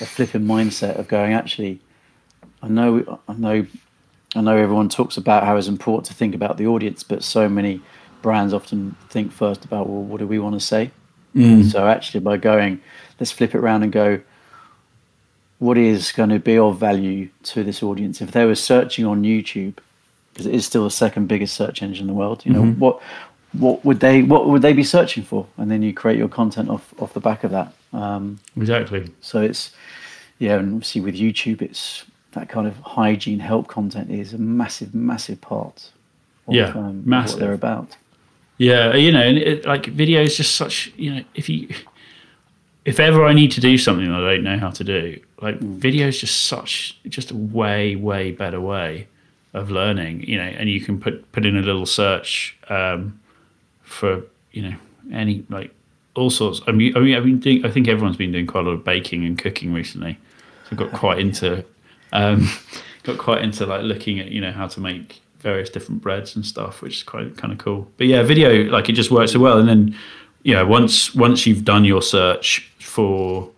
a 0.00 0.06
flipping 0.06 0.42
mindset 0.42 0.98
of 0.98 1.06
going 1.06 1.34
actually 1.34 1.78
i 2.62 2.68
know 2.68 3.20
i 3.28 3.34
know 3.34 3.66
I 4.34 4.40
know 4.40 4.56
everyone 4.56 4.88
talks 4.88 5.16
about 5.16 5.44
how 5.44 5.56
it's 5.56 5.68
important 5.68 6.06
to 6.06 6.14
think 6.14 6.34
about 6.34 6.56
the 6.56 6.66
audience, 6.66 7.02
but 7.02 7.22
so 7.22 7.48
many 7.48 7.80
brands 8.22 8.54
often 8.54 8.96
think 9.10 9.32
first 9.32 9.64
about, 9.64 9.88
well, 9.88 10.02
what 10.02 10.20
do 10.20 10.26
we 10.26 10.38
want 10.38 10.54
to 10.54 10.60
say? 10.60 10.90
Mm. 11.34 11.70
So 11.70 11.86
actually, 11.86 12.20
by 12.20 12.36
going, 12.36 12.80
let's 13.20 13.32
flip 13.32 13.54
it 13.54 13.58
around 13.58 13.82
and 13.82 13.92
go, 13.92 14.20
what 15.58 15.78
is 15.78 16.12
going 16.12 16.30
to 16.30 16.38
be 16.38 16.58
of 16.58 16.78
value 16.78 17.28
to 17.44 17.62
this 17.62 17.82
audience? 17.82 18.20
If 18.20 18.32
they 18.32 18.44
were 18.44 18.54
searching 18.54 19.04
on 19.06 19.22
YouTube, 19.22 19.78
because 20.32 20.46
it 20.46 20.54
is 20.54 20.66
still 20.66 20.84
the 20.84 20.90
second 20.90 21.28
biggest 21.28 21.54
search 21.54 21.82
engine 21.82 22.04
in 22.04 22.06
the 22.08 22.14
world, 22.14 22.44
you 22.44 22.52
know, 22.52 22.62
mm-hmm. 22.62 22.80
what 22.80 23.00
what 23.52 23.84
would 23.84 24.00
they 24.00 24.22
what 24.22 24.48
would 24.48 24.62
they 24.62 24.72
be 24.72 24.82
searching 24.82 25.22
for? 25.22 25.46
And 25.58 25.70
then 25.70 25.82
you 25.82 25.92
create 25.92 26.18
your 26.18 26.28
content 26.28 26.70
off 26.70 26.92
off 27.00 27.12
the 27.12 27.20
back 27.20 27.44
of 27.44 27.50
that. 27.50 27.72
Um, 27.92 28.40
exactly. 28.56 29.10
So 29.20 29.40
it's 29.40 29.72
yeah, 30.38 30.58
and 30.58 30.74
obviously 30.74 31.02
with 31.02 31.14
YouTube, 31.14 31.62
it's 31.62 32.04
that 32.32 32.48
kind 32.48 32.66
of 32.66 32.76
hygiene 32.78 33.40
help 33.40 33.68
content 33.68 34.10
is 34.10 34.32
a 34.32 34.38
massive, 34.38 34.94
massive 34.94 35.40
part. 35.40 35.90
Of, 36.46 36.54
yeah, 36.54 36.68
um, 36.70 37.02
massive. 37.04 37.34
what 37.34 37.40
they're 37.40 37.54
about. 37.54 37.96
Yeah, 38.58 38.94
you 38.94 39.12
know, 39.12 39.22
and 39.22 39.38
it, 39.38 39.64
like 39.64 39.86
video 39.86 40.22
is 40.22 40.36
just 40.36 40.54
such. 40.54 40.92
You 40.96 41.14
know, 41.14 41.24
if 41.34 41.48
you, 41.48 41.68
if 42.84 43.00
ever 43.00 43.24
I 43.24 43.32
need 43.32 43.52
to 43.52 43.60
do 43.60 43.78
something 43.78 44.10
I 44.10 44.20
don't 44.20 44.44
know 44.44 44.58
how 44.58 44.70
to 44.70 44.84
do, 44.84 45.20
like 45.40 45.58
mm. 45.58 45.76
video 45.76 46.08
is 46.08 46.20
just 46.20 46.46
such, 46.46 46.98
just 47.08 47.30
a 47.30 47.36
way, 47.36 47.96
way 47.96 48.32
better 48.32 48.60
way 48.60 49.08
of 49.54 49.70
learning. 49.70 50.24
You 50.24 50.38
know, 50.38 50.44
and 50.44 50.68
you 50.68 50.80
can 50.80 51.00
put 51.00 51.30
put 51.32 51.46
in 51.46 51.56
a 51.56 51.62
little 51.62 51.86
search 51.86 52.56
um, 52.68 53.20
for 53.82 54.22
you 54.52 54.62
know 54.62 54.76
any 55.12 55.44
like 55.48 55.72
all 56.14 56.30
sorts. 56.30 56.60
I 56.66 56.72
mean, 56.72 56.96
I 56.96 57.00
mean, 57.00 57.16
I've 57.16 57.24
been 57.24 57.40
doing. 57.40 57.64
I 57.64 57.70
think 57.70 57.88
everyone's 57.88 58.16
been 58.16 58.32
doing 58.32 58.46
quite 58.46 58.64
a 58.64 58.68
lot 58.68 58.74
of 58.74 58.84
baking 58.84 59.24
and 59.24 59.38
cooking 59.38 59.72
recently. 59.72 60.18
So 60.68 60.70
I 60.72 60.74
got 60.76 60.92
quite 60.92 61.18
into 61.18 61.64
um, 62.12 62.48
got 63.02 63.18
quite 63.18 63.42
into 63.42 63.66
like 63.66 63.82
looking 63.82 64.20
at 64.20 64.28
you 64.28 64.40
know 64.40 64.52
how 64.52 64.66
to 64.68 64.80
make 64.80 65.20
various 65.38 65.68
different 65.68 66.00
breads 66.00 66.36
and 66.36 66.46
stuff, 66.46 66.82
which 66.82 66.98
is 66.98 67.02
quite 67.02 67.36
kind 67.36 67.52
of 67.52 67.58
cool. 67.58 67.88
But 67.96 68.06
yeah, 68.06 68.22
video 68.22 68.64
like 68.70 68.88
it 68.88 68.92
just 68.92 69.10
works 69.10 69.32
so 69.32 69.40
well. 69.40 69.58
And 69.58 69.68
then 69.68 69.96
you 70.42 70.54
know 70.54 70.66
once 70.66 71.14
once 71.14 71.46
you've 71.46 71.64
done 71.64 71.84
your 71.84 72.02
search 72.02 72.70
for 72.78 73.50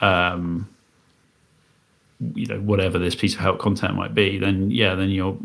um, 0.00 0.68
you 2.34 2.46
know 2.46 2.60
whatever 2.60 2.98
this 2.98 3.14
piece 3.14 3.34
of 3.34 3.40
help 3.40 3.58
content 3.58 3.94
might 3.94 4.14
be, 4.14 4.38
then 4.38 4.70
yeah, 4.70 4.94
then 4.94 5.10
you're 5.10 5.36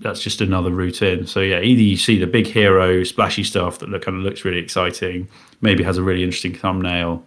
that's 0.00 0.22
just 0.22 0.40
another 0.40 0.70
route 0.70 1.02
in. 1.02 1.26
So 1.26 1.40
yeah, 1.40 1.60
either 1.60 1.82
you 1.82 1.96
see 1.96 2.18
the 2.18 2.26
big 2.26 2.46
hero 2.46 3.02
splashy 3.02 3.42
stuff 3.42 3.80
that 3.80 3.88
look, 3.88 4.02
kind 4.02 4.16
of 4.16 4.22
looks 4.22 4.44
really 4.44 4.58
exciting, 4.58 5.28
maybe 5.60 5.82
has 5.82 5.98
a 5.98 6.02
really 6.02 6.22
interesting 6.22 6.54
thumbnail, 6.54 7.24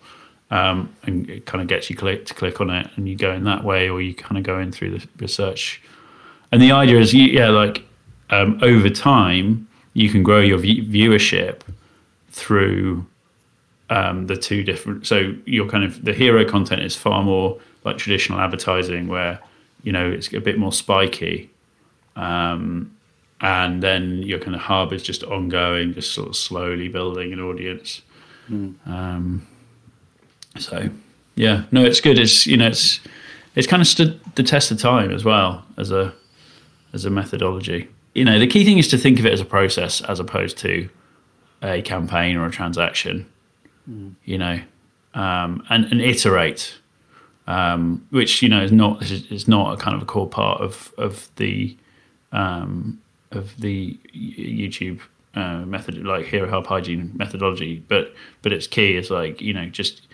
um, 0.51 0.93
and 1.03 1.29
it 1.29 1.45
kind 1.45 1.61
of 1.61 1.67
gets 1.67 1.89
you 1.89 1.95
click 1.95 2.25
to 2.27 2.33
click 2.33 2.61
on 2.61 2.69
it, 2.69 2.87
and 2.95 3.07
you 3.07 3.15
go 3.15 3.31
in 3.31 3.45
that 3.45 3.63
way, 3.63 3.89
or 3.89 4.01
you 4.01 4.13
kind 4.13 4.37
of 4.37 4.43
go 4.43 4.59
in 4.59 4.71
through 4.71 4.99
the 4.99 5.07
research. 5.17 5.81
And 6.51 6.61
the 6.61 6.73
idea 6.73 6.99
is, 6.99 7.13
yeah, 7.13 7.49
like 7.49 7.83
um, 8.29 8.59
over 8.61 8.89
time, 8.89 9.67
you 9.93 10.09
can 10.09 10.23
grow 10.23 10.39
your 10.39 10.59
viewership 10.59 11.61
through 12.31 13.05
um, 13.89 14.27
the 14.27 14.35
two 14.35 14.63
different. 14.63 15.07
So 15.07 15.33
your 15.45 15.67
kind 15.67 15.85
of 15.85 16.03
the 16.03 16.13
hero 16.13 16.45
content 16.45 16.81
is 16.81 16.95
far 16.95 17.23
more 17.23 17.59
like 17.85 17.97
traditional 17.97 18.39
advertising, 18.39 19.07
where 19.07 19.39
you 19.83 19.93
know 19.93 20.09
it's 20.11 20.33
a 20.33 20.41
bit 20.41 20.57
more 20.57 20.73
spiky, 20.73 21.49
um, 22.17 22.93
and 23.39 23.81
then 23.81 24.21
your 24.23 24.39
kind 24.39 24.55
of 24.55 24.61
hub 24.61 24.91
is 24.91 25.01
just 25.01 25.23
ongoing, 25.23 25.93
just 25.93 26.13
sort 26.13 26.27
of 26.27 26.35
slowly 26.35 26.89
building 26.89 27.31
an 27.31 27.39
audience. 27.39 28.01
Mm. 28.49 28.75
So 30.57 30.89
yeah, 31.35 31.63
no, 31.71 31.83
it's 31.83 32.01
good. 32.01 32.19
It's 32.19 32.45
you 32.45 32.57
know, 32.57 32.67
it's 32.67 32.99
it's 33.55 33.67
kind 33.67 33.81
of 33.81 33.87
stood 33.87 34.19
the 34.35 34.43
test 34.43 34.71
of 34.71 34.79
time 34.79 35.11
as 35.11 35.23
well 35.23 35.63
as 35.77 35.91
a 35.91 36.13
as 36.93 37.05
a 37.05 37.09
methodology. 37.09 37.87
You 38.13 38.25
know, 38.25 38.39
the 38.39 38.47
key 38.47 38.65
thing 38.65 38.77
is 38.77 38.87
to 38.89 38.97
think 38.97 39.19
of 39.19 39.25
it 39.25 39.33
as 39.33 39.39
a 39.41 39.45
process 39.45 40.01
as 40.01 40.19
opposed 40.19 40.57
to 40.59 40.89
a 41.61 41.81
campaign 41.81 42.35
or 42.35 42.45
a 42.45 42.51
transaction. 42.51 43.25
Mm. 43.89 44.15
You 44.25 44.37
know, 44.37 44.59
um, 45.13 45.63
and 45.69 45.85
and 45.85 46.01
iterate, 46.01 46.75
um, 47.47 48.05
which 48.09 48.41
you 48.41 48.49
know 48.49 48.61
is 48.61 48.71
not 48.71 49.01
is 49.03 49.47
not 49.47 49.73
a 49.73 49.77
kind 49.77 49.95
of 49.95 50.01
a 50.01 50.05
core 50.05 50.29
part 50.29 50.61
of 50.61 50.93
of 50.97 51.29
the 51.37 51.75
um, 52.31 53.01
of 53.31 53.59
the 53.59 53.97
YouTube 54.13 54.99
uh, 55.35 55.59
method, 55.65 56.05
like 56.05 56.25
hero 56.25 56.49
hub 56.49 56.67
hygiene 56.67 57.11
methodology. 57.15 57.83
But 57.87 58.13
but 58.41 58.51
its 58.51 58.67
key 58.67 58.95
is 58.95 59.09
like 59.09 59.41
you 59.41 59.53
know 59.53 59.67
just 59.67 60.07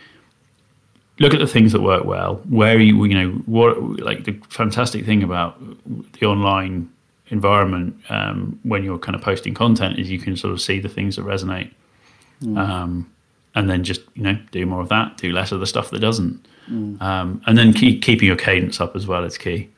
look 1.19 1.33
at 1.33 1.39
the 1.39 1.47
things 1.47 1.71
that 1.71 1.81
work 1.81 2.05
well. 2.05 2.35
Where 2.49 2.79
you 2.79 3.03
you 3.05 3.15
know 3.15 3.31
what 3.45 3.79
like 3.99 4.25
the 4.25 4.33
fantastic 4.49 5.05
thing 5.05 5.23
about 5.23 5.59
the 6.19 6.25
online 6.25 6.89
environment 7.29 7.99
um, 8.09 8.59
when 8.63 8.83
you're 8.83 8.99
kind 8.99 9.15
of 9.15 9.21
posting 9.21 9.53
content 9.53 9.99
is 9.99 10.09
you 10.09 10.19
can 10.19 10.37
sort 10.37 10.53
of 10.53 10.61
see 10.61 10.79
the 10.79 10.89
things 10.89 11.15
that 11.15 11.25
resonate, 11.25 11.71
mm. 12.41 12.57
um, 12.57 13.09
and 13.55 13.69
then 13.69 13.83
just 13.83 14.01
you 14.15 14.23
know 14.23 14.37
do 14.51 14.65
more 14.65 14.81
of 14.81 14.89
that, 14.89 15.17
do 15.17 15.31
less 15.31 15.51
of 15.51 15.59
the 15.59 15.67
stuff 15.67 15.89
that 15.89 15.99
doesn't, 15.99 16.45
mm. 16.69 17.01
um, 17.01 17.41
and 17.45 17.57
then 17.57 17.73
keep 17.73 18.01
keeping 18.01 18.27
your 18.27 18.37
cadence 18.37 18.79
up 18.79 18.95
as 18.95 19.07
well 19.07 19.23
is 19.23 19.37
key. 19.37 19.69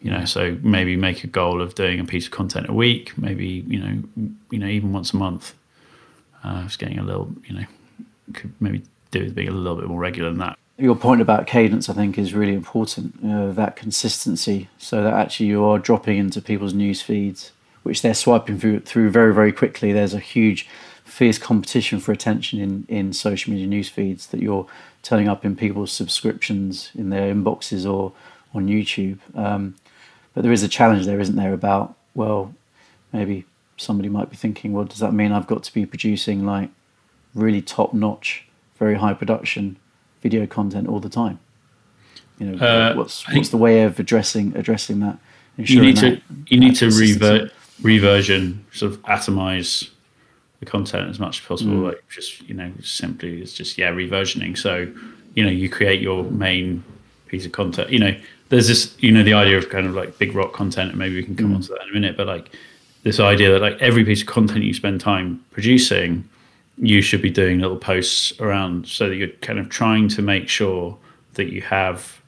You 0.00 0.10
know, 0.10 0.26
so 0.26 0.58
maybe 0.60 0.96
make 0.96 1.24
a 1.24 1.28
goal 1.28 1.62
of 1.62 1.74
doing 1.76 1.98
a 1.98 2.04
piece 2.04 2.26
of 2.26 2.32
content 2.32 2.68
a 2.68 2.74
week, 2.74 3.16
maybe 3.16 3.64
you 3.66 3.80
know, 3.80 4.02
you 4.50 4.58
know, 4.58 4.66
even 4.66 4.92
once 4.92 5.12
a 5.12 5.16
month. 5.16 5.54
Uh, 6.42 6.64
just 6.64 6.78
getting 6.78 6.98
a 6.98 7.02
little, 7.02 7.34
you 7.46 7.54
know, 7.54 7.64
could 8.34 8.52
maybe 8.60 8.82
do 9.10 9.20
with 9.20 9.34
being 9.34 9.48
a 9.48 9.50
little 9.50 9.78
bit 9.78 9.88
more 9.88 9.98
regular 9.98 10.28
than 10.28 10.40
that 10.40 10.58
your 10.76 10.96
point 10.96 11.20
about 11.20 11.46
cadence, 11.46 11.88
I 11.88 11.92
think, 11.92 12.18
is 12.18 12.34
really 12.34 12.54
important. 12.54 13.22
That 13.56 13.76
consistency, 13.76 14.68
so 14.78 15.02
that 15.02 15.14
actually 15.14 15.46
you 15.46 15.64
are 15.64 15.78
dropping 15.78 16.18
into 16.18 16.42
people's 16.42 16.74
news 16.74 17.00
feeds, 17.00 17.52
which 17.82 18.02
they're 18.02 18.14
swiping 18.14 18.58
through, 18.58 18.80
through 18.80 19.10
very, 19.10 19.32
very 19.32 19.52
quickly. 19.52 19.92
There's 19.92 20.14
a 20.14 20.18
huge, 20.18 20.68
fierce 21.04 21.38
competition 21.38 22.00
for 22.00 22.12
attention 22.12 22.58
in 22.58 22.86
in 22.88 23.12
social 23.12 23.52
media 23.52 23.66
news 23.66 23.88
feeds 23.88 24.26
that 24.28 24.40
you're 24.40 24.66
turning 25.02 25.28
up 25.28 25.44
in 25.44 25.54
people's 25.54 25.92
subscriptions 25.92 26.90
in 26.94 27.10
their 27.10 27.32
inboxes 27.32 27.88
or 27.90 28.12
on 28.54 28.66
YouTube. 28.66 29.18
Um, 29.36 29.76
but 30.32 30.42
there 30.42 30.52
is 30.52 30.62
a 30.62 30.68
challenge 30.68 31.06
there, 31.06 31.20
isn't 31.20 31.36
there? 31.36 31.52
About 31.52 31.94
well, 32.14 32.54
maybe 33.12 33.44
somebody 33.76 34.08
might 34.08 34.30
be 34.30 34.36
thinking, 34.36 34.72
well, 34.72 34.84
does 34.84 34.98
that 34.98 35.12
mean 35.12 35.30
I've 35.30 35.46
got 35.46 35.62
to 35.64 35.72
be 35.72 35.86
producing 35.86 36.44
like 36.44 36.70
really 37.34 37.62
top 37.62 37.92
notch, 37.92 38.46
very 38.78 38.96
high 38.96 39.14
production? 39.14 39.76
Video 40.24 40.46
content 40.46 40.88
all 40.88 40.98
the 40.98 41.08
time? 41.08 41.38
You 42.38 42.46
know, 42.46 42.66
uh, 42.66 42.94
what's 42.94 43.16
what's 43.32 43.50
the 43.50 43.56
way 43.56 43.84
of 43.84 44.00
addressing 44.00 44.56
addressing 44.56 44.98
that? 45.00 45.18
You 45.56 45.80
need 45.80 45.96
to 45.98 46.20
you 46.48 46.58
need 46.58 46.74
to 46.76 46.90
revert 46.90 47.52
reversion, 47.80 48.64
sort 48.72 48.92
of 48.92 49.02
atomize 49.02 49.90
the 50.58 50.66
content 50.66 51.10
as 51.10 51.20
much 51.20 51.40
as 51.40 51.46
possible. 51.46 51.74
Mm. 51.74 51.84
Like 51.84 52.02
just 52.08 52.42
you 52.48 52.54
know, 52.54 52.72
simply 52.82 53.40
it's 53.40 53.52
just 53.52 53.78
yeah, 53.78 53.92
reversioning. 53.92 54.58
So 54.58 54.92
you 55.34 55.44
know, 55.44 55.50
you 55.50 55.68
create 55.68 56.00
your 56.00 56.24
main 56.24 56.82
piece 57.28 57.46
of 57.46 57.52
content. 57.52 57.90
You 57.90 58.00
know, 58.00 58.16
there's 58.48 58.66
this 58.66 58.96
you 58.98 59.12
know 59.12 59.22
the 59.22 59.34
idea 59.34 59.56
of 59.56 59.68
kind 59.68 59.86
of 59.86 59.94
like 59.94 60.18
big 60.18 60.34
rock 60.34 60.52
content, 60.52 60.90
and 60.90 60.98
maybe 60.98 61.14
we 61.14 61.22
can 61.22 61.36
come 61.36 61.52
mm. 61.52 61.56
on 61.56 61.62
to 61.62 61.68
that 61.68 61.82
in 61.82 61.90
a 61.90 61.92
minute. 61.92 62.16
But 62.16 62.26
like 62.26 62.50
this 63.04 63.20
idea 63.20 63.52
that 63.52 63.60
like 63.60 63.80
every 63.80 64.04
piece 64.04 64.22
of 64.22 64.26
content 64.26 64.64
you 64.64 64.74
spend 64.74 65.00
time 65.00 65.44
producing 65.52 66.28
you 66.78 67.02
should 67.02 67.22
be 67.22 67.30
doing 67.30 67.60
little 67.60 67.76
posts 67.76 68.38
around 68.40 68.86
so 68.86 69.08
that 69.08 69.16
you're 69.16 69.28
kind 69.40 69.58
of 69.58 69.68
trying 69.68 70.08
to 70.08 70.22
make 70.22 70.48
sure 70.48 70.96
that 71.34 71.52
you 71.52 71.62
have 71.62 72.20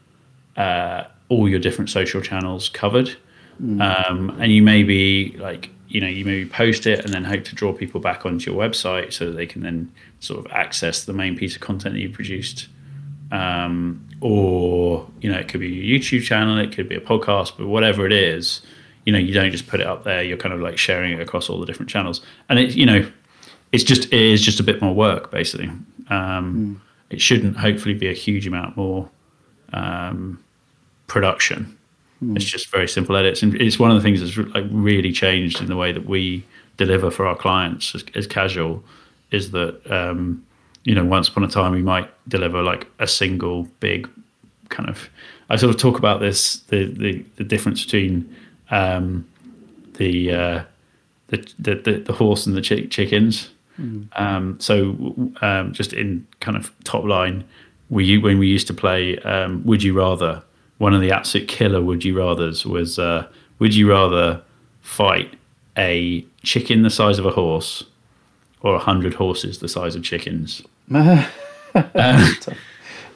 uh, 0.57 1.05
all 1.29 1.49
your 1.49 1.59
different 1.59 1.91
social 1.91 2.21
channels 2.21 2.69
covered. 2.69 3.17
Mm. 3.63 3.81
Um, 3.81 4.31
and 4.41 4.53
you 4.53 4.63
may 4.63 4.83
be 4.83 5.37
like 5.39 5.71
you 5.89 6.01
know 6.01 6.07
you 6.07 6.25
maybe 6.25 6.49
post 6.49 6.87
it 6.87 7.05
and 7.05 7.15
then 7.15 7.25
hope 7.25 7.45
to 7.45 7.55
draw 7.55 7.73
people 7.73 8.01
back 8.01 8.27
onto 8.27 8.51
your 8.51 8.61
website 8.61 9.13
so 9.13 9.27
that 9.27 9.33
they 9.33 9.47
can 9.47 9.63
then 9.63 9.91
sort 10.21 10.45
of 10.45 10.53
access 10.53 11.05
the 11.05 11.13
main 11.13 11.37
piece 11.37 11.55
of 11.55 11.63
content 11.63 11.95
that 11.95 12.01
you 12.01 12.11
produced 12.11 12.69
um, 13.33 14.07
or 14.21 15.09
you 15.21 15.31
know 15.31 15.39
it 15.39 15.49
could 15.49 15.61
be 15.61 15.95
a 15.95 15.99
youtube 15.99 16.23
channel 16.23 16.59
it 16.59 16.73
could 16.73 16.89
be 16.89 16.97
a 16.97 17.01
podcast 17.01 17.53
but 17.57 17.67
whatever 17.67 18.05
it 18.05 18.13
is 18.13 18.63
you 19.05 19.13
know 19.13 19.19
you 19.19 19.33
don't 19.33 19.51
just 19.51 19.67
put 19.67 19.81
it 19.81 19.87
up 19.87 20.05
there 20.05 20.23
you're 20.23 20.37
kind 20.37 20.53
of 20.53 20.61
like 20.61 20.77
sharing 20.77 21.13
it 21.13 21.21
across 21.21 21.49
all 21.49 21.61
the 21.61 21.67
different 21.67 21.89
channels 21.89 22.21
and 22.49 22.59
it 22.59 22.75
you 22.75 22.87
know 22.87 23.09
it's 23.77 23.85
just 23.85 24.07
it 24.07 24.15
is 24.15 24.41
just 24.41 24.59
a 24.59 24.63
bit 24.63 24.81
more 24.81 24.95
work 24.95 25.31
basically 25.31 25.69
um, 26.09 26.81
mm. 26.81 26.81
it 27.11 27.21
shouldn't 27.21 27.59
hopefully 27.59 27.93
be 27.93 28.09
a 28.09 28.15
huge 28.15 28.47
amount 28.47 28.75
more 28.75 29.07
um, 29.75 30.43
production 31.09 31.77
mm. 32.25 32.35
it's 32.35 32.47
just 32.47 32.71
very 32.71 32.89
simple 32.89 33.15
edits 33.17 33.43
and 33.43 33.55
it's 33.61 33.79
one 33.79 33.91
of 33.91 33.97
the 33.97 34.03
things 34.03 34.21
that's 34.21 34.55
like 34.55 34.65
really 34.71 35.13
changed 35.13 35.61
in 35.61 35.67
the 35.67 35.77
way 35.77 35.93
that 35.93 36.07
we 36.07 36.43
deliver 36.79 37.11
for 37.11 37.27
our 37.27 37.37
clients 37.37 37.95
as, 37.95 38.03
as 38.15 38.27
casual 38.27 38.83
is 39.31 39.51
that 39.51 39.79
um, 39.93 40.43
you 40.85 40.95
know 40.95 41.05
once 41.05 41.29
upon 41.29 41.45
a 41.45 41.49
time 41.49 41.73
we 41.73 41.83
might 41.83 42.09
deliver 42.29 42.63
like 42.63 42.87
a 42.99 43.07
single 43.07 43.65
big 43.81 44.09
kind 44.71 44.89
of 44.89 45.11
i 45.51 45.57
sort 45.57 45.73
of 45.73 45.79
talk 45.79 45.99
about 45.99 46.19
this 46.21 46.61
the 46.71 46.87
the, 46.87 47.23
the 47.37 47.45
difference 47.45 47.85
between 47.85 48.35
um, 48.71 49.29
the, 49.99 50.33
uh, 50.33 50.65
the, 51.29 51.37
the 51.59 52.03
the 52.05 52.13
horse 52.13 52.47
and 52.47 52.57
the 52.57 52.61
ch- 52.61 52.91
chickens 52.91 53.51
mm. 53.79 54.07
um, 54.21 54.59
so 54.61 55.15
um, 55.43 55.73
just 55.73 55.93
in 55.93 56.27
kind 56.41 56.57
of 56.57 56.73
top 56.85 57.05
line 57.05 57.45
we 57.91 58.19
when 58.19 58.39
we 58.39 58.47
used 58.47 58.67
to 58.67 58.75
play 58.75 59.19
um, 59.21 59.65
would 59.65 59.83
you 59.83 59.97
rather 59.97 60.43
one 60.79 60.95
of 60.95 61.01
the 61.01 61.11
absolute 61.11 61.49
killer 61.49 61.81
would 61.81 62.05
you 62.05 62.15
rathers 62.15 62.65
was 62.65 62.99
uh, 62.99 63.27
would 63.59 63.75
you 63.75 63.89
rather 63.89 64.41
fight 64.83 65.35
a 65.79 66.25
chicken 66.43 66.83
the 66.83 66.91
size 66.91 67.19
of 67.19 67.27
a 67.27 67.31
horse 67.31 67.85
or 68.63 68.75
a 68.75 68.79
hundred 68.79 69.15
horses 69.15 69.59
the 69.59 69.69
size 69.69 69.95
of 69.95 70.03
chickens 70.03 70.63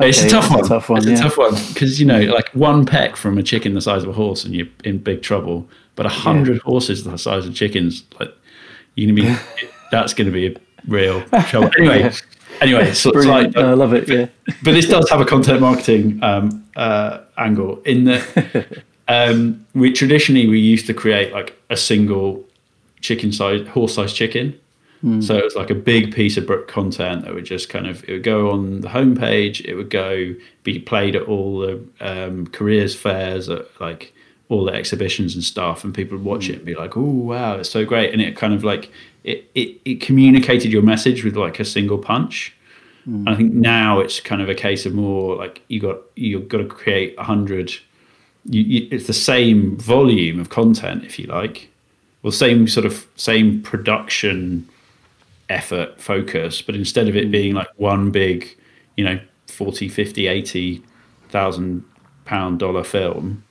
Okay, 0.01 0.09
it's 0.09 0.23
a 0.23 0.31
tough 0.31 0.51
one. 0.51 0.65
A 0.65 0.69
tough 0.69 0.89
one. 0.89 0.99
It's 0.99 1.09
yeah. 1.09 1.19
a 1.19 1.23
tough 1.25 1.37
one 1.37 1.55
because 1.69 2.01
you 2.01 2.07
know, 2.07 2.21
like 2.21 2.49
one 2.55 2.87
peck 2.87 3.17
from 3.17 3.37
a 3.37 3.43
chicken 3.43 3.75
the 3.75 3.83
size 3.83 4.03
of 4.03 4.09
a 4.09 4.13
horse, 4.15 4.47
and 4.47 4.55
you're 4.55 4.67
in 4.83 4.97
big 4.97 5.21
trouble. 5.21 5.69
But 5.95 6.07
a 6.07 6.09
hundred 6.09 6.57
yeah. 6.57 6.63
horses 6.63 7.05
the 7.05 7.19
size 7.19 7.47
of 7.47 7.55
chickens, 7.55 8.05
like 8.19 8.33
you're 8.95 9.15
gonna 9.15 9.37
be, 9.37 9.67
that's 9.91 10.15
gonna 10.15 10.31
be 10.31 10.49
a 10.49 10.57
real 10.87 11.23
trouble. 11.49 11.71
Anyway, 11.79 12.13
anyway, 12.61 12.93
so 12.93 13.11
it's 13.11 13.27
like, 13.27 13.57
I 13.57 13.73
love 13.73 13.95
it. 13.95 14.09
Yeah, 14.09 14.27
but 14.63 14.73
this 14.73 14.89
does 14.89 15.09
have 15.11 15.21
a 15.21 15.25
content 15.25 15.61
marketing 15.61 16.23
um, 16.23 16.67
uh, 16.77 17.21
angle 17.39 17.81
in 17.83 18.05
that 18.05 18.83
um, 19.09 19.65
we 19.75 19.93
traditionally 19.93 20.49
we 20.49 20.59
used 20.59 20.87
to 20.87 20.95
create 20.95 21.33
like 21.33 21.57
a 21.71 21.77
single 21.77 22.45
chicken 23.01 23.33
size 23.33 23.67
horse 23.69 23.95
size 23.95 24.13
chicken 24.13 24.59
Mm. 25.05 25.23
So 25.25 25.37
it 25.37 25.45
was 25.45 25.55
like 25.55 25.71
a 25.71 25.75
big 25.75 26.15
piece 26.15 26.37
of 26.37 26.47
book 26.47 26.69
content 26.69 27.25
that 27.25 27.35
would 27.35 27.45
just 27.45 27.69
kind 27.69 27.87
of 27.87 28.07
it 28.09 28.13
would 28.13 28.23
go 28.23 28.51
on 28.51 28.83
the 28.83 28.89
homepage. 28.89 29.65
It 29.65 29.75
would 29.75 29.91
go 29.91 30.35
be 30.63 30.79
played 30.79 31.17
at 31.17 31.23
all 31.23 31.61
the 31.61 31.83
um, 32.01 32.47
careers 32.49 32.95
fairs, 32.95 33.49
at 33.49 33.67
like 33.81 34.13
all 34.51 34.65
the 34.65 34.73
exhibitions 34.73 35.35
and 35.35 35.43
stuff, 35.43 35.85
and 35.85 35.95
people 35.95 36.19
would 36.19 36.27
watch 36.27 36.49
mm. 36.49 36.51
it 36.51 36.57
and 36.57 36.65
be 36.67 36.75
like, 36.75 36.97
"Oh 36.97 37.01
wow, 37.01 37.57
it's 37.57 37.71
so 37.71 37.85
great!" 37.85 38.13
And 38.13 38.21
it 38.21 38.37
kind 38.37 38.53
of 38.53 38.63
like 38.63 38.91
it 39.25 39.51
it, 39.55 39.81
it 39.85 40.01
communicated 40.01 40.73
your 40.73 40.83
message 40.83 41.25
with 41.25 41.37
like 41.37 41.61
a 41.61 41.65
single 41.65 41.99
punch. 41.99 42.55
Mm. 43.09 43.29
I 43.29 43.37
think 43.37 43.53
now 43.55 44.01
it's 44.01 44.21
kind 44.21 44.43
of 44.43 44.49
a 44.49 44.55
case 44.55 44.87
of 44.87 44.95
more 44.95 45.37
like 45.37 45.63
you 45.69 45.81
got 45.81 45.99
you've 46.17 46.49
got 46.49 46.59
to 46.59 46.67
create 46.67 47.15
a 47.19 47.25
hundred. 47.25 47.73
It's 48.51 49.07
the 49.07 49.13
same 49.13 49.77
volume 49.77 50.41
of 50.41 50.49
content, 50.49 51.05
if 51.05 51.19
you 51.19 51.27
like, 51.27 51.69
well, 52.23 52.33
same 52.33 52.69
sort 52.69 52.87
of 52.87 53.07
same 53.17 53.63
production 53.63 54.67
effort 55.51 56.01
focus 56.01 56.63
but 56.63 56.77
instead 56.77 57.09
of 57.09 57.17
it 57.17 57.27
mm. 57.29 57.33
being 57.33 57.55
like 57.55 57.69
one 57.77 58.11
big 58.11 58.57
you 58.97 59.05
know 59.05 59.19
40 59.49 59.89
50 59.89 60.29
80 60.29 60.83
thousand 61.29 61.85
pound 62.25 62.61
dollar 62.61 62.85
film 62.85 63.43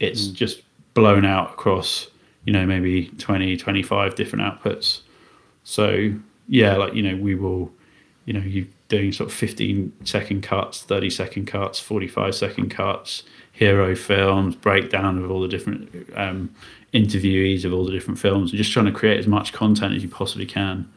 it's 0.00 0.28
mm. 0.28 0.32
just 0.32 0.62
blown 0.94 1.26
out 1.26 1.52
across 1.52 2.08
you 2.46 2.52
know 2.52 2.64
maybe 2.64 3.08
20 3.18 3.56
25 3.56 4.14
different 4.14 4.44
outputs 4.44 5.00
so 5.64 6.12
yeah 6.48 6.76
like 6.76 6.94
you 6.94 7.02
know 7.02 7.16
we 7.16 7.34
will 7.34 7.70
you 8.24 8.32
know 8.32 8.40
you 8.40 8.66
doing 8.88 9.12
sort 9.12 9.28
of 9.28 9.34
15 9.34 9.92
second 10.04 10.42
cuts 10.42 10.82
30 10.82 11.10
second 11.10 11.46
cuts 11.46 11.78
45 11.78 12.34
second 12.34 12.70
cuts 12.70 13.24
hero 13.52 13.94
films 13.94 14.54
breakdown 14.54 15.22
of 15.22 15.30
all 15.30 15.40
the 15.40 15.48
different 15.48 16.08
um, 16.14 16.54
interviewees 16.94 17.64
of 17.64 17.72
all 17.72 17.84
the 17.84 17.92
different 17.92 18.18
films 18.18 18.50
and 18.50 18.58
just 18.58 18.72
trying 18.72 18.86
to 18.86 18.92
create 18.92 19.18
as 19.18 19.26
much 19.26 19.52
content 19.52 19.94
as 19.94 20.02
you 20.02 20.08
possibly 20.08 20.46
can 20.46 20.88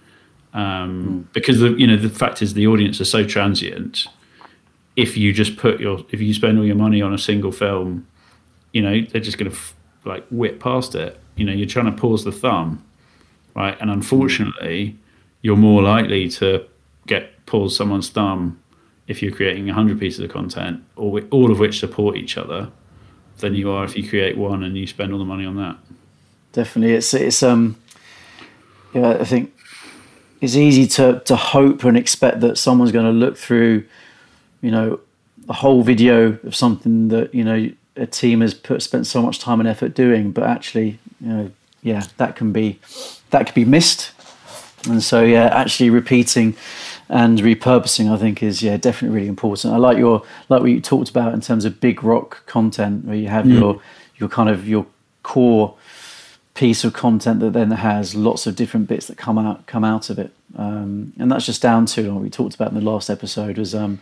um, 0.54 1.26
mm. 1.30 1.34
because 1.34 1.60
the 1.60 1.74
you 1.74 1.86
know 1.86 1.98
the 1.98 2.10
fact 2.10 2.42
is 2.42 2.54
the 2.54 2.68
audience 2.68 3.00
are 3.00 3.06
so 3.06 3.24
transient. 3.24 4.08
If 4.96 5.16
you 5.16 5.32
just 5.32 5.58
put 5.58 5.80
your 5.80 6.04
if 6.10 6.22
you 6.22 6.34
spend 6.34 6.58
all 6.58 6.66
your 6.66 6.76
money 6.76 7.02
on 7.02 7.14
a 7.14 7.18
single 7.18 7.52
film, 7.52 8.08
you 8.74 8.82
know 8.82 9.02
they're 9.02 9.22
just 9.22 9.38
going 9.38 9.52
to 9.52 9.56
f- 9.56 9.76
like 10.06 10.26
whip 10.30 10.60
past 10.60 10.96
it. 10.96 11.20
You 11.40 11.46
know 11.46 11.54
you're 11.54 11.68
trying 11.68 11.86
to 11.86 12.00
pause 12.00 12.24
the 12.24 12.32
thumb, 12.32 12.84
right? 13.56 13.78
And 13.80 13.90
unfortunately, 13.90 14.98
you're 15.42 15.58
more 15.58 15.82
likely 15.82 16.30
to 16.30 16.66
get 17.08 17.46
pause 17.46 17.76
someone's 17.76 18.10
thumb 18.10 18.60
if 19.08 19.24
you're 19.24 19.32
creating 19.32 19.66
100 19.66 20.00
pieces 20.00 20.20
of 20.20 20.30
content, 20.30 20.84
or 20.96 21.22
all 21.32 21.52
of 21.52 21.58
which 21.58 21.80
support 21.80 22.16
each 22.16 22.38
other, 22.38 22.70
than 23.40 23.56
you 23.56 23.72
are 23.72 23.84
if 23.84 23.96
you 23.96 24.08
create 24.08 24.38
one 24.38 24.64
and 24.64 24.78
you 24.78 24.86
spend 24.86 25.12
all 25.14 25.20
the 25.20 25.26
money 25.26 25.46
on 25.46 25.56
that. 25.56 25.78
Definitely, 26.54 26.96
it's 26.96 27.14
it's 27.14 27.44
um, 27.44 27.76
yeah, 28.94 29.12
I 29.12 29.24
think 29.26 29.54
it's 30.42 30.56
easy 30.56 30.88
to 30.88 31.22
to 31.26 31.36
hope 31.36 31.84
and 31.84 31.98
expect 31.98 32.42
that 32.42 32.58
someone's 32.58 32.92
going 32.92 33.06
to 33.06 33.12
look 33.12 33.38
through, 33.38 33.86
you 34.62 34.72
know, 34.72 35.00
a 35.48 35.54
whole 35.54 35.84
video 35.84 36.38
of 36.44 36.56
something 36.56 37.10
that 37.10 37.34
you 37.34 37.44
know 37.44 37.72
a 38.00 38.08
team 38.08 38.42
has 38.42 38.54
put 38.54 38.82
spent 38.82 39.08
so 39.08 39.22
much 39.22 39.40
time 39.40 39.60
and 39.60 39.68
effort 39.68 39.94
doing, 39.94 40.32
but 40.32 40.44
actually, 40.44 41.00
you 41.22 41.28
know, 41.28 41.52
yeah, 41.82 42.06
that 42.18 42.36
can 42.36 42.52
be 42.52 42.80
that 43.30 43.46
could 43.46 43.56
be 43.56 43.66
missed. 43.66 44.12
And 44.88 45.04
so, 45.04 45.24
yeah, 45.24 45.48
actually 45.48 45.90
repeating 45.90 46.56
and 47.10 47.40
repurposing, 47.40 48.12
I 48.12 48.18
think, 48.18 48.42
is 48.42 48.62
yeah 48.62 48.78
definitely 48.78 49.16
really 49.16 49.28
important. 49.30 49.74
I 49.74 49.78
like 49.78 49.98
your 49.98 50.24
like 50.48 50.62
what 50.62 50.70
you 50.70 50.80
talked 50.80 51.10
about 51.10 51.34
in 51.34 51.42
terms 51.42 51.66
of 51.66 51.82
big 51.82 52.04
rock 52.04 52.46
content, 52.46 53.06
where 53.06 53.16
you 53.16 53.28
have 53.28 53.46
mm. 53.46 53.60
your 53.60 53.82
your 54.18 54.30
kind 54.30 54.50
of 54.50 54.68
your 54.68 54.86
core 55.24 55.76
piece 56.54 56.84
of 56.84 56.94
content 56.94 57.40
that 57.40 57.54
then 57.54 57.72
has 57.72 58.16
lots 58.16 58.46
of 58.46 58.56
different 58.56 58.88
bits 58.88 59.08
that 59.08 59.18
come 59.18 59.38
out 59.38 59.66
come 59.66 59.84
out 59.84 60.10
of 60.10 60.20
it, 60.20 60.32
um, 60.56 61.14
and 61.18 61.32
that's 61.32 61.46
just 61.46 61.62
down 61.62 61.86
to 61.88 62.14
what 62.14 62.22
we 62.22 62.30
talked 62.30 62.56
about 62.56 62.70
in 62.70 62.76
the 62.76 62.82
last 62.82 63.10
episode 63.10 63.58
was 63.58 63.74
um, 63.74 64.00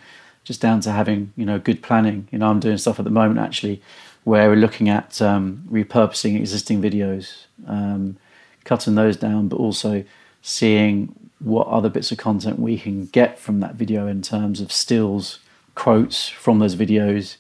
just 0.48 0.62
down 0.62 0.80
to 0.80 0.92
having 0.92 1.34
you 1.36 1.46
know 1.46 1.60
good 1.60 1.84
planning. 1.84 2.28
You 2.32 2.40
know, 2.40 2.50
I'm 2.50 2.62
doing 2.62 2.78
stuff 2.78 3.00
at 3.00 3.06
the 3.06 3.12
moment 3.12 3.40
actually 3.40 3.82
where 4.24 4.50
we're 4.50 4.56
looking 4.56 4.90
at 4.90 5.22
um, 5.22 5.64
repurposing 5.70 6.38
existing 6.38 6.82
videos, 6.82 7.46
um, 7.66 8.18
cutting 8.64 8.96
those 8.96 9.16
down, 9.16 9.48
but 9.48 9.58
also 9.58 10.04
seeing 10.42 11.14
what 11.40 11.68
other 11.68 11.90
bits 11.90 12.12
of 12.12 12.18
content 12.18 12.60
we 12.60 12.78
can 12.78 13.06
get 13.08 13.38
from 13.38 13.60
that 13.60 13.76
video 13.76 14.08
in 14.08 14.22
terms 14.22 14.60
of 14.60 14.72
stills, 14.72 15.40
quotes 15.76 16.28
from 16.28 16.60
those 16.60 16.76
videos. 16.76 17.38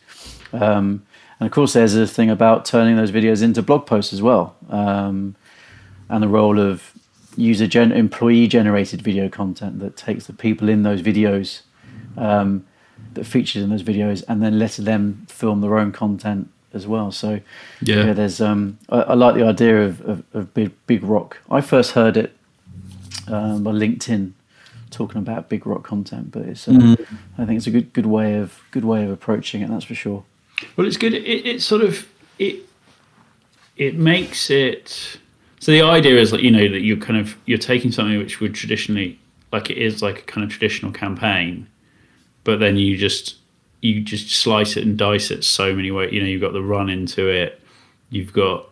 Um, 0.54 1.06
and 1.40 1.48
of 1.48 1.52
course, 1.52 1.74
there's 1.74 1.96
a 1.96 2.08
thing 2.08 2.30
about 2.30 2.66
turning 2.66 2.96
those 2.96 3.12
videos 3.12 3.42
into 3.42 3.62
blog 3.62 3.86
posts 3.86 4.14
as 4.14 4.22
well, 4.22 4.56
um, 4.70 5.36
and 6.10 6.22
the 6.24 6.28
role 6.28 6.60
of 6.60 6.94
user 7.38 7.68
gen- 7.68 7.92
employee 7.92 8.48
generated 8.48 9.02
video 9.02 9.30
content 9.30 9.80
that 9.80 9.96
takes 9.96 10.26
the 10.26 10.34
people 10.34 10.68
in 10.70 10.84
those 10.84 11.02
videos 11.02 11.62
um, 12.18 12.66
that 13.14 13.26
features 13.26 13.64
in 13.64 13.70
those 13.70 13.84
videos 13.84 14.24
and 14.28 14.42
then 14.42 14.60
lets 14.60 14.78
them 14.78 15.26
film 15.30 15.62
their 15.62 15.78
own 15.78 15.92
content 15.92 16.50
as 16.74 16.88
well. 16.88 17.12
So 17.12 17.40
yeah, 17.82 18.08
yeah 18.08 18.14
there's 18.14 18.42
um, 18.42 18.78
I, 18.90 19.02
I, 19.02 19.14
like 19.14 19.36
the 19.36 19.44
idea 19.44 19.84
of, 19.84 20.02
of, 20.02 20.24
of, 20.34 20.54
big 20.54 20.72
big 20.86 21.04
rock. 21.04 21.38
I 21.50 21.62
first 21.62 21.92
heard 21.92 22.18
it 22.18 22.36
um, 23.28 23.66
on 23.68 23.76
LinkedIn 23.76 24.34
talking 24.92 25.18
about 25.18 25.50
big 25.50 25.66
rock 25.66 25.84
content, 25.84 26.32
but 26.32 26.44
it's 26.44 26.68
uh, 26.68 26.72
mm. 26.72 27.08
I 27.38 27.46
think 27.46 27.58
it's 27.58 27.68
a 27.68 27.72
good 27.72 27.94
good 27.94 28.06
way 28.06 28.36
of 28.36 28.62
good 28.72 28.86
way 28.86 29.04
of 29.04 29.12
approaching 29.12 29.62
it. 29.62 29.70
That's 29.70 29.86
for 29.86 29.96
sure. 29.96 30.24
Well, 30.76 30.88
it's 30.88 30.98
good. 30.98 31.14
It, 31.14 31.46
it 31.46 31.62
sort 31.62 31.82
of 31.82 32.08
it 32.40 32.68
it 33.78 33.96
makes 33.96 34.50
it 34.50 35.20
so 35.60 35.72
the 35.72 35.82
idea 35.82 36.20
is 36.20 36.32
that 36.32 36.44
you 36.44 36.52
know 36.52 36.68
that 36.70 36.82
you're 36.82 36.98
kind 36.98 37.20
of 37.20 37.36
you're 37.46 37.58
taking 37.58 37.92
something 37.92 38.18
which 38.18 38.40
would 38.40 38.54
traditionally 38.54 39.20
like 39.52 39.70
it 39.70 39.78
is 39.78 40.02
like 40.02 40.20
a 40.20 40.22
kind 40.24 40.44
of 40.44 40.50
traditional 40.50 40.92
campaign, 40.92 41.68
but 42.48 42.62
then 42.62 42.78
you 42.78 42.96
just 42.96 43.36
you 43.82 44.00
just 44.00 44.30
slice 44.30 44.78
it 44.78 44.86
and 44.86 44.98
dice 44.98 45.32
it 45.32 45.44
so 45.44 45.76
many 45.76 45.92
ways. 45.92 46.14
You 46.14 46.22
know, 46.22 46.28
you've 46.28 46.40
got 46.40 46.54
the 46.54 46.62
run 46.62 46.90
into 46.90 47.28
it, 47.28 47.62
you've 48.10 48.32
got 48.32 48.70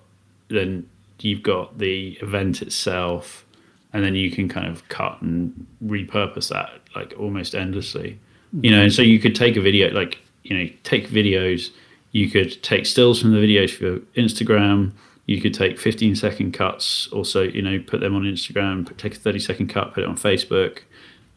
then 0.47 0.89
you've 1.19 1.43
got 1.43 1.77
the 1.77 2.13
event 2.21 2.61
itself, 2.61 3.45
and 3.91 4.01
then 4.01 4.15
you 4.15 4.31
can 4.31 4.47
kind 4.47 4.65
of 4.65 4.88
cut 4.88 5.21
and 5.21 5.67
repurpose 5.85 6.49
that 6.51 6.79
like 6.95 7.13
almost 7.19 7.53
endlessly. 7.53 8.17
You 8.61 8.71
know, 8.71 8.83
and 8.83 8.93
so 8.93 9.01
you 9.01 9.19
could 9.19 9.35
take 9.35 9.57
a 9.57 9.61
video 9.61 9.91
like 9.91 10.19
you 10.45 10.57
know 10.57 10.71
take 10.83 11.09
videos 11.09 11.71
you 12.13 12.29
could 12.29 12.63
take 12.63 12.85
stills 12.85 13.21
from 13.21 13.33
the 13.33 13.39
videos 13.39 13.71
for 13.71 13.99
Instagram 14.17 14.93
you 15.25 15.41
could 15.41 15.53
take 15.53 15.77
15 15.77 16.15
second 16.15 16.53
cuts 16.53 17.07
also 17.07 17.41
you 17.41 17.61
know 17.61 17.79
put 17.88 17.99
them 17.99 18.15
on 18.15 18.21
instagram 18.21 18.85
take 18.97 19.15
a 19.15 19.19
30 19.19 19.39
second 19.39 19.67
cut 19.69 19.91
put 19.91 20.03
it 20.03 20.07
on 20.07 20.15
facebook 20.15 20.81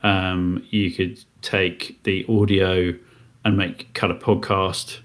um, 0.02 0.64
you 0.70 0.90
could 0.90 1.22
take 1.42 2.02
the 2.04 2.24
audio 2.28 2.94
and 3.44 3.56
make 3.56 3.92
cut 3.94 4.10
a 4.10 4.14
podcast 4.14 4.98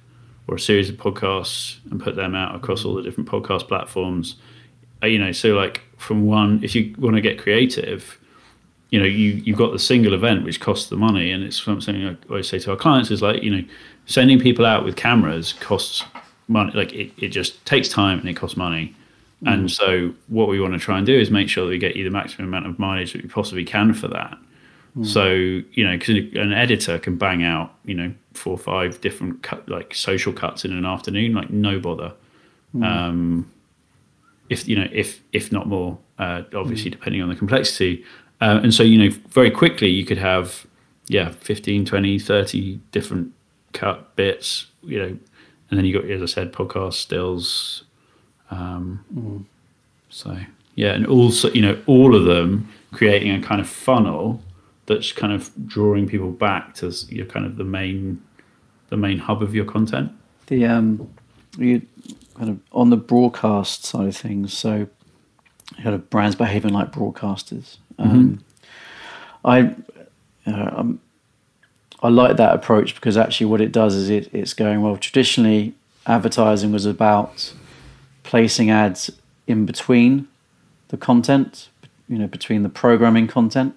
or 0.48 0.56
a 0.56 0.60
series 0.60 0.90
of 0.90 0.98
podcasts 0.98 1.78
and 1.90 2.02
put 2.02 2.16
them 2.16 2.36
out 2.36 2.56
across 2.56 2.84
all 2.86 2.94
the 2.96 3.02
different 3.02 3.30
podcast 3.30 3.68
platforms. 3.68 4.36
Uh, 5.04 5.08
you 5.08 5.20
know 5.20 5.32
so 5.32 5.50
like 5.50 5.82
from 5.98 6.26
one 6.26 6.64
if 6.64 6.74
you 6.74 6.96
want 6.98 7.16
to 7.16 7.22
get 7.22 7.38
creative 7.38 8.18
you 8.90 9.00
know 9.00 9.06
you 9.06 9.32
you've 9.44 9.58
got 9.58 9.74
the 9.74 9.80
single 9.80 10.14
event 10.14 10.46
which 10.46 10.62
costs 10.62 10.90
the 10.90 10.96
money 10.96 11.32
and 11.32 11.44
it's 11.44 11.62
something 11.62 12.08
I 12.08 12.16
always 12.30 12.48
say 12.48 12.60
to 12.60 12.72
our 12.72 12.78
clients 12.78 13.12
is 13.12 13.22
like 13.22 13.44
you 13.44 13.54
know 13.54 13.68
sending 14.06 14.40
people 14.40 14.66
out 14.66 14.86
with 14.86 14.96
cameras 14.96 15.54
costs 15.54 16.06
money 16.48 16.72
like 16.74 16.94
it, 16.94 17.12
it 17.18 17.30
just 17.30 17.66
takes 17.66 17.90
time 17.90 18.20
and 18.20 18.30
it 18.30 18.36
costs 18.36 18.56
money. 18.56 18.96
Mm. 19.44 19.54
and 19.54 19.72
so 19.72 20.14
what 20.28 20.48
we 20.48 20.62
want 20.62 20.74
to 20.74 20.80
try 20.80 20.98
and 20.98 21.06
do 21.06 21.20
is 21.20 21.30
make 21.30 21.50
sure 21.50 21.66
that 21.66 21.72
we 21.72 21.78
get 21.78 21.98
you 21.98 22.06
the 22.06 22.10
maximum 22.10 22.48
amount 22.48 22.66
of 22.66 22.80
mileage 22.80 23.12
that 23.12 23.24
we 23.24 23.28
possibly 23.28 23.66
can 23.66 23.94
for 23.94 24.08
that 24.08 24.38
mm. 24.98 25.06
so 25.06 25.28
you 25.34 25.86
know 25.86 25.98
because 25.98 26.10
an 26.36 26.54
editor 26.54 27.00
can 27.00 27.18
bang 27.18 27.44
out 27.44 27.74
you 27.86 27.94
know 27.94 28.14
four 28.34 28.54
or 28.54 28.58
five 28.58 29.00
different 29.02 29.44
cut 29.44 29.68
like 29.70 29.94
social 29.94 30.34
cuts 30.34 30.66
in 30.66 30.72
an 30.72 30.86
afternoon 30.86 31.34
like 31.34 31.50
no 31.50 31.80
bother 31.80 32.14
mm. 32.76 32.86
um 32.86 33.52
if 34.50 34.68
you 34.68 34.76
know 34.76 34.88
if 34.92 35.22
if 35.32 35.52
not 35.52 35.68
more 35.68 35.98
uh, 36.20 36.44
obviously 36.54 36.90
mm. 36.90 36.94
depending 36.94 37.22
on 37.22 37.30
the 37.30 37.36
complexity 37.36 38.04
uh, 38.42 38.60
and 38.62 38.74
so 38.74 38.84
you 38.84 38.98
know 38.98 39.16
very 39.30 39.52
quickly 39.52 39.90
you 39.90 40.06
could 40.06 40.18
have 40.18 40.66
yeah 41.08 41.30
15 41.32 41.86
20 41.86 42.20
30 42.20 42.80
different 42.92 43.34
cut 43.74 44.16
bits 44.16 44.68
you 44.84 45.00
know 45.00 45.18
and 45.70 45.78
then 45.78 45.86
you 45.86 46.00
got 46.00 46.10
as 46.10 46.22
i 46.22 46.26
said 46.26 46.54
podcast 46.54 46.94
stills 46.94 47.84
um, 48.52 49.04
mm. 49.14 49.44
so 50.10 50.38
yeah 50.76 50.94
and 50.94 51.08
also 51.08 51.50
you 51.52 51.62
know 51.62 51.82
all 51.88 52.16
of 52.16 52.26
them 52.26 52.70
creating 52.92 53.32
a 53.32 53.42
kind 53.42 53.60
of 53.60 53.68
funnel 53.68 54.42
that's 54.86 55.12
kind 55.12 55.34
of 55.34 55.52
drawing 55.66 56.08
people 56.08 56.32
back 56.32 56.74
to 56.76 56.92
your 57.10 57.26
kind 57.26 57.46
of 57.46 57.58
the 57.58 57.64
main 57.64 58.22
the 58.90 58.98
main 58.98 59.18
hub 59.18 59.42
of 59.42 59.56
your 59.56 59.66
content 59.66 60.12
the 60.48 60.66
um 60.66 61.10
you 61.58 61.82
kind 62.36 62.50
of 62.50 62.60
on 62.72 62.90
the 62.90 62.98
broadcast 62.98 63.86
side 63.86 64.08
of 64.08 64.16
things 64.16 64.56
so 64.56 64.88
kind 65.82 65.96
of 65.96 66.10
brands 66.10 66.36
behaving 66.36 66.74
like 66.74 66.92
broadcasters 66.92 67.78
um, 68.00 68.10
mm-hmm. 68.10 68.44
I 69.46 69.76
uh, 70.46 70.80
um, 70.80 71.00
I 72.02 72.10
like 72.10 72.38
that 72.38 72.54
approach 72.54 72.96
because 72.96 73.18
actually 73.18 73.46
what 73.46 73.62
it 73.62 73.72
does 73.72 73.96
is 73.96 74.10
it, 74.10 74.30
it's 74.34 74.54
going 74.54 74.82
well. 74.82 74.98
Traditionally, 74.98 75.74
advertising 76.06 76.72
was 76.72 76.86
about 76.86 77.54
placing 78.24 78.70
ads 78.70 79.10
in 79.48 79.66
between 79.66 80.28
the 80.90 80.98
content, 80.98 81.70
you 82.10 82.18
know, 82.18 82.28
between 82.28 82.64
the 82.64 82.70
programming 82.70 83.28
content. 83.28 83.76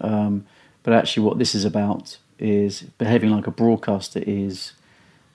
Um, 0.00 0.46
but 0.82 0.94
actually, 0.94 1.24
what 1.24 1.38
this 1.38 1.54
is 1.54 1.64
about 1.64 2.18
is 2.38 2.82
behaving 2.98 3.30
like 3.30 3.46
a 3.46 3.50
broadcaster 3.50 4.22
is. 4.26 4.72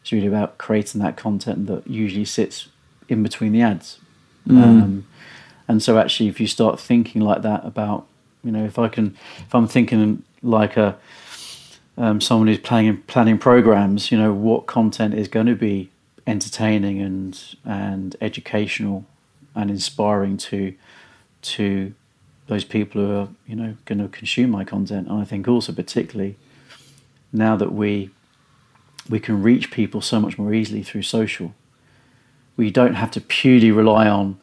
It's 0.02 0.14
really 0.14 0.28
about 0.28 0.58
creating 0.58 1.02
that 1.02 1.18
content 1.18 1.68
that 1.68 1.86
usually 1.86 2.24
sits 2.24 2.70
in 3.10 3.24
between 3.24 3.52
the 3.52 3.62
ads. 3.62 4.00
Mm. 4.48 4.64
Um, 4.64 5.08
and 5.68 5.84
so 5.84 5.98
actually, 5.98 6.30
if 6.30 6.40
you 6.40 6.48
start 6.48 6.80
thinking 6.80 7.22
like 7.22 7.42
that 7.42 7.66
about, 7.66 8.08
you 8.42 8.52
know, 8.52 8.64
if 8.64 8.80
I 8.80 8.88
can, 8.88 9.18
if 9.40 9.54
I'm 9.54 9.68
thinking 9.68 10.24
like 10.42 10.78
a 10.78 10.98
um, 11.98 12.22
someone 12.22 12.48
who's 12.48 12.60
planning 12.60 12.98
planning 13.08 13.38
programs, 13.38 14.12
you 14.12 14.18
know, 14.18 14.32
what 14.32 14.66
content 14.68 15.14
is 15.14 15.28
going 15.28 15.48
to 15.48 15.56
be 15.56 15.90
entertaining 16.26 17.02
and 17.02 17.56
and 17.66 18.16
educational 18.22 19.06
and 19.56 19.70
inspiring 19.70 20.38
to 20.38 20.74
to 21.42 21.94
those 22.48 22.64
people 22.64 23.02
who 23.02 23.16
are 23.16 23.28
you 23.46 23.56
know 23.56 23.76
going 23.86 24.00
to 24.00 24.08
consume 24.08 24.50
my 24.50 24.64
content. 24.64 25.08
And 25.08 25.22
I 25.22 25.26
think 25.26 25.48
also 25.48 25.74
particularly 25.74 26.36
now 27.32 27.56
that 27.56 27.72
we 27.72 28.10
we 29.10 29.20
can 29.20 29.42
reach 29.42 29.72
people 29.72 30.02
so 30.02 30.20
much 30.20 30.38
more 30.38 30.54
easily 30.54 30.84
through 30.84 31.04
social, 31.04 31.54
we 32.58 32.72
don't 32.72 32.96
have 32.96 33.12
to 33.12 33.22
purely 33.22 33.72
rely 33.72 34.08
on 34.08 34.38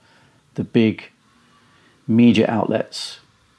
the 0.55 0.64
big 0.64 1.11
media 2.07 2.47
outlets, 2.49 3.19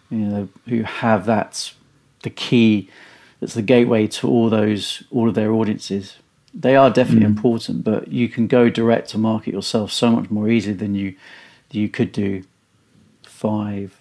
you 0.10 0.18
know, 0.18 0.50
who 0.68 0.84
have 0.84 1.26
that 1.26 1.74
the 2.24 2.30
key 2.30 2.90
that's 3.40 3.54
the 3.54 3.62
gateway 3.62 4.08
to 4.08 4.28
all 4.28 4.50
those 4.50 5.04
all 5.12 5.30
of 5.30 5.36
their 5.36 5.52
audiences. 5.52 6.18
They 6.54 6.76
are 6.76 6.90
definitely 6.90 7.26
mm. 7.26 7.36
important, 7.38 7.84
but 7.84 8.08
you 8.08 8.30
can 8.30 8.48
go 8.48 8.70
direct 8.70 9.10
to 9.10 9.18
market 9.18 9.54
yourself 9.54 9.92
so 9.92 10.10
much 10.10 10.32
more 10.32 10.50
easily 10.50 10.76
than 10.76 10.96
you 10.96 11.16
you 11.72 11.90
could 11.90 12.12
do 12.12 12.44
five, 13.24 14.00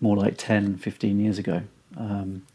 more 0.00 0.16
like 0.16 0.36
10, 0.36 0.76
15 0.78 1.20
years 1.20 1.38
ago. 1.38 1.62
Um, 1.96 2.46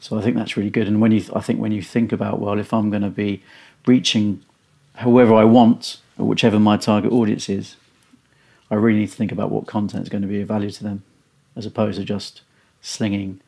so 0.00 0.18
I 0.18 0.22
think 0.22 0.36
that's 0.36 0.56
really 0.56 0.70
good. 0.70 0.86
And 0.86 1.00
when 1.00 1.12
you, 1.12 1.24
I 1.34 1.40
think 1.40 1.60
when 1.60 1.72
you 1.72 1.82
think 1.82 2.12
about, 2.12 2.40
well, 2.40 2.58
if 2.58 2.72
I'm 2.72 2.90
going 2.90 3.02
to 3.02 3.10
be 3.10 3.42
reaching 3.86 4.42
whoever 4.98 5.34
I 5.34 5.44
want, 5.44 5.98
or 6.18 6.26
whichever 6.26 6.58
my 6.58 6.76
target 6.76 7.12
audience 7.12 7.48
is, 7.48 7.76
I 8.70 8.74
really 8.74 9.00
need 9.00 9.10
to 9.10 9.16
think 9.16 9.32
about 9.32 9.50
what 9.50 9.66
content 9.66 10.04
is 10.04 10.08
going 10.08 10.22
to 10.22 10.28
be 10.28 10.40
of 10.40 10.48
value 10.48 10.70
to 10.70 10.82
them, 10.82 11.02
as 11.54 11.66
opposed 11.66 11.98
to 11.98 12.04
just 12.04 12.42
slinging 12.80 13.40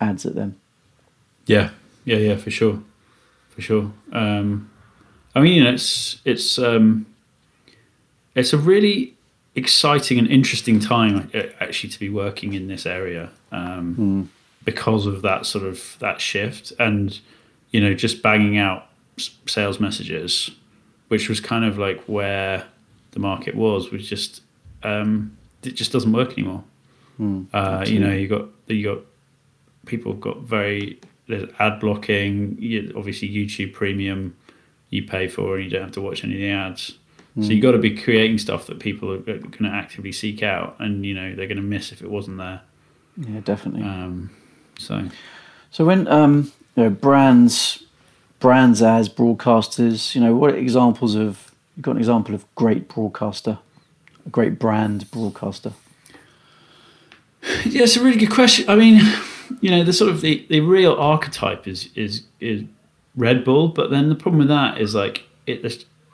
ads 0.00 0.26
at 0.26 0.34
them. 0.34 0.56
Yeah, 1.46 1.70
yeah, 2.04 2.16
yeah, 2.16 2.36
for 2.36 2.50
sure, 2.50 2.82
for 3.50 3.60
sure. 3.60 3.92
Um, 4.12 4.70
I 5.34 5.40
mean, 5.40 5.54
you 5.54 5.64
know, 5.64 5.72
it's 5.72 6.20
it's 6.24 6.58
um, 6.58 7.06
it's 8.34 8.52
a 8.52 8.58
really 8.58 9.15
exciting 9.56 10.18
and 10.18 10.28
interesting 10.28 10.78
time 10.78 11.30
uh, 11.34 11.42
actually 11.60 11.90
to 11.90 11.98
be 11.98 12.08
working 12.08 12.52
in 12.52 12.68
this 12.68 12.86
area 12.86 13.30
um, 13.50 13.96
mm. 13.96 14.64
because 14.64 15.06
of 15.06 15.22
that 15.22 15.46
sort 15.46 15.64
of 15.64 15.96
that 15.98 16.20
shift 16.20 16.72
and 16.78 17.18
you 17.70 17.80
know 17.80 17.94
just 17.94 18.22
banging 18.22 18.58
out 18.58 18.86
sales 19.46 19.80
messages, 19.80 20.50
which 21.08 21.28
was 21.28 21.40
kind 21.40 21.64
of 21.64 21.78
like 21.78 22.02
where 22.04 22.64
the 23.12 23.18
market 23.18 23.54
was, 23.54 23.90
was 23.90 24.08
just 24.08 24.42
um, 24.82 25.36
it 25.62 25.74
just 25.74 25.92
doesn't 25.92 26.12
work 26.12 26.32
anymore. 26.32 26.62
Mm, 27.18 27.46
uh, 27.52 27.84
you 27.86 27.98
know, 27.98 28.12
you 28.12 28.28
got 28.28 28.46
you 28.66 28.94
got 28.94 29.04
people 29.86 30.12
got 30.14 30.40
very 30.40 31.00
there's 31.28 31.48
ad 31.58 31.80
blocking. 31.80 32.56
You, 32.60 32.92
obviously, 32.96 33.28
YouTube 33.28 33.72
Premium 33.72 34.36
you 34.90 35.02
pay 35.02 35.28
for, 35.28 35.56
and 35.56 35.64
you 35.64 35.70
don't 35.70 35.82
have 35.82 35.92
to 35.92 36.00
watch 36.00 36.22
any 36.22 36.34
of 36.34 36.40
the 36.40 36.50
ads. 36.50 36.98
Mm. 37.36 37.44
So 37.44 37.52
you've 37.52 37.62
got 37.62 37.72
to 37.72 37.78
be 37.78 37.94
creating 37.96 38.38
stuff 38.38 38.66
that 38.66 38.78
people 38.78 39.12
are 39.12 39.18
going 39.18 39.50
to 39.50 39.68
actively 39.68 40.12
seek 40.12 40.42
out, 40.42 40.76
and 40.78 41.04
you 41.04 41.14
know 41.14 41.34
they're 41.34 41.46
going 41.46 41.56
to 41.56 41.62
miss 41.62 41.92
if 41.92 42.02
it 42.02 42.10
wasn't 42.10 42.38
there. 42.38 42.62
Yeah, 43.16 43.40
definitely. 43.40 43.82
Um, 43.82 44.30
so, 44.78 45.08
so 45.70 45.84
when 45.84 46.06
um, 46.08 46.52
you 46.76 46.84
know, 46.84 46.90
brands, 46.90 47.84
brands 48.40 48.82
as 48.82 49.08
broadcasters, 49.08 50.14
you 50.14 50.20
know, 50.20 50.34
what 50.34 50.54
examples 50.54 51.14
of 51.14 51.54
you've 51.76 51.84
got 51.84 51.92
an 51.92 51.98
example 51.98 52.34
of 52.34 52.44
great 52.54 52.88
broadcaster, 52.88 53.58
a 54.24 54.28
great 54.28 54.58
brand 54.58 55.10
broadcaster. 55.10 55.72
Yeah, 57.64 57.84
it's 57.84 57.96
a 57.96 58.02
really 58.02 58.18
good 58.18 58.30
question. 58.32 58.68
I 58.68 58.76
mean, 58.76 59.00
you 59.60 59.70
know, 59.70 59.84
the 59.84 59.92
sort 59.92 60.10
of 60.10 60.20
the, 60.20 60.44
the 60.48 60.60
real 60.60 60.94
archetype 60.94 61.68
is 61.68 61.90
is 61.94 62.22
is 62.40 62.64
Red 63.14 63.44
Bull, 63.44 63.68
but 63.68 63.90
then 63.90 64.08
the 64.08 64.14
problem 64.14 64.38
with 64.38 64.48
that 64.48 64.78
is 64.78 64.94
like 64.94 65.24
it 65.46 65.62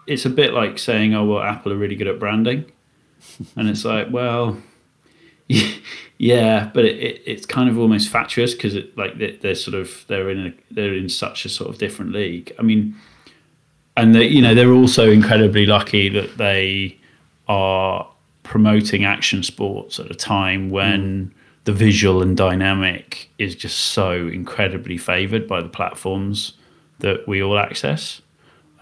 it's 0.07 0.25
a 0.25 0.31
bit 0.31 0.53
like 0.53 0.79
saying, 0.79 1.15
oh 1.15 1.25
well, 1.25 1.43
Apple 1.43 1.73
are 1.73 1.77
really 1.77 1.97
good 1.97 2.09
at 2.09 2.19
branding, 2.19 2.65
and 3.57 3.69
it's 3.69 3.85
like, 3.85 4.09
well, 4.11 4.59
yeah, 6.19 6.71
but 6.73 6.85
it, 6.85 6.97
it, 6.99 7.23
it's 7.27 7.47
kind 7.47 7.69
of 7.69 7.79
almost 7.79 8.09
fatuous 8.09 8.55
because 8.55 8.75
it 8.75 8.97
like 8.97 9.19
they're, 9.19 9.37
they're, 9.37 9.55
sort 9.55 9.75
of 9.75 10.05
they're 10.09 10.31
in 10.31 10.47
a 10.47 10.55
they're 10.71 10.95
in 10.95 11.09
such 11.09 11.45
a 11.45 11.49
sort 11.49 11.71
of 11.71 11.79
different 11.79 12.13
league. 12.13 12.53
I 12.59 12.63
mean, 12.63 12.97
and 13.97 14.15
they, 14.15 14.27
you 14.27 14.43
know 14.43 14.55
they're 14.55 14.73
also 14.73 15.11
incredibly 15.11 15.67
lucky 15.67 16.09
that 16.09 16.39
they 16.39 16.99
are 17.49 18.09
promoting 18.43 19.05
action 19.05 19.43
sports 19.43 20.01
at 20.01 20.11
a 20.11 20.15
time 20.15 20.71
when. 20.71 21.27
Mm 21.27 21.33
the 21.65 21.73
visual 21.73 22.23
and 22.23 22.37
dynamic 22.37 23.31
is 23.39 23.55
just 23.55 23.79
so 23.79 24.13
incredibly 24.29 24.99
favored 24.99 25.47
by 25.47 25.61
the 25.61 25.69
platforms 25.69 26.55
that 26.99 27.27
we 27.29 27.43
all 27.43 27.59
access. 27.59 28.21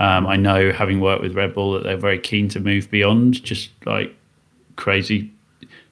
Um, 0.01 0.26
I 0.26 0.36
know, 0.36 0.72
having 0.72 1.01
worked 1.01 1.22
with 1.22 1.34
Red 1.34 1.55
Bull, 1.55 1.72
that 1.72 1.82
they're 1.84 1.96
very 1.96 2.18
keen 2.18 2.48
to 2.48 2.61
move 2.61 2.90
beyond 2.90 3.42
just 3.44 3.70
like 3.84 4.16
crazy 4.76 5.30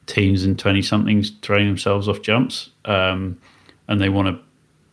teens 0.06 0.44
and 0.44 0.58
twenty 0.58 0.80
somethings 0.82 1.30
throwing 1.42 1.66
themselves 1.66 2.08
off 2.08 2.22
jumps, 2.22 2.70
um, 2.86 3.38
and 3.86 4.00
they 4.00 4.08
want 4.08 4.28
to 4.28 4.42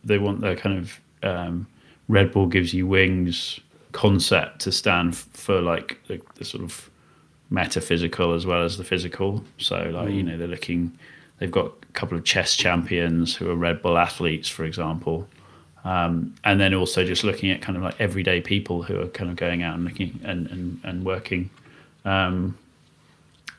they 0.04 0.18
want 0.18 0.42
their 0.42 0.54
kind 0.54 0.78
of 0.78 1.00
um, 1.22 1.66
Red 2.08 2.30
Bull 2.30 2.46
gives 2.46 2.74
you 2.74 2.86
wings 2.86 3.58
concept 3.92 4.60
to 4.60 4.70
stand 4.70 5.16
for 5.16 5.62
like 5.62 5.98
the, 6.06 6.20
the, 6.34 6.44
sort 6.44 6.62
of 6.62 6.90
metaphysical 7.48 8.34
as 8.34 8.44
well 8.44 8.62
as 8.62 8.76
the 8.76 8.84
physical. 8.84 9.42
So 9.56 9.76
like 9.76 10.08
mm. 10.08 10.16
you 10.16 10.22
know 10.22 10.36
they're 10.36 10.46
looking, 10.46 10.96
they've 11.38 11.50
got 11.50 11.72
a 11.88 11.92
couple 11.94 12.18
of 12.18 12.24
chess 12.24 12.54
champions 12.54 13.34
who 13.34 13.50
are 13.50 13.56
Red 13.56 13.80
Bull 13.80 13.96
athletes, 13.96 14.50
for 14.50 14.66
example, 14.66 15.26
um, 15.86 16.34
and 16.44 16.60
then 16.60 16.74
also 16.74 17.04
just 17.04 17.22
looking 17.22 17.50
at 17.50 17.62
kind 17.62 17.76
of 17.76 17.82
like 17.82 17.94
everyday 18.00 18.40
people 18.40 18.82
who 18.82 19.00
are 19.00 19.06
kind 19.08 19.30
of 19.30 19.36
going 19.36 19.62
out 19.62 19.76
and 19.76 19.84
looking 19.84 20.20
and 20.24 20.48
and, 20.48 20.80
and 20.82 21.04
working 21.04 21.48
um, 22.04 22.58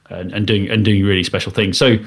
and, 0.10 0.34
and 0.34 0.46
doing 0.46 0.70
and 0.70 0.84
doing 0.84 1.04
really 1.04 1.24
special 1.24 1.52
things. 1.52 1.78
So 1.78 1.98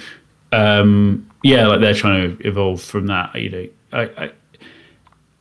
um, 0.53 1.29
yeah, 1.43 1.67
like 1.67 1.81
they're 1.81 1.95
trying 1.95 2.37
to 2.37 2.47
evolve 2.47 2.83
from 2.83 3.07
that. 3.07 3.35
You 3.35 3.51
know, 3.51 3.69
I, 3.93 4.03
I, 4.25 4.33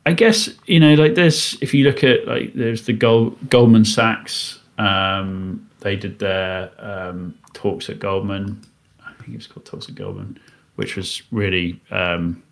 I 0.06 0.12
guess 0.14 0.48
you 0.66 0.80
know, 0.80 0.94
like 0.94 1.14
there's 1.14 1.58
if 1.60 1.74
you 1.74 1.84
look 1.84 2.02
at 2.02 2.26
like 2.26 2.54
there's 2.54 2.86
the 2.86 2.94
Gold, 2.94 3.50
Goldman 3.50 3.84
Sachs. 3.84 4.58
Um, 4.78 5.68
they 5.80 5.96
did 5.96 6.18
their 6.18 6.70
um, 6.78 7.38
talks 7.52 7.90
at 7.90 7.98
Goldman. 7.98 8.62
I 9.04 9.12
think 9.14 9.30
it 9.30 9.36
was 9.36 9.46
called 9.46 9.66
Talks 9.66 9.88
at 9.88 9.94
Goldman, 9.94 10.38
which 10.76 10.96
was 10.96 11.22
really, 11.32 11.80
um, 11.90 12.42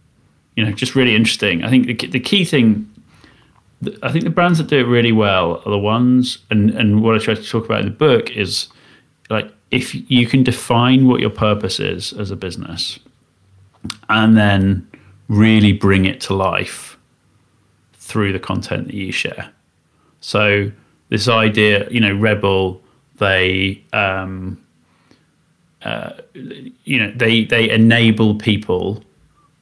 you 0.59 0.65
know, 0.65 0.73
just 0.73 0.97
really 0.97 1.15
interesting. 1.15 1.63
I 1.63 1.71
think 1.71 1.87
the, 1.87 1.95
the 2.09 2.19
key 2.19 2.45
thing 2.45 2.93
I 4.03 4.11
think 4.11 4.25
the 4.25 4.31
brands 4.31 4.59
that 4.59 4.67
do 4.67 4.81
it 4.81 4.89
really 4.89 5.13
well 5.13 5.63
are 5.65 5.71
the 5.71 5.79
ones, 5.79 6.39
and, 6.51 6.71
and 6.71 7.01
what 7.01 7.15
I 7.15 7.19
try 7.19 7.35
to 7.35 7.43
talk 7.45 7.65
about 7.65 7.83
in 7.83 7.87
the 7.87 7.93
book 7.93 8.37
is 8.37 8.67
like 9.31 9.53
if 9.71 10.11
you 10.11 10.27
can 10.27 10.43
define 10.43 11.07
what 11.07 11.21
your 11.21 11.31
purpose 11.31 11.79
is 11.79 12.13
as 12.15 12.33
a 12.33 12.37
business 12.37 12.99
and 14.09 14.37
then 14.37 14.85
really 15.29 15.73
bring 15.73 16.07
it 16.07 16.21
to 16.23 16.35
life 16.35 16.99
through 17.93 18.33
the 18.33 18.41
content 18.41 18.89
that 18.89 18.95
you 18.95 19.13
share. 19.13 19.49
So 20.21 20.73
this 21.11 21.29
idea, 21.29 21.89
you 21.89 22.01
know, 22.01 22.17
Red 22.17 22.41
Bull, 22.41 22.83
they, 23.19 23.85
um, 23.93 24.61
uh, 25.83 26.15
you 26.35 26.99
know, 26.99 27.13
they 27.15 27.45
they 27.45 27.71
enable 27.71 28.35
people 28.35 29.05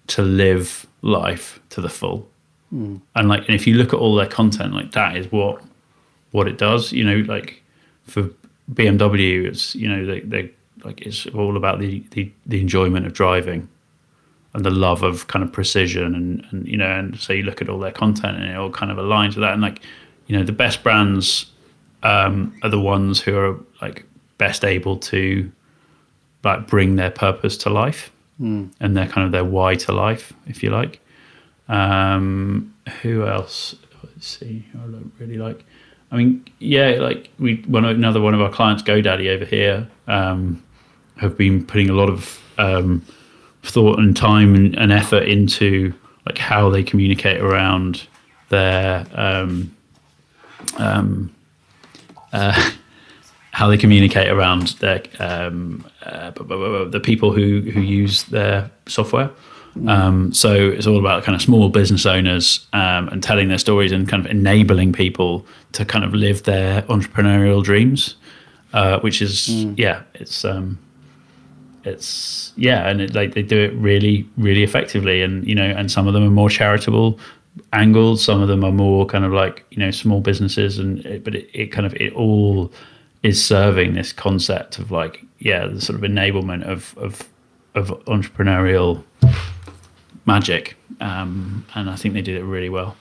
to 0.09 0.23
live 0.23 0.87
life 1.03 1.61
to 1.71 1.81
the 1.81 1.89
full. 1.89 2.29
Mm. 2.73 3.01
And 3.15 3.29
like, 3.29 3.47
and 3.47 3.55
if 3.55 3.67
you 3.67 3.75
look 3.75 3.93
at 3.93 3.99
all 3.99 4.15
their 4.15 4.27
content, 4.27 4.75
like 4.75 4.93
that 4.93 5.17
is 5.17 5.31
what 5.31 5.63
what 6.33 6.49
it 6.49 6.59
does. 6.59 6.93
You 6.93 7.05
know, 7.05 7.25
like 7.27 7.63
for 8.05 8.31
BMW, 8.73 9.47
it's 9.47 9.75
you 9.75 9.89
know 9.89 10.05
they 10.05 10.21
they 10.21 10.51
like 10.85 11.03
it's 11.03 11.27
all 11.27 11.57
about 11.57 11.79
the 11.79 12.05
the, 12.11 12.31
the 12.47 12.61
enjoyment 12.61 13.07
of 13.07 13.13
driving 13.13 13.69
and 14.55 14.65
the 14.65 14.71
love 14.71 15.03
of 15.03 15.27
kind 15.29 15.45
of 15.45 15.53
precision 15.53 16.15
and 16.15 16.47
and 16.51 16.67
you 16.67 16.77
know 16.77 16.91
and 16.91 17.19
so 17.21 17.33
you 17.33 17.43
look 17.43 17.61
at 17.61 17.69
all 17.69 17.79
their 17.79 17.93
content 17.93 18.39
and 18.39 18.51
it 18.51 18.57
all 18.57 18.71
kind 18.71 18.91
of 18.91 18.97
aligns 18.97 19.29
with 19.29 19.43
that 19.43 19.53
and 19.53 19.63
like 19.63 19.83
you 20.27 20.37
know 20.37 20.43
the 20.43 20.53
best 20.53 20.83
brands 20.83 21.47
um, 22.03 22.57
are 22.63 22.71
the 22.71 22.81
ones 22.81 23.21
who 23.21 23.37
are 23.37 23.59
like 23.83 24.05
best 24.39 24.65
able 24.65 24.97
to 24.97 25.51
like 26.43 26.67
bring 26.67 26.97
their 26.97 27.11
purpose 27.11 27.57
to 27.59 27.71
life 27.71 28.11
mm. 28.41 28.71
and 28.81 28.97
their 28.97 29.07
kind 29.07 29.27
of 29.27 29.33
their 29.33 29.45
why 29.45 29.75
to 29.75 29.93
life 29.93 30.33
if 30.47 30.63
you 30.63 30.71
like 30.71 31.01
um, 31.69 32.75
who 33.03 33.27
else? 33.27 33.75
Let's 34.03 34.27
see. 34.27 34.65
I 34.75 34.79
don't 34.79 35.13
really 35.19 35.37
like. 35.37 35.65
I 36.11 36.17
mean, 36.17 36.45
yeah, 36.59 36.97
like 37.01 37.31
we 37.39 37.57
one 37.67 37.85
another 37.85 38.21
one 38.21 38.35
of 38.35 38.41
our 38.41 38.51
clients, 38.51 38.83
GoDaddy 38.83 39.29
over 39.29 39.45
here, 39.45 39.89
um, 40.07 40.63
have 41.17 41.37
been 41.37 41.65
putting 41.65 41.91
a 41.91 41.93
lot 41.93 42.09
of 42.09 42.41
um, 42.59 43.05
thought 43.63 43.99
and 43.99 44.17
time 44.17 44.55
and, 44.55 44.77
and, 44.77 44.93
effort 44.93 45.25
into 45.25 45.93
like 46.25 46.39
how 46.39 46.71
they 46.71 46.83
communicate 46.83 47.41
around 47.41 48.07
their 48.49 49.05
um, 49.15 49.75
um 50.79 51.35
uh, 52.33 52.71
how 53.57 53.69
they 53.71 53.79
communicate 53.79 54.29
around 54.29 54.67
their 54.81 55.03
um, 55.19 55.83
uh, 56.03 56.31
the 56.91 57.01
people 57.03 57.33
who 57.33 57.63
who 57.73 57.81
use 57.81 58.25
their 58.25 58.71
software. 58.87 59.31
Um, 59.89 60.33
so 60.35 60.53
it's 60.55 60.87
all 60.87 60.99
about 60.99 61.25
kind 61.25 61.35
of 61.35 61.41
small 61.41 61.71
business 61.71 62.05
owners 62.05 62.67
um, 62.75 63.09
and 63.09 63.23
telling 63.23 63.49
their 63.49 63.59
stories 63.59 63.93
and 63.93 64.07
kind 64.07 64.25
of 64.25 64.31
enabling 64.31 64.93
people 64.93 65.47
to 65.73 65.87
kind 65.87 66.05
of 66.05 66.13
live 66.13 66.43
their 66.43 66.83
entrepreneurial 66.83 67.65
dreams, 67.65 68.17
uh, 68.75 69.01
which 69.01 69.23
is 69.23 69.49
mm. 69.49 69.75
yeah, 69.79 70.03
it's 70.13 70.45
um, 70.45 70.79
it's 71.85 72.53
yeah, 72.57 72.87
and 72.87 73.01
it, 73.01 73.15
like 73.15 73.33
they 73.33 73.43
do 73.43 73.59
it 73.59 73.73
really 73.77 74.29
really 74.37 74.65
effectively, 74.65 75.23
and 75.23 75.49
you 75.49 75.55
know, 75.55 75.71
and 75.79 75.91
some 75.91 76.07
of 76.07 76.13
them 76.13 76.25
are 76.25 76.37
more 76.43 76.51
charitable 76.51 77.19
angled, 77.73 78.21
some 78.21 78.43
of 78.43 78.49
them 78.49 78.63
are 78.63 78.73
more 78.73 79.07
kind 79.07 79.25
of 79.25 79.33
like 79.33 79.65
you 79.71 79.79
know 79.79 79.91
small 79.91 80.21
businesses, 80.21 80.79
and 80.79 80.99
it, 81.07 81.25
but 81.25 81.35
it, 81.35 81.49
it 81.55 81.67
kind 81.73 81.87
of 81.87 81.95
it 81.95 82.13
all 82.13 82.71
is 83.27 83.45
serving 83.45 83.95
this 83.95 84.13
concept 84.13 84.79
of 84.79 84.91
like 84.91 85.25
yeah 85.39 85.67
the 85.67 85.81
sort 85.81 85.99
of 85.99 86.09
enablement 86.09 86.63
of 86.65 86.97
of 86.97 87.29
of 87.75 87.89
entrepreneurial 88.07 89.03
magic, 90.25 90.77
um, 91.01 91.67
and 91.75 91.91
I 91.91 91.97
think 91.97 92.15
they 92.15 92.23
did 92.23 92.37
it 92.37 92.45
really 92.45 92.69
well. 92.69 92.97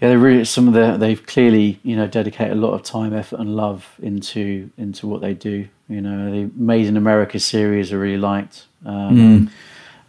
Yeah, 0.00 0.10
they 0.10 0.16
really 0.16 0.44
some 0.44 0.68
of 0.68 0.74
the 0.74 0.96
they've 0.98 1.24
clearly 1.24 1.80
you 1.82 1.96
know 1.96 2.06
dedicated 2.06 2.52
a 2.52 2.60
lot 2.60 2.74
of 2.74 2.82
time, 2.82 3.14
effort, 3.14 3.40
and 3.40 3.56
love 3.56 3.94
into 4.02 4.70
into 4.76 5.06
what 5.06 5.22
they 5.22 5.32
do. 5.32 5.66
You 5.88 6.00
know, 6.02 6.30
the 6.30 6.50
Made 6.54 6.86
in 6.86 6.96
America 6.96 7.40
series 7.40 7.92
I 7.92 7.96
really 7.96 8.18
liked, 8.18 8.66
um, 8.84 9.16
mm. 9.16 9.50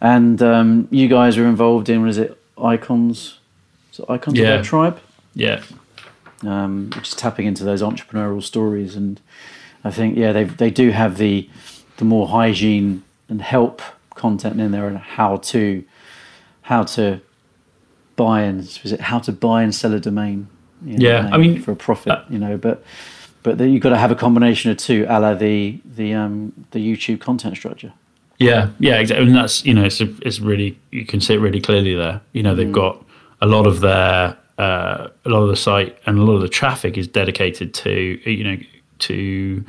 and 0.00 0.42
um, 0.42 0.88
you 0.90 1.08
guys 1.08 1.38
are 1.38 1.46
involved 1.46 1.88
in 1.88 2.02
what 2.02 2.10
is 2.10 2.18
it 2.18 2.38
Icons? 2.62 3.38
so 3.92 4.04
Icons 4.08 4.38
yeah. 4.38 4.54
of 4.56 4.66
Tribe? 4.66 5.00
Yeah, 5.34 5.62
um, 6.42 6.90
which 6.94 7.08
is 7.08 7.14
tapping 7.14 7.46
into 7.46 7.64
those 7.64 7.82
entrepreneurial 7.82 8.42
stories, 8.42 8.96
and 8.96 9.20
I 9.84 9.90
think 9.90 10.16
yeah 10.16 10.32
they 10.32 10.44
they 10.44 10.70
do 10.70 10.90
have 10.90 11.18
the 11.18 11.48
the 11.96 12.04
more 12.04 12.28
hygiene 12.28 13.04
and 13.28 13.42
help 13.42 13.82
content 14.14 14.60
in 14.60 14.72
there 14.72 14.86
and 14.86 14.98
how 14.98 15.36
to 15.36 15.84
how 16.62 16.82
to 16.82 17.20
buy 18.16 18.42
and 18.42 18.58
was 18.82 18.92
it 18.92 19.00
how 19.00 19.18
to 19.20 19.32
buy 19.32 19.62
and 19.62 19.74
sell 19.74 19.94
a 19.94 20.00
domain? 20.00 20.48
You 20.84 20.98
know, 20.98 21.08
yeah, 21.08 21.30
I 21.32 21.38
mean 21.38 21.62
for 21.62 21.72
a 21.72 21.76
profit, 21.76 22.12
uh, 22.12 22.24
you 22.28 22.38
know, 22.38 22.56
but 22.56 22.84
but 23.42 23.58
you've 23.60 23.82
got 23.82 23.90
to 23.90 23.98
have 23.98 24.10
a 24.10 24.14
combination 24.14 24.70
of 24.70 24.76
two, 24.76 25.06
a 25.08 25.18
la 25.18 25.34
the 25.34 25.80
the 25.84 26.14
um 26.14 26.52
the 26.72 26.78
YouTube 26.78 27.20
content 27.20 27.56
structure. 27.56 27.92
Yeah, 28.38 28.70
yeah, 28.78 29.00
exactly. 29.00 29.26
And 29.26 29.34
that's 29.34 29.64
you 29.64 29.74
know 29.74 29.84
it's 29.84 30.00
a, 30.00 30.14
it's 30.22 30.40
really 30.40 30.78
you 30.90 31.04
can 31.04 31.20
see 31.20 31.34
it 31.34 31.38
really 31.38 31.60
clearly 31.60 31.94
there. 31.94 32.20
You 32.32 32.42
know 32.42 32.54
they've 32.54 32.68
mm. 32.68 32.72
got 32.72 33.04
a 33.40 33.46
lot 33.46 33.66
of 33.66 33.80
their 33.80 34.36
uh, 34.58 35.08
a 35.24 35.28
lot 35.28 35.42
of 35.42 35.48
the 35.48 35.56
site 35.56 35.98
and 36.06 36.18
a 36.18 36.22
lot 36.22 36.34
of 36.34 36.42
the 36.42 36.48
traffic 36.48 36.98
is 36.98 37.06
dedicated 37.08 37.72
to 37.74 38.20
you 38.30 38.44
know 38.44 38.56
to 38.98 39.64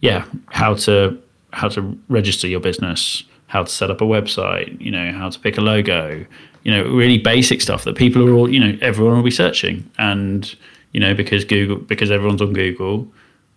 yeah 0.00 0.24
how 0.50 0.74
to 0.74 1.20
how 1.52 1.68
to 1.68 1.98
register 2.08 2.46
your 2.46 2.60
business 2.60 3.24
how 3.54 3.62
to 3.62 3.70
set 3.70 3.88
up 3.88 4.00
a 4.00 4.04
website, 4.04 4.80
you 4.80 4.90
know, 4.90 5.12
how 5.12 5.30
to 5.30 5.38
pick 5.38 5.56
a 5.56 5.60
logo, 5.60 6.26
you 6.64 6.72
know, 6.72 6.82
really 6.90 7.18
basic 7.18 7.60
stuff 7.60 7.84
that 7.84 7.96
people 7.96 8.28
are 8.28 8.32
all, 8.32 8.52
you 8.52 8.58
know, 8.58 8.76
everyone 8.82 9.14
will 9.14 9.22
be 9.22 9.30
searching. 9.30 9.88
And, 9.96 10.52
you 10.92 10.98
know, 10.98 11.14
because 11.14 11.44
Google, 11.44 11.76
because 11.76 12.10
everyone's 12.10 12.42
on 12.42 12.52
Google, 12.52 13.06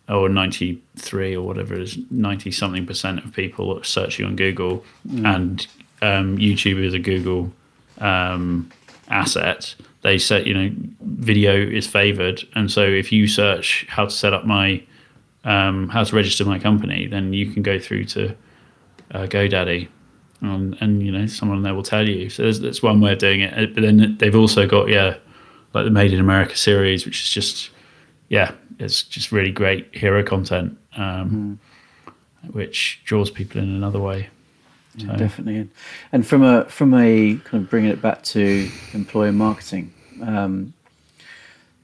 or 0.07 0.29
93 0.29 1.35
or 1.35 1.41
whatever 1.41 1.73
it 1.73 1.81
is, 1.81 1.97
90 2.11 2.51
something 2.51 2.85
percent 2.85 3.25
of 3.25 3.33
people 3.33 3.75
are 3.75 3.83
searching 3.83 4.23
on 4.27 4.35
Google, 4.35 4.85
mm. 5.07 5.25
and 5.25 5.65
um, 6.03 6.37
YouTube 6.37 6.77
is 6.83 6.93
a 6.93 6.99
Google 6.99 7.51
um, 7.97 8.71
asset. 9.09 9.73
They 10.01 10.17
say, 10.17 10.43
you 10.43 10.53
know, 10.53 10.71
video 11.01 11.55
is 11.55 11.87
favored. 11.87 12.43
And 12.55 12.71
so 12.71 12.83
if 12.83 13.11
you 13.11 13.27
search 13.27 13.85
how 13.89 14.05
to 14.05 14.11
set 14.11 14.33
up 14.33 14.45
my, 14.45 14.83
um, 15.43 15.89
how 15.89 16.03
to 16.03 16.15
register 16.15 16.45
my 16.45 16.59
company, 16.59 17.07
then 17.07 17.33
you 17.33 17.51
can 17.51 17.63
go 17.63 17.79
through 17.79 18.05
to 18.05 18.35
uh, 19.11 19.25
GoDaddy, 19.25 19.87
um, 20.41 20.75
and 20.81 21.03
you 21.03 21.11
know 21.11 21.25
someone 21.25 21.63
there 21.63 21.73
will 21.73 21.83
tell 21.83 22.07
you. 22.07 22.29
So 22.29 22.51
that's 22.51 22.83
one 22.83 23.01
way 23.01 23.13
of 23.13 23.19
doing 23.19 23.41
it. 23.41 23.73
But 23.73 23.81
then 23.81 24.17
they've 24.19 24.35
also 24.35 24.67
got 24.67 24.89
yeah, 24.89 25.17
like 25.73 25.85
the 25.85 25.91
Made 25.91 26.13
in 26.13 26.19
America 26.19 26.55
series, 26.55 27.05
which 27.05 27.23
is 27.23 27.29
just 27.29 27.69
yeah, 28.29 28.51
it's 28.79 29.03
just 29.03 29.31
really 29.31 29.51
great 29.51 29.93
hero 29.95 30.23
content, 30.23 30.77
um, 30.95 31.59
mm. 32.05 32.53
which 32.53 33.01
draws 33.05 33.31
people 33.31 33.61
in 33.61 33.69
another 33.69 33.99
way. 33.99 34.29
So. 34.97 35.05
Yeah, 35.05 35.15
definitely, 35.15 35.69
and 36.11 36.25
from 36.25 36.43
a 36.43 36.65
from 36.65 36.93
a 36.93 37.39
kind 37.43 37.63
of 37.63 37.69
bringing 37.69 37.91
it 37.91 38.01
back 38.01 38.23
to 38.23 38.69
employer 38.93 39.31
marketing. 39.31 39.93
Um, 40.23 40.73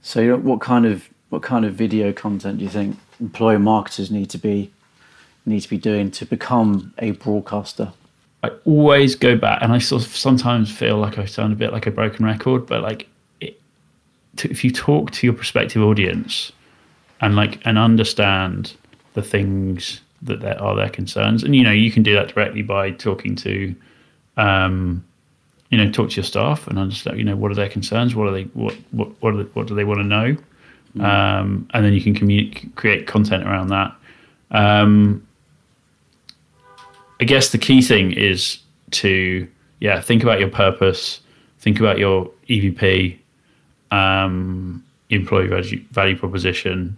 so, 0.02 0.20
you 0.20 0.30
know, 0.30 0.38
what 0.38 0.62
kind 0.62 0.86
of 0.86 1.08
what 1.30 1.42
kind 1.42 1.66
of 1.66 1.74
video 1.74 2.12
content 2.12 2.60
do 2.60 2.64
you 2.64 2.70
think 2.70 2.98
employer 3.20 3.58
marketers 3.58 4.12
need 4.12 4.30
to 4.32 4.38
be 4.38 4.72
need 5.46 5.62
to 5.62 5.70
be 5.70 5.78
doing 5.78 6.12
to 6.12 6.26
become 6.26 6.94
a 7.00 7.12
broadcaster? 7.12 7.94
I 8.44 8.50
always 8.66 9.16
go 9.16 9.38
back, 9.38 9.60
and 9.62 9.72
I 9.72 9.78
sort 9.78 10.06
of 10.06 10.16
sometimes 10.16 10.70
feel 10.72 10.98
like 10.98 11.18
I 11.18 11.26
sound 11.26 11.54
a 11.54 11.56
bit 11.56 11.72
like 11.72 11.88
a 11.88 11.92
broken 11.92 12.26
record, 12.26 12.66
but 12.66 12.82
like 12.82 13.08
it, 13.40 13.60
to, 14.38 14.52
if 14.52 14.64
you 14.64 14.72
talk 14.72 15.12
to 15.12 15.26
your 15.26 15.34
prospective 15.34 15.82
audience 15.82 16.52
and 17.22 17.36
like 17.36 17.66
and 17.66 17.78
understand 17.78 18.74
the 19.14 19.22
things 19.22 20.02
that 20.24 20.40
there 20.42 20.62
are 20.62 20.76
their 20.76 20.90
concerns, 20.90 21.44
and 21.44 21.56
you 21.56 21.64
know 21.64 21.72
you 21.72 21.92
can 21.92 22.04
do 22.04 22.14
that 22.14 22.34
directly 22.34 22.62
by 22.62 22.92
talking 22.92 23.36
to, 23.38 23.76
um, 24.38 25.04
you 25.70 25.78
know, 25.78 25.92
talk 25.92 26.10
to 26.12 26.16
your 26.16 26.24
staff 26.24 26.68
and 26.68 26.80
understand, 26.80 27.18
you 27.18 27.24
know, 27.24 27.36
what 27.36 27.52
are 27.52 27.56
their 27.56 27.70
concerns, 27.70 28.16
what 28.16 28.28
are 28.28 28.32
they, 28.32 28.44
what 28.54 28.76
what 28.92 29.10
what, 29.22 29.36
they, 29.36 29.44
what 29.44 29.68
do 29.68 29.76
they 29.76 29.84
want 29.84 30.00
to 30.00 30.04
know, 30.04 30.38
mm. 30.96 31.04
um, 31.04 31.68
and 31.74 31.86
then 31.86 31.94
you 31.94 32.02
can 32.02 32.14
communicate, 32.14 32.76
create 32.76 33.08
content 33.08 33.44
around 33.44 33.68
that. 33.68 33.96
Um, 34.52 35.26
I 37.20 37.26
guess 37.26 37.50
the 37.50 37.58
key 37.58 37.82
thing 37.82 38.12
is 38.12 38.60
to 38.92 39.48
yeah 39.80 40.02
think 40.02 40.24
about 40.24 40.40
your 40.40 40.50
purpose, 40.50 41.22
think 41.60 41.80
about 41.80 41.98
your 41.98 42.30
EVP, 42.50 43.18
um, 43.92 44.84
employee 45.10 45.48
value, 45.48 45.84
value 45.92 46.18
proposition, 46.18 46.98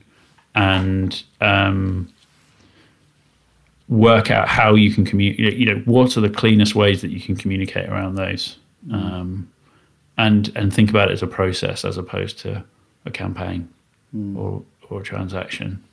and 0.55 1.23
um, 1.41 2.09
work 3.87 4.31
out 4.31 4.47
how 4.47 4.75
you 4.75 4.93
can 4.93 5.05
communicate. 5.05 5.57
You 5.57 5.73
know, 5.73 5.81
what 5.85 6.17
are 6.17 6.21
the 6.21 6.29
cleanest 6.29 6.75
ways 6.75 7.01
that 7.01 7.11
you 7.11 7.19
can 7.19 7.35
communicate 7.35 7.89
around 7.89 8.15
those, 8.15 8.57
um, 8.91 9.51
and 10.17 10.51
and 10.55 10.73
think 10.73 10.89
about 10.89 11.09
it 11.09 11.13
as 11.13 11.23
a 11.23 11.27
process 11.27 11.85
as 11.85 11.97
opposed 11.97 12.39
to 12.39 12.63
a 13.05 13.11
campaign 13.11 13.69
mm. 14.15 14.37
or 14.37 14.63
or 14.89 15.01
a 15.01 15.03
transaction. 15.03 15.83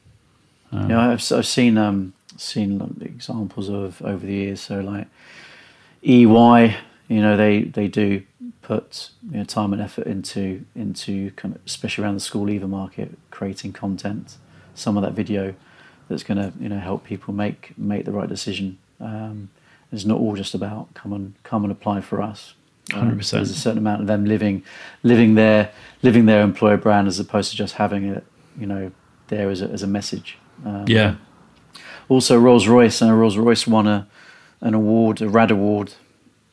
Um, 0.70 0.90
yeah, 0.90 1.10
I've 1.10 1.32
I've 1.32 1.46
seen 1.46 1.76
um 1.76 2.14
seen 2.36 2.96
examples 3.00 3.68
of 3.68 4.00
over 4.02 4.24
the 4.24 4.32
years. 4.32 4.60
So 4.60 4.80
like 4.80 5.06
EY, 6.02 6.76
you 7.08 7.20
know, 7.20 7.36
they 7.36 7.62
they 7.62 7.88
do 7.88 8.22
put 8.62 9.10
you 9.30 9.38
know, 9.38 9.44
time 9.44 9.72
and 9.72 9.82
effort 9.82 10.06
into 10.06 10.64
into 10.74 11.30
kind 11.32 11.54
of 11.54 11.60
especially 11.66 12.04
around 12.04 12.14
the 12.14 12.20
school 12.20 12.44
leaver 12.44 12.68
market, 12.68 13.18
creating 13.30 13.72
content. 13.72 14.36
Some 14.74 14.96
of 14.96 15.02
that 15.02 15.12
video 15.12 15.54
that's 16.12 16.22
going 16.22 16.38
to 16.38 16.52
you 16.60 16.68
know 16.68 16.78
help 16.78 17.04
people 17.04 17.34
make 17.34 17.72
make 17.76 18.04
the 18.04 18.12
right 18.12 18.28
decision. 18.28 18.78
Um, 19.00 19.50
it's 19.90 20.04
not 20.04 20.18
all 20.18 20.36
just 20.36 20.54
about 20.54 20.94
come 20.94 21.12
and 21.12 21.34
come 21.42 21.64
and 21.64 21.72
apply 21.72 22.00
for 22.00 22.22
us. 22.22 22.54
Hundred 22.90 23.12
um, 23.12 23.18
percent. 23.18 23.38
There's 23.40 23.56
a 23.56 23.60
certain 23.60 23.78
amount 23.78 24.00
of 24.00 24.06
them 24.06 24.24
living 24.24 24.64
living 25.02 25.34
their 25.34 25.70
living 26.02 26.26
their 26.26 26.42
employer 26.42 26.76
brand 26.76 27.08
as 27.08 27.18
opposed 27.18 27.50
to 27.50 27.56
just 27.56 27.74
having 27.74 28.04
it 28.04 28.24
you 28.58 28.66
know 28.66 28.90
there 29.28 29.50
as 29.50 29.62
a, 29.62 29.66
as 29.66 29.82
a 29.82 29.86
message. 29.86 30.38
Um, 30.64 30.84
yeah. 30.86 31.16
Also, 32.08 32.38
Rolls 32.38 32.66
Royce 32.66 33.00
and 33.00 33.18
Rolls 33.18 33.36
Royce 33.36 33.66
won 33.66 33.86
a 33.86 34.06
an 34.60 34.74
award, 34.74 35.20
a 35.20 35.28
RAD 35.28 35.50
award, 35.50 35.94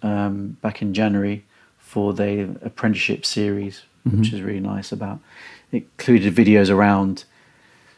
um, 0.02 0.58
back 0.62 0.82
in 0.82 0.94
January 0.94 1.46
for 1.78 2.14
the 2.14 2.58
apprenticeship 2.62 3.26
series, 3.26 3.84
mm-hmm. 4.08 4.20
which 4.20 4.34
is 4.34 4.42
really 4.42 4.60
nice. 4.60 4.92
About 4.92 5.20
it 5.72 5.84
included 5.98 6.34
videos 6.34 6.70
around, 6.70 7.26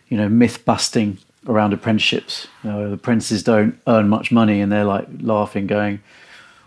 you 0.08 0.18
know, 0.18 0.30
myth 0.30 0.66
busting 0.66 1.18
around 1.48 1.74
apprenticeships. 1.74 2.48
You 2.64 2.72
know, 2.72 2.94
apprentices 2.94 3.44
don't 3.44 3.80
earn 3.88 4.10
much 4.10 4.32
money, 4.32 4.62
and 4.62 4.72
they're 4.72 4.86
like 4.86 5.08
laughing, 5.20 5.68
going, 5.68 6.02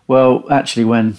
"Well, 0.06 0.44
actually, 0.50 0.84
when 0.84 1.16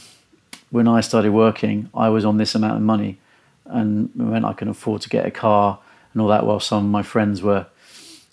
when 0.72 0.88
I 0.88 1.01
started 1.01 1.32
working, 1.32 1.89
I 1.93 2.10
was 2.10 2.26
on 2.26 2.38
this 2.38 2.56
amount 2.56 2.76
of 2.76 2.82
money, 2.82 3.20
and 3.66 4.10
when 4.16 4.45
I 4.45 4.53
can 4.53 4.68
afford 4.68 5.01
to 5.01 5.10
get 5.10 5.26
a 5.26 5.32
car 5.32 5.80
and 6.14 6.22
all 6.22 6.28
that, 6.30 6.45
while 6.45 6.60
some 6.60 6.86
of 6.86 6.91
my 6.91 7.03
friends 7.03 7.41
were." 7.41 7.68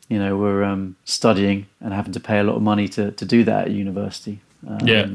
You 0.09 0.19
know, 0.19 0.37
were 0.37 0.63
um, 0.63 0.97
studying 1.07 1.69
and 1.81 1.95
having 1.95 2.13
to 2.13 2.21
pay 2.21 2.39
a 2.39 2.45
lot 2.45 2.57
of 2.57 2.61
money 2.61 2.87
to, 2.87 3.13
to 3.13 3.25
do 3.25 3.45
that 3.45 3.69
at 3.69 3.71
university. 3.71 4.41
Um, 4.69 4.87
yeah. 4.87 5.07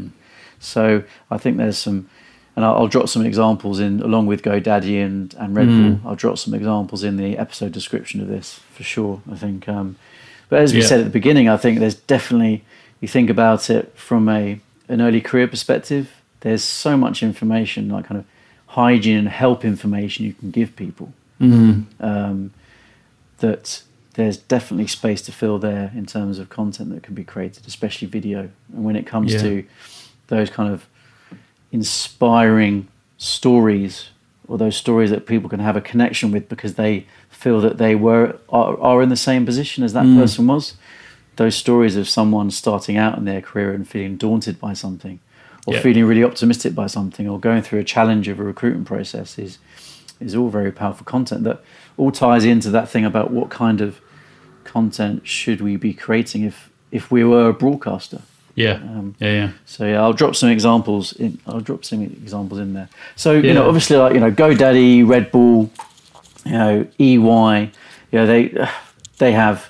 So 0.60 1.04
I 1.30 1.38
think 1.38 1.58
there's 1.58 1.78
some 1.78 2.10
and 2.58 2.66
I'll, 2.66 2.74
I'll, 2.74 2.88
drop 2.88 3.08
some 3.08 3.24
examples 3.24 3.80
in 3.80 4.02
along 4.02 4.26
with 4.26 4.42
GoDaddy 4.42 5.06
and 5.06 5.34
and 5.36 5.56
Red 5.56 5.68
Bull. 5.68 5.76
Mm. 5.76 6.06
I'll 6.06 6.16
drop 6.16 6.40
some 6.40 6.56
examples 6.56 7.04
in 7.04 7.16
the 7.16 7.38
episode 7.38 7.72
description 7.72 8.20
of 8.20 8.28
this 8.28 8.60
for 8.74 8.82
sure. 8.82 9.22
I 9.32 9.36
think, 9.36 9.70
um, 9.70 9.96
but 10.50 10.62
as 10.62 10.74
we 10.74 10.82
yeah. 10.82 10.88
said 10.88 11.00
at 11.02 11.04
the 11.04 11.12
beginning, 11.12 11.48
I 11.48 11.56
think 11.56 11.78
there's 11.78 11.96
definitely 11.96 12.66
you 13.00 13.08
think 13.08 13.30
about 13.30 13.70
it 13.70 13.94
from 13.96 14.28
a 14.28 14.60
an 14.90 15.02
early 15.02 15.22
career 15.22 15.48
perspective. 15.48 16.12
There's 16.40 16.64
so 16.64 16.98
much 16.98 17.22
information, 17.22 17.90
like 17.90 18.06
kind 18.08 18.20
of 18.20 18.26
hygiene 18.66 19.18
and 19.20 19.30
help 19.30 19.64
information 19.64 20.26
you 20.26 20.34
can 20.34 20.50
give 20.50 20.76
people. 20.76 21.14
Mm. 21.40 21.86
Um, 22.00 22.54
that 23.38 23.84
there's 24.16 24.38
definitely 24.38 24.88
space 24.88 25.22
to 25.22 25.32
fill 25.32 25.60
there 25.60 25.92
in 25.94 26.08
terms 26.08 26.40
of 26.40 26.50
content 26.50 26.90
that 26.90 27.04
can 27.04 27.14
be 27.14 27.24
created, 27.24 27.68
especially 27.68 28.08
video. 28.08 28.50
And 28.74 28.84
when 28.84 28.96
it 28.96 29.06
comes 29.06 29.34
yeah. 29.34 29.42
to 29.42 29.66
those 30.26 30.50
kind 30.50 30.74
of 30.74 30.88
inspiring 31.72 32.88
stories 33.18 34.10
or 34.48 34.58
those 34.58 34.78
stories 34.78 35.10
that 35.10 35.26
people 35.26 35.50
can 35.50 35.60
have 35.60 35.76
a 35.76 35.82
connection 35.82 36.32
with 36.32 36.48
because 36.48 36.76
they 36.76 37.06
feel 37.30 37.60
that 37.62 37.78
they 37.78 37.96
were 37.96 38.38
are, 38.50 38.80
are 38.80 39.02
in 39.02 39.10
the 39.10 39.18
same 39.18 39.46
position 39.46 39.84
as 39.84 39.94
that 39.94 40.06
mm. 40.06 40.18
person 40.18 40.48
was 40.48 40.76
those 41.38 41.56
stories 41.56 41.96
of 41.96 42.10
someone 42.10 42.52
starting 42.52 42.98
out 42.98 43.18
in 43.18 43.26
their 43.26 43.42
career 43.42 43.72
and 43.72 43.88
feeling 43.88 44.18
daunted 44.18 44.60
by 44.60 44.74
something 44.74 45.20
or 45.66 45.76
yeah. 45.76 45.82
feeling 45.82 46.06
really 46.06 46.24
optimistic 46.24 46.74
by 46.76 46.88
something 46.88 47.28
or 47.28 47.40
going 47.40 47.62
through 47.62 47.80
a 47.80 47.84
challenge 47.84 48.28
of 48.28 48.40
a 48.40 48.44
recruitment 48.44 48.86
process 48.86 49.38
is 49.38 49.58
is 50.20 50.36
all 50.36 50.50
very 50.50 50.72
powerful 50.72 51.06
content 51.06 51.44
that 51.44 51.62
all 51.96 52.12
ties 52.12 52.44
into 52.44 52.72
that 52.72 52.90
thing 52.90 53.06
about 53.06 53.32
what 53.32 53.50
kind 53.50 53.82
of 53.82 54.02
content 54.64 55.26
should 55.28 55.62
we 55.62 55.76
be 55.76 55.94
creating 55.94 56.44
if 56.44 56.70
if 56.92 57.12
we 57.12 57.24
were 57.24 57.50
a 57.50 57.54
broadcaster 57.54 58.22
yeah. 58.58 58.74
Um, 58.74 59.16
yeah, 59.20 59.34
yeah. 59.34 59.52
So 59.68 59.86
yeah, 59.86 60.02
I'll 60.02 60.14
drop 60.14 60.36
some 60.36 60.50
examples 60.50 61.14
in. 61.14 61.40
I'll 61.46 61.62
drop 61.62 61.86
some 61.86 62.02
examples 62.02 62.60
in 62.60 62.74
there. 62.74 62.90
So 63.16 63.34
yeah. 63.34 63.50
you 63.50 63.54
know, 63.54 63.68
obviously, 63.68 63.98
like 63.98 64.16
you 64.16 64.20
know, 64.20 64.32
GoDaddy, 64.32 65.08
Red 65.08 65.32
Bull, 65.32 65.70
you 66.44 66.52
know, 66.52 66.88
EY, 66.98 67.72
you 68.12 68.20
know, 68.20 68.26
they 68.26 68.68
they 69.20 69.32
have, 69.34 69.70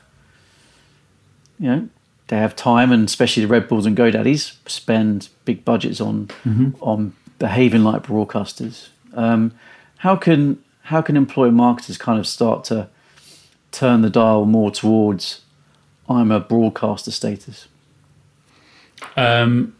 you 1.59 1.67
know, 1.67 1.89
they 2.29 2.37
have 2.37 2.55
time, 2.55 2.93
and 2.93 3.03
especially 3.03 3.43
the 3.43 3.49
Red 3.49 3.67
Bulls 3.67 3.85
and 3.85 3.97
GoDaddies 3.97 4.55
spend 4.69 5.27
big 5.43 5.65
budgets 5.65 5.99
on 5.99 6.27
mm-hmm. 6.45 6.69
on 6.79 7.13
behaving 7.39 7.83
like 7.83 8.03
broadcasters. 8.03 8.87
Um, 9.13 9.51
how 9.97 10.15
can 10.15 10.63
how 10.83 11.01
can 11.01 11.17
employer 11.17 11.51
marketers 11.51 11.97
kind 11.97 12.17
of 12.17 12.25
start 12.25 12.63
to 12.65 12.87
turn 13.73 14.01
the 14.01 14.09
dial 14.09 14.45
more 14.45 14.71
towards 14.71 15.41
I'm 16.07 16.31
a 16.31 16.39
broadcaster 16.39 17.11
status? 17.11 17.67
Um, 19.15 19.75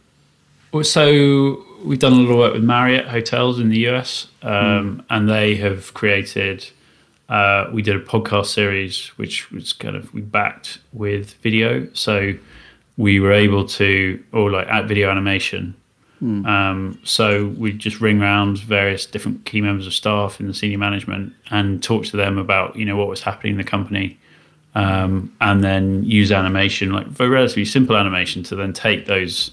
so 0.82 1.64
we've 1.84 1.98
done 1.98 2.12
a 2.12 2.16
lot 2.16 2.30
of 2.30 2.36
work 2.36 2.52
with 2.54 2.64
Marriott 2.64 3.08
hotels 3.08 3.58
in 3.58 3.68
the 3.68 3.88
US, 3.88 4.28
um, 4.42 4.98
mm. 4.98 5.04
and 5.10 5.28
they 5.28 5.56
have 5.56 5.94
created. 5.94 6.68
Uh, 7.28 7.68
we 7.72 7.82
did 7.82 7.94
a 7.94 8.00
podcast 8.00 8.46
series 8.46 9.08
which 9.18 9.50
was 9.50 9.74
kind 9.74 9.94
of 9.94 10.12
we 10.14 10.20
backed 10.20 10.78
with 10.92 11.34
video, 11.34 11.86
so 11.92 12.34
we 12.96 13.20
were 13.20 13.32
able 13.32 13.66
to 13.66 14.22
or 14.32 14.50
like 14.50 14.66
at 14.68 14.86
video 14.86 15.10
animation. 15.10 15.74
Mm. 16.22 16.46
Um, 16.46 17.00
so 17.04 17.46
we 17.56 17.72
just 17.72 18.00
ring 18.00 18.20
around 18.20 18.58
various 18.58 19.06
different 19.06 19.44
key 19.44 19.60
members 19.60 19.86
of 19.86 19.94
staff 19.94 20.40
in 20.40 20.48
the 20.48 20.54
senior 20.54 20.78
management 20.78 21.32
and 21.50 21.80
talk 21.80 22.06
to 22.06 22.16
them 22.16 22.38
about 22.38 22.76
you 22.76 22.84
know 22.84 22.96
what 22.96 23.08
was 23.08 23.22
happening 23.22 23.52
in 23.52 23.58
the 23.58 23.64
company 23.64 24.18
um, 24.78 25.34
and 25.40 25.64
then 25.64 26.04
use 26.04 26.30
animation, 26.30 26.92
like 26.92 27.08
very 27.08 27.30
relatively 27.30 27.64
simple 27.64 27.96
animation, 27.96 28.44
to 28.44 28.54
then 28.54 28.72
take 28.72 29.06
those 29.06 29.50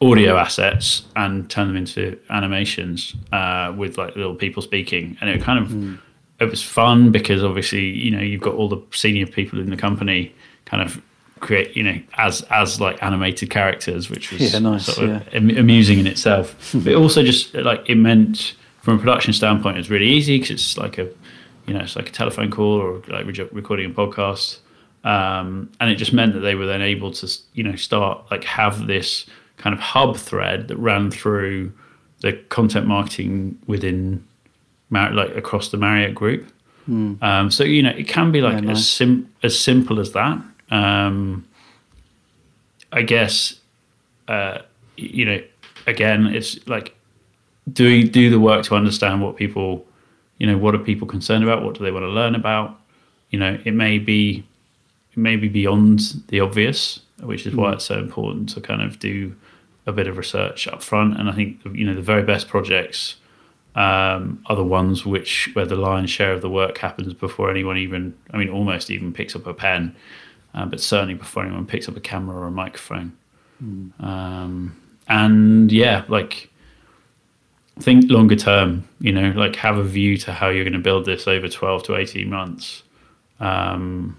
audio 0.00 0.38
assets 0.38 1.02
and 1.14 1.50
turn 1.50 1.66
them 1.68 1.76
into 1.76 2.18
animations 2.30 3.14
uh, 3.32 3.70
with 3.76 3.98
like 3.98 4.16
little 4.16 4.34
people 4.34 4.62
speaking. 4.62 5.18
And 5.20 5.28
it 5.28 5.42
kind 5.42 5.62
of 5.62 5.70
mm. 5.70 5.98
it 6.38 6.46
was 6.46 6.62
fun 6.62 7.12
because 7.12 7.44
obviously 7.44 7.84
you 7.84 8.10
know 8.10 8.22
you've 8.22 8.40
got 8.40 8.54
all 8.54 8.70
the 8.70 8.80
senior 8.92 9.26
people 9.26 9.60
in 9.60 9.68
the 9.68 9.76
company 9.76 10.34
kind 10.64 10.82
of 10.82 11.02
create 11.40 11.76
you 11.76 11.82
know 11.82 12.00
as 12.14 12.40
as 12.48 12.80
like 12.80 13.02
animated 13.02 13.50
characters, 13.50 14.08
which 14.08 14.32
was 14.32 14.54
yeah, 14.54 14.58
nice, 14.58 14.86
sort 14.86 15.06
of 15.06 15.08
yeah. 15.10 15.22
am- 15.34 15.58
amusing 15.58 15.98
in 15.98 16.06
itself. 16.06 16.72
but 16.82 16.94
also 16.94 17.22
just 17.22 17.52
like 17.54 17.86
it 17.90 17.96
meant 17.96 18.54
from 18.80 18.94
a 18.94 18.98
production 18.98 19.34
standpoint, 19.34 19.76
it's 19.76 19.90
really 19.90 20.08
easy 20.08 20.38
because 20.38 20.50
it's 20.50 20.78
like 20.78 20.96
a 20.96 21.10
you 21.70 21.78
know, 21.78 21.84
it's 21.84 21.94
like 21.94 22.08
a 22.08 22.12
telephone 22.12 22.50
call 22.50 22.80
or 22.80 23.00
like 23.06 23.26
recording 23.52 23.88
a 23.88 23.94
podcast. 23.94 24.58
Um, 25.04 25.70
and 25.78 25.88
it 25.88 25.94
just 25.94 26.12
meant 26.12 26.32
that 26.32 26.40
they 26.40 26.56
were 26.56 26.66
then 26.66 26.82
able 26.82 27.12
to, 27.12 27.30
you 27.54 27.62
know, 27.62 27.76
start 27.76 28.28
like 28.28 28.42
have 28.42 28.88
this 28.88 29.24
kind 29.56 29.72
of 29.72 29.78
hub 29.78 30.16
thread 30.16 30.66
that 30.66 30.76
ran 30.78 31.12
through 31.12 31.72
the 32.22 32.32
content 32.48 32.88
marketing 32.88 33.56
within 33.68 34.26
Mar- 34.90 35.12
like 35.12 35.36
across 35.36 35.68
the 35.68 35.76
Marriott 35.76 36.12
group. 36.12 36.50
Mm. 36.88 37.22
Um, 37.22 37.52
so 37.52 37.62
you 37.62 37.84
know, 37.84 37.90
it 37.90 38.08
can 38.08 38.32
be 38.32 38.40
like 38.40 38.54
yeah, 38.54 38.60
nice. 38.62 38.78
as 38.78 38.88
sim- 38.88 39.32
as 39.44 39.56
simple 39.56 40.00
as 40.00 40.10
that. 40.10 40.42
Um, 40.72 41.46
I 42.90 43.02
guess, 43.02 43.60
uh, 44.26 44.62
you 44.96 45.24
know, 45.24 45.40
again, 45.86 46.26
it's 46.26 46.66
like 46.66 46.96
doing 47.72 48.08
do 48.08 48.28
the 48.28 48.40
work 48.40 48.64
to 48.64 48.74
understand 48.74 49.22
what 49.22 49.36
people 49.36 49.86
you 50.40 50.46
know 50.46 50.58
what 50.58 50.74
are 50.74 50.78
people 50.78 51.06
concerned 51.06 51.44
about 51.44 51.62
what 51.62 51.74
do 51.76 51.84
they 51.84 51.92
want 51.92 52.02
to 52.02 52.08
learn 52.08 52.34
about 52.34 52.80
you 53.28 53.38
know 53.38 53.56
it 53.64 53.74
may 53.74 53.98
be 53.98 54.44
it 55.12 55.18
may 55.18 55.36
be 55.36 55.48
beyond 55.48 56.00
the 56.28 56.40
obvious 56.40 57.00
which 57.20 57.46
is 57.46 57.54
why 57.54 57.70
mm. 57.70 57.74
it's 57.74 57.84
so 57.84 57.98
important 57.98 58.48
to 58.48 58.60
kind 58.60 58.82
of 58.82 58.98
do 58.98 59.32
a 59.86 59.92
bit 59.92 60.08
of 60.08 60.16
research 60.16 60.66
up 60.66 60.82
front 60.82 61.18
and 61.18 61.28
i 61.28 61.32
think 61.32 61.60
you 61.72 61.84
know 61.84 61.94
the 61.94 62.02
very 62.02 62.24
best 62.24 62.48
projects 62.48 63.16
um, 63.76 64.42
are 64.46 64.56
the 64.56 64.64
ones 64.64 65.06
which 65.06 65.48
where 65.52 65.64
the 65.64 65.76
lion's 65.76 66.10
share 66.10 66.32
of 66.32 66.40
the 66.40 66.50
work 66.50 66.78
happens 66.78 67.14
before 67.14 67.50
anyone 67.50 67.76
even 67.76 68.12
i 68.32 68.36
mean 68.36 68.48
almost 68.48 68.90
even 68.90 69.12
picks 69.12 69.36
up 69.36 69.46
a 69.46 69.54
pen 69.54 69.94
uh, 70.54 70.64
but 70.64 70.80
certainly 70.80 71.14
before 71.14 71.44
anyone 71.44 71.66
picks 71.66 71.88
up 71.88 71.96
a 71.96 72.00
camera 72.00 72.36
or 72.36 72.46
a 72.46 72.50
microphone 72.50 73.16
mm. 73.62 73.92
um, 74.02 74.74
and 75.06 75.70
yeah 75.70 76.04
like 76.08 76.49
think 77.80 78.10
longer 78.10 78.36
term 78.36 78.84
you 79.00 79.12
know 79.12 79.30
like 79.30 79.56
have 79.56 79.78
a 79.78 79.82
view 79.82 80.16
to 80.16 80.32
how 80.32 80.48
you're 80.48 80.64
going 80.64 80.72
to 80.72 80.78
build 80.78 81.04
this 81.04 81.26
over 81.26 81.48
12 81.48 81.82
to 81.84 81.96
18 81.96 82.28
months 82.28 82.82
um, 83.40 84.16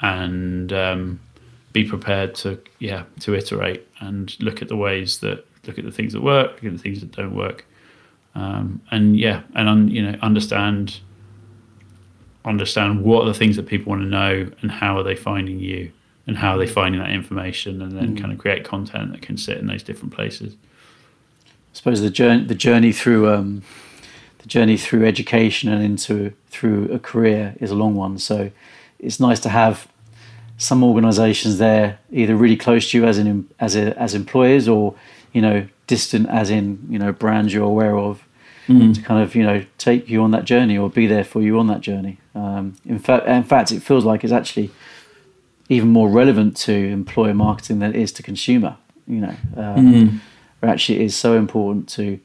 and 0.00 0.72
um, 0.72 1.20
be 1.72 1.84
prepared 1.84 2.34
to 2.34 2.58
yeah 2.78 3.04
to 3.20 3.34
iterate 3.34 3.86
and 4.00 4.36
look 4.40 4.62
at 4.62 4.68
the 4.68 4.76
ways 4.76 5.18
that 5.18 5.46
look 5.66 5.78
at 5.78 5.84
the 5.84 5.92
things 5.92 6.12
that 6.12 6.22
work 6.22 6.52
look 6.54 6.64
at 6.64 6.72
the 6.72 6.78
things 6.78 7.00
that 7.00 7.12
don't 7.12 7.34
work 7.34 7.66
um, 8.34 8.80
and 8.90 9.18
yeah 9.18 9.42
and 9.54 9.68
un, 9.68 9.88
you 9.88 10.02
know 10.02 10.18
understand 10.22 11.00
understand 12.44 13.02
what 13.02 13.22
are 13.22 13.26
the 13.26 13.34
things 13.34 13.56
that 13.56 13.66
people 13.66 13.90
want 13.90 14.02
to 14.02 14.08
know 14.08 14.50
and 14.60 14.70
how 14.70 14.98
are 14.98 15.02
they 15.02 15.16
finding 15.16 15.58
you 15.58 15.90
and 16.26 16.36
how 16.36 16.54
are 16.54 16.58
they 16.58 16.66
finding 16.66 17.00
that 17.00 17.10
information, 17.10 17.82
and 17.82 17.92
then 17.92 18.16
mm. 18.16 18.20
kind 18.20 18.32
of 18.32 18.38
create 18.38 18.64
content 18.64 19.12
that 19.12 19.22
can 19.22 19.36
sit 19.36 19.58
in 19.58 19.66
those 19.66 19.82
different 19.82 20.14
places. 20.14 20.56
I 21.74 21.76
suppose 21.76 22.00
the 22.00 22.10
journey 22.10 22.44
the 22.44 22.54
journey 22.54 22.92
through 22.92 23.28
um, 23.28 23.62
the 24.38 24.46
journey 24.46 24.76
through 24.76 25.06
education 25.06 25.72
and 25.72 25.82
into 25.82 26.32
through 26.48 26.92
a 26.92 27.00
career 27.00 27.56
is 27.60 27.72
a 27.72 27.74
long 27.74 27.96
one. 27.96 28.18
So 28.18 28.52
it's 29.00 29.18
nice 29.18 29.40
to 29.40 29.48
have 29.48 29.88
some 30.56 30.84
organisations 30.84 31.58
there, 31.58 31.98
either 32.12 32.36
really 32.36 32.56
close 32.56 32.90
to 32.90 32.98
you 32.98 33.04
as 33.04 33.18
in 33.18 33.48
as 33.58 33.74
a, 33.74 33.98
as 34.00 34.14
employers, 34.14 34.68
or 34.68 34.94
you 35.32 35.42
know 35.42 35.66
distant 35.88 36.28
as 36.28 36.48
in 36.48 36.86
you 36.88 36.98
know 36.98 37.10
brands 37.10 37.52
you're 37.52 37.64
aware 37.64 37.98
of, 37.98 38.24
mm. 38.68 38.94
to 38.94 39.02
kind 39.02 39.20
of 39.20 39.34
you 39.34 39.42
know 39.42 39.64
take 39.76 40.08
you 40.08 40.22
on 40.22 40.30
that 40.30 40.44
journey 40.44 40.78
or 40.78 40.88
be 40.88 41.08
there 41.08 41.24
for 41.24 41.42
you 41.42 41.58
on 41.58 41.66
that 41.66 41.80
journey. 41.80 42.18
Um, 42.36 42.76
in 42.84 43.00
fact, 43.00 43.26
in 43.26 43.42
fact, 43.42 43.72
it 43.72 43.80
feels 43.80 44.04
like 44.04 44.22
it's 44.22 44.32
actually 44.32 44.70
even 45.68 45.88
more 45.88 46.08
relevant 46.08 46.56
to 46.58 46.72
employer 46.72 47.34
marketing 47.34 47.80
than 47.80 47.90
it 47.96 48.00
is 48.00 48.12
to 48.12 48.22
consumer. 48.22 48.76
You 49.08 49.20
know, 49.22 49.36
um, 49.56 49.92
mm. 49.92 50.20
Actually 50.68 51.00
it 51.00 51.04
is 51.06 51.16
so 51.16 51.36
important 51.36 51.88
to. 51.90 52.20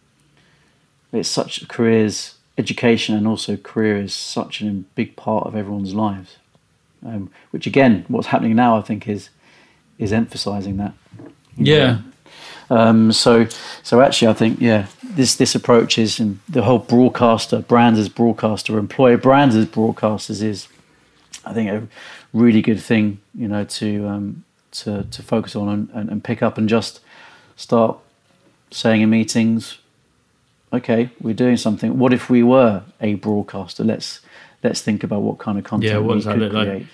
It's 1.11 1.29
such 1.29 1.67
careers, 1.67 2.35
education, 2.57 3.15
and 3.15 3.27
also 3.27 3.57
career 3.57 3.97
is 3.97 4.13
such 4.13 4.61
a 4.61 4.65
big 4.95 5.15
part 5.15 5.47
of 5.47 5.55
everyone's 5.55 5.93
lives. 5.93 6.37
Um, 7.05 7.31
which 7.51 7.65
again, 7.65 8.05
what's 8.09 8.27
happening 8.27 8.55
now, 8.55 8.77
I 8.77 8.81
think, 8.81 9.07
is 9.07 9.29
is 9.97 10.13
emphasising 10.13 10.77
that. 10.77 10.93
Yeah. 11.55 12.01
Um, 12.69 13.11
so, 13.11 13.47
so 13.83 14.01
actually, 14.01 14.27
I 14.27 14.33
think 14.33 14.61
yeah, 14.61 14.87
this 15.03 15.35
this 15.35 15.55
approach 15.55 15.97
is, 15.97 16.19
and 16.19 16.39
the 16.47 16.61
whole 16.61 16.79
broadcaster, 16.79 17.59
brands 17.59 17.99
as 17.99 18.09
broadcaster, 18.09 18.77
employer 18.77 19.17
brands 19.17 19.55
as 19.55 19.65
broadcasters 19.65 20.43
is, 20.43 20.67
I 21.45 21.53
think, 21.53 21.69
a 21.69 21.87
really 22.33 22.61
good 22.61 22.81
thing, 22.81 23.19
you 23.33 23.47
know, 23.47 23.63
to 23.63 24.07
um, 24.07 24.43
to 24.71 25.03
to 25.03 25.23
focus 25.23 25.55
on 25.55 25.69
and, 25.69 25.89
and, 25.93 26.09
and 26.09 26.23
pick 26.23 26.43
up 26.43 26.57
and 26.57 26.69
just 26.69 26.99
start 27.55 27.97
saying 28.71 29.01
in 29.01 29.09
meetings, 29.09 29.79
okay, 30.71 31.09
we're 31.21 31.33
doing 31.33 31.57
something. 31.57 31.97
What 31.97 32.13
if 32.13 32.29
we 32.29 32.43
were 32.43 32.83
a 33.01 33.15
broadcaster? 33.15 33.83
Let's 33.83 34.21
let's 34.63 34.81
think 34.81 35.03
about 35.03 35.21
what 35.21 35.37
kind 35.39 35.57
of 35.57 35.63
content. 35.63 35.93
Yeah, 35.93 35.99
what 35.99 36.23
that 36.23 36.37
look 36.37 36.51
create. 36.51 36.81
like? 36.81 36.87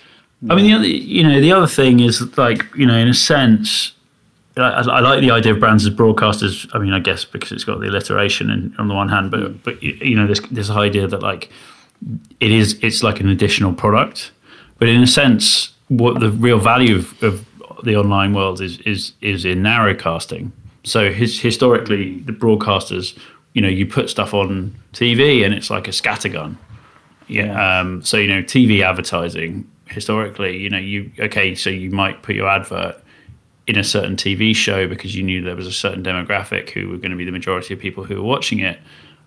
I 0.49 0.55
mean, 0.55 0.65
the 0.65 0.73
other, 0.73 0.87
you 0.87 1.23
know, 1.23 1.41
the 1.41 1.51
other 1.51 1.67
thing 1.67 1.99
is 2.01 2.37
like, 2.37 2.63
you 2.75 2.85
know, 2.85 2.95
in 2.95 3.07
a 3.07 3.13
sense, 3.13 3.93
I, 4.57 4.61
I, 4.61 4.99
like 4.99 5.21
the 5.21 5.31
idea 5.31 5.53
of 5.53 5.59
brands 5.59 5.85
as 5.85 5.93
broadcasters. 5.93 6.69
I 6.73 6.79
mean, 6.79 6.93
I 6.93 6.99
guess 6.99 7.25
because 7.25 7.51
it's 7.51 7.63
got 7.63 7.79
the 7.79 7.87
alliteration 7.87 8.49
in, 8.49 8.75
on 8.77 8.87
the 8.87 8.93
one 8.93 9.09
hand, 9.09 9.31
but 9.31 9.39
mm. 9.39 9.63
but 9.63 9.81
you 9.81 10.15
know, 10.15 10.27
this 10.27 10.39
this 10.51 10.69
idea 10.69 11.07
that 11.07 11.21
like 11.21 11.49
it 12.39 12.51
is 12.51 12.79
it's 12.81 13.03
like 13.03 13.19
an 13.19 13.29
additional 13.29 13.73
product, 13.73 14.31
but 14.77 14.87
in 14.87 15.01
a 15.01 15.07
sense, 15.07 15.73
what 15.87 16.19
the 16.19 16.31
real 16.31 16.59
value 16.59 16.97
of, 16.97 17.23
of 17.23 17.45
the 17.83 17.95
online 17.95 18.33
world 18.33 18.61
is 18.61 18.79
is 18.79 19.13
is 19.21 19.45
in 19.45 19.61
narrowcasting. 19.61 20.51
So 20.85 21.11
his, 21.11 21.39
historically, 21.39 22.19
the 22.21 22.31
broadcasters, 22.31 23.17
you 23.53 23.61
know, 23.61 23.67
you 23.67 23.85
put 23.85 24.09
stuff 24.09 24.33
on 24.33 24.75
TV 24.93 25.43
and 25.43 25.53
it's 25.53 25.69
like 25.69 25.87
a 25.87 25.91
scattergun. 25.91 26.57
Yeah. 27.27 27.79
Um, 27.79 28.03
so 28.03 28.17
you 28.17 28.27
know, 28.27 28.41
TV 28.41 28.81
advertising 28.83 29.69
historically, 29.87 30.57
you 30.57 30.69
know, 30.69 30.77
you 30.77 31.11
okay, 31.19 31.55
so 31.55 31.69
you 31.69 31.89
might 31.91 32.21
put 32.21 32.35
your 32.35 32.47
advert 32.47 33.01
in 33.67 33.77
a 33.77 33.83
certain 33.83 34.15
TV 34.15 34.55
show 34.55 34.87
because 34.87 35.15
you 35.15 35.23
knew 35.23 35.41
there 35.41 35.55
was 35.55 35.67
a 35.67 35.71
certain 35.71 36.03
demographic 36.03 36.69
who 36.69 36.89
were 36.89 36.97
going 36.97 37.11
to 37.11 37.17
be 37.17 37.25
the 37.25 37.31
majority 37.31 37.73
of 37.73 37.79
people 37.79 38.03
who 38.03 38.15
were 38.15 38.27
watching 38.27 38.59
it. 38.59 38.79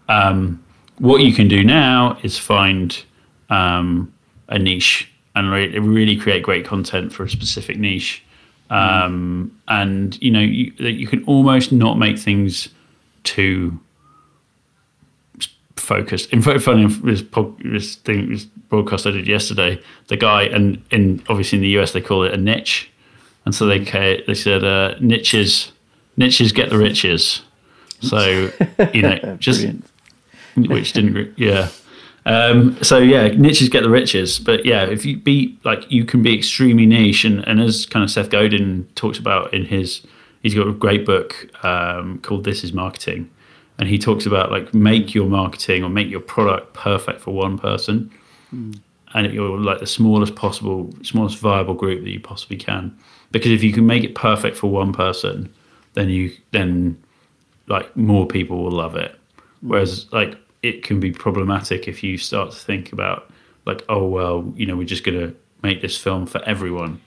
Um, 0.08 0.62
what 0.98 1.22
you 1.22 1.32
can 1.32 1.48
do 1.48 1.64
now 1.64 2.18
is 2.22 2.38
find 2.38 3.02
um, 3.50 4.12
a 4.48 4.58
niche 4.58 5.10
and 5.34 5.50
re- 5.50 5.78
really 5.78 6.16
create 6.16 6.42
great 6.42 6.64
content 6.64 7.12
for 7.12 7.24
a 7.24 7.30
specific 7.30 7.78
niche. 7.78 8.24
Um, 8.70 9.58
and 9.68 10.20
you 10.22 10.30
know 10.30 10.40
you, 10.40 10.72
you 10.78 11.06
can 11.06 11.24
almost 11.24 11.72
not 11.72 11.98
make 11.98 12.18
things 12.18 12.68
too 13.24 13.78
focused. 15.76 16.30
In 16.32 16.42
fact, 16.42 16.62
funny 16.62 16.86
this, 16.86 17.22
this 17.64 17.94
thing, 17.96 18.30
this 18.30 18.44
broadcast 18.44 19.06
I 19.06 19.12
did 19.12 19.26
yesterday, 19.26 19.80
the 20.08 20.16
guy 20.16 20.42
and 20.42 20.82
in 20.90 21.22
obviously 21.28 21.56
in 21.58 21.62
the 21.62 21.78
US 21.80 21.92
they 21.92 22.00
call 22.00 22.24
it 22.24 22.34
a 22.34 22.36
niche 22.36 22.90
and 23.48 23.54
so 23.54 23.64
they 23.64 23.78
they 24.26 24.34
said 24.34 24.62
uh, 24.62 24.94
niches 25.00 25.72
niches 26.18 26.52
get 26.52 26.68
the 26.68 26.76
riches. 26.76 27.40
So 28.02 28.50
you 28.92 29.00
know 29.00 29.36
just 29.40 29.66
which 30.54 30.92
didn't 30.92 31.32
yeah. 31.38 31.70
Um, 32.28 32.76
so 32.82 32.98
yeah, 32.98 33.28
niches 33.28 33.68
get 33.68 33.82
the 33.82 33.90
riches. 33.90 34.38
But 34.38 34.64
yeah, 34.64 34.84
if 34.84 35.04
you 35.04 35.16
be 35.16 35.58
like 35.64 35.90
you 35.90 36.04
can 36.04 36.22
be 36.22 36.36
extremely 36.36 36.86
niche, 36.86 37.24
and, 37.24 37.46
and 37.48 37.60
as 37.60 37.86
kind 37.86 38.04
of 38.04 38.10
Seth 38.10 38.30
Godin 38.30 38.88
talks 38.94 39.18
about 39.18 39.52
in 39.52 39.64
his, 39.64 40.02
he's 40.42 40.54
got 40.54 40.68
a 40.68 40.72
great 40.72 41.06
book 41.06 41.48
um, 41.64 42.20
called 42.20 42.44
"This 42.44 42.62
Is 42.62 42.72
Marketing," 42.72 43.30
and 43.78 43.88
he 43.88 43.98
talks 43.98 44.26
about 44.26 44.50
like 44.50 44.74
make 44.74 45.14
your 45.14 45.26
marketing 45.26 45.82
or 45.82 45.88
make 45.88 46.08
your 46.08 46.20
product 46.20 46.74
perfect 46.74 47.20
for 47.20 47.32
one 47.32 47.58
person, 47.58 48.10
mm. 48.54 48.78
and 49.14 49.32
you're 49.32 49.58
like 49.58 49.80
the 49.80 49.86
smallest 49.86 50.36
possible, 50.36 50.92
smallest 51.02 51.38
viable 51.38 51.74
group 51.74 52.04
that 52.04 52.10
you 52.10 52.20
possibly 52.20 52.58
can 52.58 52.96
because 53.30 53.52
if 53.52 53.62
you 53.62 53.72
can 53.72 53.86
make 53.86 54.04
it 54.04 54.14
perfect 54.14 54.56
for 54.56 54.70
one 54.70 54.92
person, 54.92 55.52
then 55.94 56.08
you 56.08 56.32
then 56.52 57.02
like 57.66 57.94
more 57.96 58.26
people 58.26 58.62
will 58.62 58.72
love 58.72 58.96
it. 58.96 59.18
Whereas 59.60 60.10
like 60.12 60.36
it 60.62 60.82
can 60.82 61.00
be 61.00 61.12
problematic 61.12 61.88
if 61.88 62.02
you 62.02 62.18
start 62.18 62.50
to 62.50 62.58
think 62.58 62.92
about 62.92 63.30
like 63.66 63.84
oh 63.88 64.06
well 64.06 64.52
you 64.56 64.66
know 64.66 64.76
we're 64.76 64.84
just 64.84 65.04
gonna 65.04 65.32
make 65.62 65.82
this 65.82 65.96
film 65.96 66.26
for 66.26 66.42
everyone, 66.44 67.00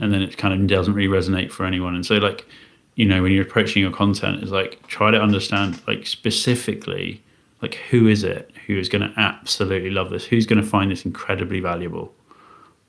and 0.00 0.12
then 0.12 0.22
it 0.22 0.36
kind 0.36 0.54
of 0.54 0.66
doesn't 0.66 0.94
really 0.94 1.08
resonate 1.08 1.50
for 1.50 1.66
anyone. 1.66 1.94
And 1.94 2.04
so 2.04 2.16
like 2.16 2.46
you 2.94 3.04
know 3.04 3.22
when 3.22 3.32
you're 3.32 3.42
approaching 3.42 3.82
your 3.82 3.92
content 3.92 4.42
is 4.42 4.50
like 4.50 4.84
try 4.86 5.10
to 5.10 5.20
understand 5.20 5.80
like 5.86 6.06
specifically 6.06 7.22
like 7.62 7.74
who 7.90 8.06
is 8.08 8.24
it 8.24 8.50
who 8.66 8.78
is 8.78 8.88
going 8.88 9.02
to 9.02 9.12
absolutely 9.18 9.90
love 9.90 10.10
this? 10.10 10.24
Who's 10.24 10.46
going 10.46 10.62
to 10.62 10.68
find 10.68 10.90
this 10.90 11.04
incredibly 11.04 11.60
valuable? 11.60 12.12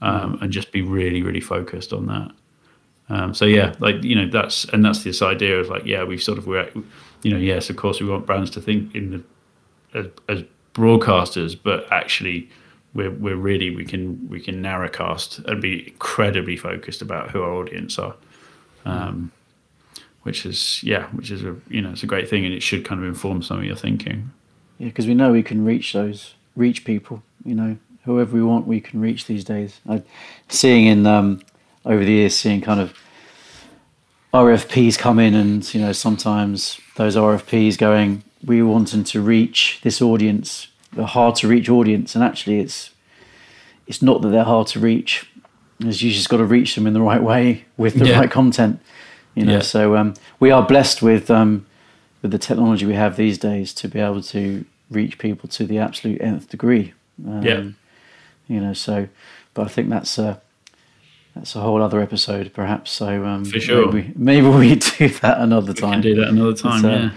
Um, 0.02 0.38
and 0.42 0.52
just 0.52 0.72
be 0.72 0.82
really 0.82 1.24
really 1.24 1.42
focused 1.42 1.94
on 1.94 2.08
that. 2.08 2.32
Um, 3.08 3.34
so 3.34 3.46
yeah, 3.46 3.74
like 3.80 4.04
you 4.04 4.16
know 4.16 4.30
that's 4.30 4.66
and 4.66 4.84
that's 4.84 5.04
this 5.04 5.22
idea 5.22 5.60
of 5.60 5.70
like 5.70 5.86
yeah 5.86 6.04
we've 6.04 6.24
sort 6.24 6.38
of 6.38 6.48
we're 6.48 6.70
you 7.24 7.32
know 7.32 7.38
yes 7.38 7.70
of 7.70 7.76
course 7.76 8.00
we 8.00 8.08
want 8.08 8.26
brands 8.26 8.50
to 8.52 8.62
think 8.62 8.94
in 8.96 9.12
the 9.12 9.24
as, 9.96 10.08
as 10.30 10.44
broadcasters, 10.74 11.58
but 11.62 11.92
actually 11.92 12.50
we're 12.94 13.12
we're 13.12 13.36
really 13.36 13.76
we 13.76 13.86
can 13.86 14.28
we 14.30 14.40
can 14.40 14.62
narrowcast 14.62 15.44
and 15.46 15.62
be 15.62 15.88
incredibly 15.88 16.58
focused 16.58 17.02
about 17.02 17.32
who 17.32 17.42
our 17.42 17.52
audience 17.52 17.98
are, 18.00 18.16
um, 18.86 19.32
which 20.24 20.46
is 20.46 20.82
yeah 20.84 21.08
which 21.08 21.32
is 21.32 21.44
a 21.44 21.56
you 21.70 21.82
know 21.82 21.92
it's 21.92 22.04
a 22.04 22.08
great 22.08 22.30
thing 22.30 22.46
and 22.46 22.54
it 22.54 22.62
should 22.62 22.86
kind 22.86 23.02
of 23.02 23.08
inform 23.08 23.42
some 23.42 23.60
of 23.60 23.64
your 23.66 23.76
thinking. 23.76 24.32
Yeah, 24.78 24.88
because 24.88 25.08
we 25.08 25.14
know 25.14 25.32
we 25.32 25.44
can 25.44 25.64
reach 25.66 25.94
those 25.94 26.36
reach 26.56 26.86
people. 26.86 27.24
You 27.44 27.56
know, 27.56 27.78
whoever 28.04 28.36
we 28.36 28.44
want, 28.44 28.68
we 28.68 28.82
can 28.82 29.00
reach 29.00 29.26
these 29.28 29.44
days. 29.44 29.80
I, 29.88 30.04
seeing 30.50 30.88
in 30.88 31.06
um, 31.06 31.42
over 31.86 32.04
the 32.04 32.12
years 32.12 32.36
seeing 32.36 32.62
kind 32.62 32.80
of 32.80 32.94
RFPs 34.34 34.98
come 34.98 35.20
in 35.20 35.34
and 35.34 35.74
you 35.74 35.80
know 35.80 35.94
sometimes 35.94 36.80
those 36.98 37.16
RFPs 37.16 37.78
going 37.78 38.24
we 38.46 38.62
were 38.62 38.72
wanting 38.72 39.04
to 39.04 39.22
reach 39.22 39.80
this 39.84 40.02
audience 40.02 40.68
a 40.98 41.06
hard 41.06 41.36
to 41.36 41.48
reach 41.48 41.70
audience 41.70 42.16
and 42.16 42.24
actually 42.24 42.60
it's 42.60 42.92
it's 43.88 44.02
not 44.02 44.22
that 44.22 44.30
they're 44.30 44.44
hard 44.44 44.68
to 44.68 44.80
reach 44.80 45.30
is 45.80 46.02
you 46.02 46.12
just 46.12 46.30
got 46.30 46.38
to 46.38 46.46
reach 46.46 46.76
them 46.76 46.88
in 46.88 46.94
the 46.94 47.02
right 47.02 47.22
way 47.22 47.66
with 47.76 47.96
the 47.96 48.06
yeah. 48.08 48.20
right 48.20 48.32
content 48.32 48.80
you 49.34 49.44
know 49.44 49.54
yeah. 49.54 49.60
so 49.60 49.96
um, 49.96 50.14
we 50.40 50.52
are 50.52 50.66
blessed 50.66 51.02
with 51.02 51.30
um, 51.30 51.66
with 52.22 52.32
the 52.32 52.38
technology 52.38 52.86
we 52.86 52.94
have 52.94 53.18
these 53.18 53.38
days 53.38 53.74
to 53.74 53.88
be 53.88 54.00
able 54.00 54.22
to 54.22 54.64
reach 54.90 55.18
people 55.18 55.50
to 55.50 55.66
the 55.66 55.78
absolute 55.78 56.22
nth 56.22 56.50
degree 56.50 56.94
um, 57.28 57.44
yeah 57.44 57.64
you 58.48 58.62
know 58.62 58.74
so 58.74 59.08
but 59.56 59.66
I 59.66 59.70
think 59.70 59.90
that's 59.90 60.20
uh, 60.20 60.38
that's 61.34 61.56
a 61.56 61.62
whole 61.62 61.82
other 61.82 62.00
episode, 62.00 62.54
perhaps. 62.54 62.92
So 62.92 63.26
um, 63.26 63.46
for 63.46 63.60
sure, 63.60 63.92
maybe, 63.92 64.14
maybe 64.16 64.48
we 64.48 64.76
do 64.76 65.10
that 65.10 65.40
another 65.40 65.74
time. 65.74 66.02
do 66.02 66.14
that 66.16 66.28
another 66.28 66.54
time. 66.54 66.84
But, 66.84 66.94
uh, 66.94 66.98
yeah. 66.98 67.10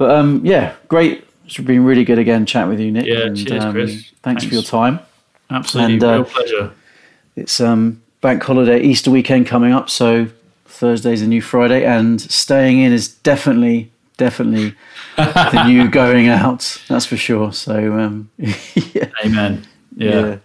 But 0.00 0.12
um, 0.12 0.40
yeah, 0.46 0.76
great. 0.88 1.28
It's 1.44 1.58
been 1.58 1.84
really 1.84 2.06
good 2.06 2.18
again 2.18 2.46
chatting 2.46 2.70
with 2.70 2.80
you, 2.80 2.90
Nick. 2.90 3.04
Yeah, 3.04 3.26
and, 3.26 3.36
cheers, 3.36 3.62
um, 3.62 3.72
Chris. 3.72 3.90
Thanks, 3.90 4.12
thanks, 4.22 4.44
for 4.46 4.54
your 4.54 4.62
time. 4.62 4.98
Absolutely, 5.50 5.94
and, 5.94 6.04
uh, 6.04 6.12
real 6.12 6.24
pleasure. 6.24 6.72
It's 7.36 7.60
um, 7.60 8.00
bank 8.22 8.42
holiday, 8.42 8.80
Easter 8.80 9.10
weekend 9.10 9.46
coming 9.46 9.74
up, 9.74 9.90
so 9.90 10.28
Thursday's 10.64 11.20
a 11.20 11.26
new 11.26 11.42
Friday, 11.42 11.84
and 11.84 12.18
staying 12.18 12.78
in 12.78 12.94
is 12.94 13.08
definitely, 13.08 13.92
definitely 14.16 14.74
the 15.16 15.64
new 15.68 15.90
going 15.90 16.28
out. 16.28 16.82
That's 16.88 17.04
for 17.04 17.18
sure. 17.18 17.52
So, 17.52 17.98
um, 17.98 18.30
yeah. 18.38 19.10
Amen. 19.22 19.66
Yeah. 19.96 20.10
yeah. 20.10 20.38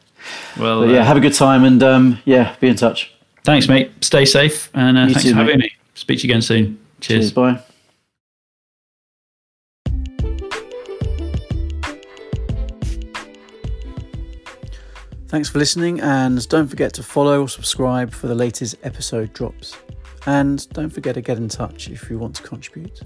Well, 0.59 0.81
but, 0.81 0.89
yeah, 0.89 0.99
uh, 0.99 1.05
have 1.05 1.15
a 1.15 1.21
good 1.21 1.33
time, 1.33 1.63
and 1.63 1.81
um, 1.81 2.19
yeah, 2.25 2.57
be 2.59 2.67
in 2.67 2.75
touch. 2.75 3.13
Thanks, 3.45 3.69
mate. 3.69 3.93
Stay 4.01 4.25
safe, 4.25 4.69
and 4.73 4.97
uh, 4.97 5.05
thanks 5.05 5.23
too, 5.23 5.29
for 5.29 5.37
having 5.37 5.59
mate. 5.59 5.71
me. 5.71 5.77
Speak 5.93 6.19
to 6.19 6.27
you 6.27 6.33
again 6.33 6.41
soon. 6.41 6.77
Cheers. 6.99 7.31
Cheers. 7.31 7.31
Bye. 7.31 7.63
Thanks 15.35 15.49
for 15.49 15.59
listening, 15.59 15.99
and 15.99 16.47
don't 16.47 16.69
forget 16.69 16.93
to 16.93 17.03
follow 17.03 17.41
or 17.41 17.49
subscribe 17.49 18.13
for 18.13 18.27
the 18.27 18.33
latest 18.33 18.77
episode 18.83 19.33
drops. 19.33 19.75
And 20.27 20.65
don't 20.69 20.89
forget 20.89 21.15
to 21.15 21.21
get 21.21 21.35
in 21.35 21.49
touch 21.49 21.89
if 21.89 22.09
you 22.09 22.17
want 22.17 22.37
to 22.37 22.43
contribute. 22.43 23.01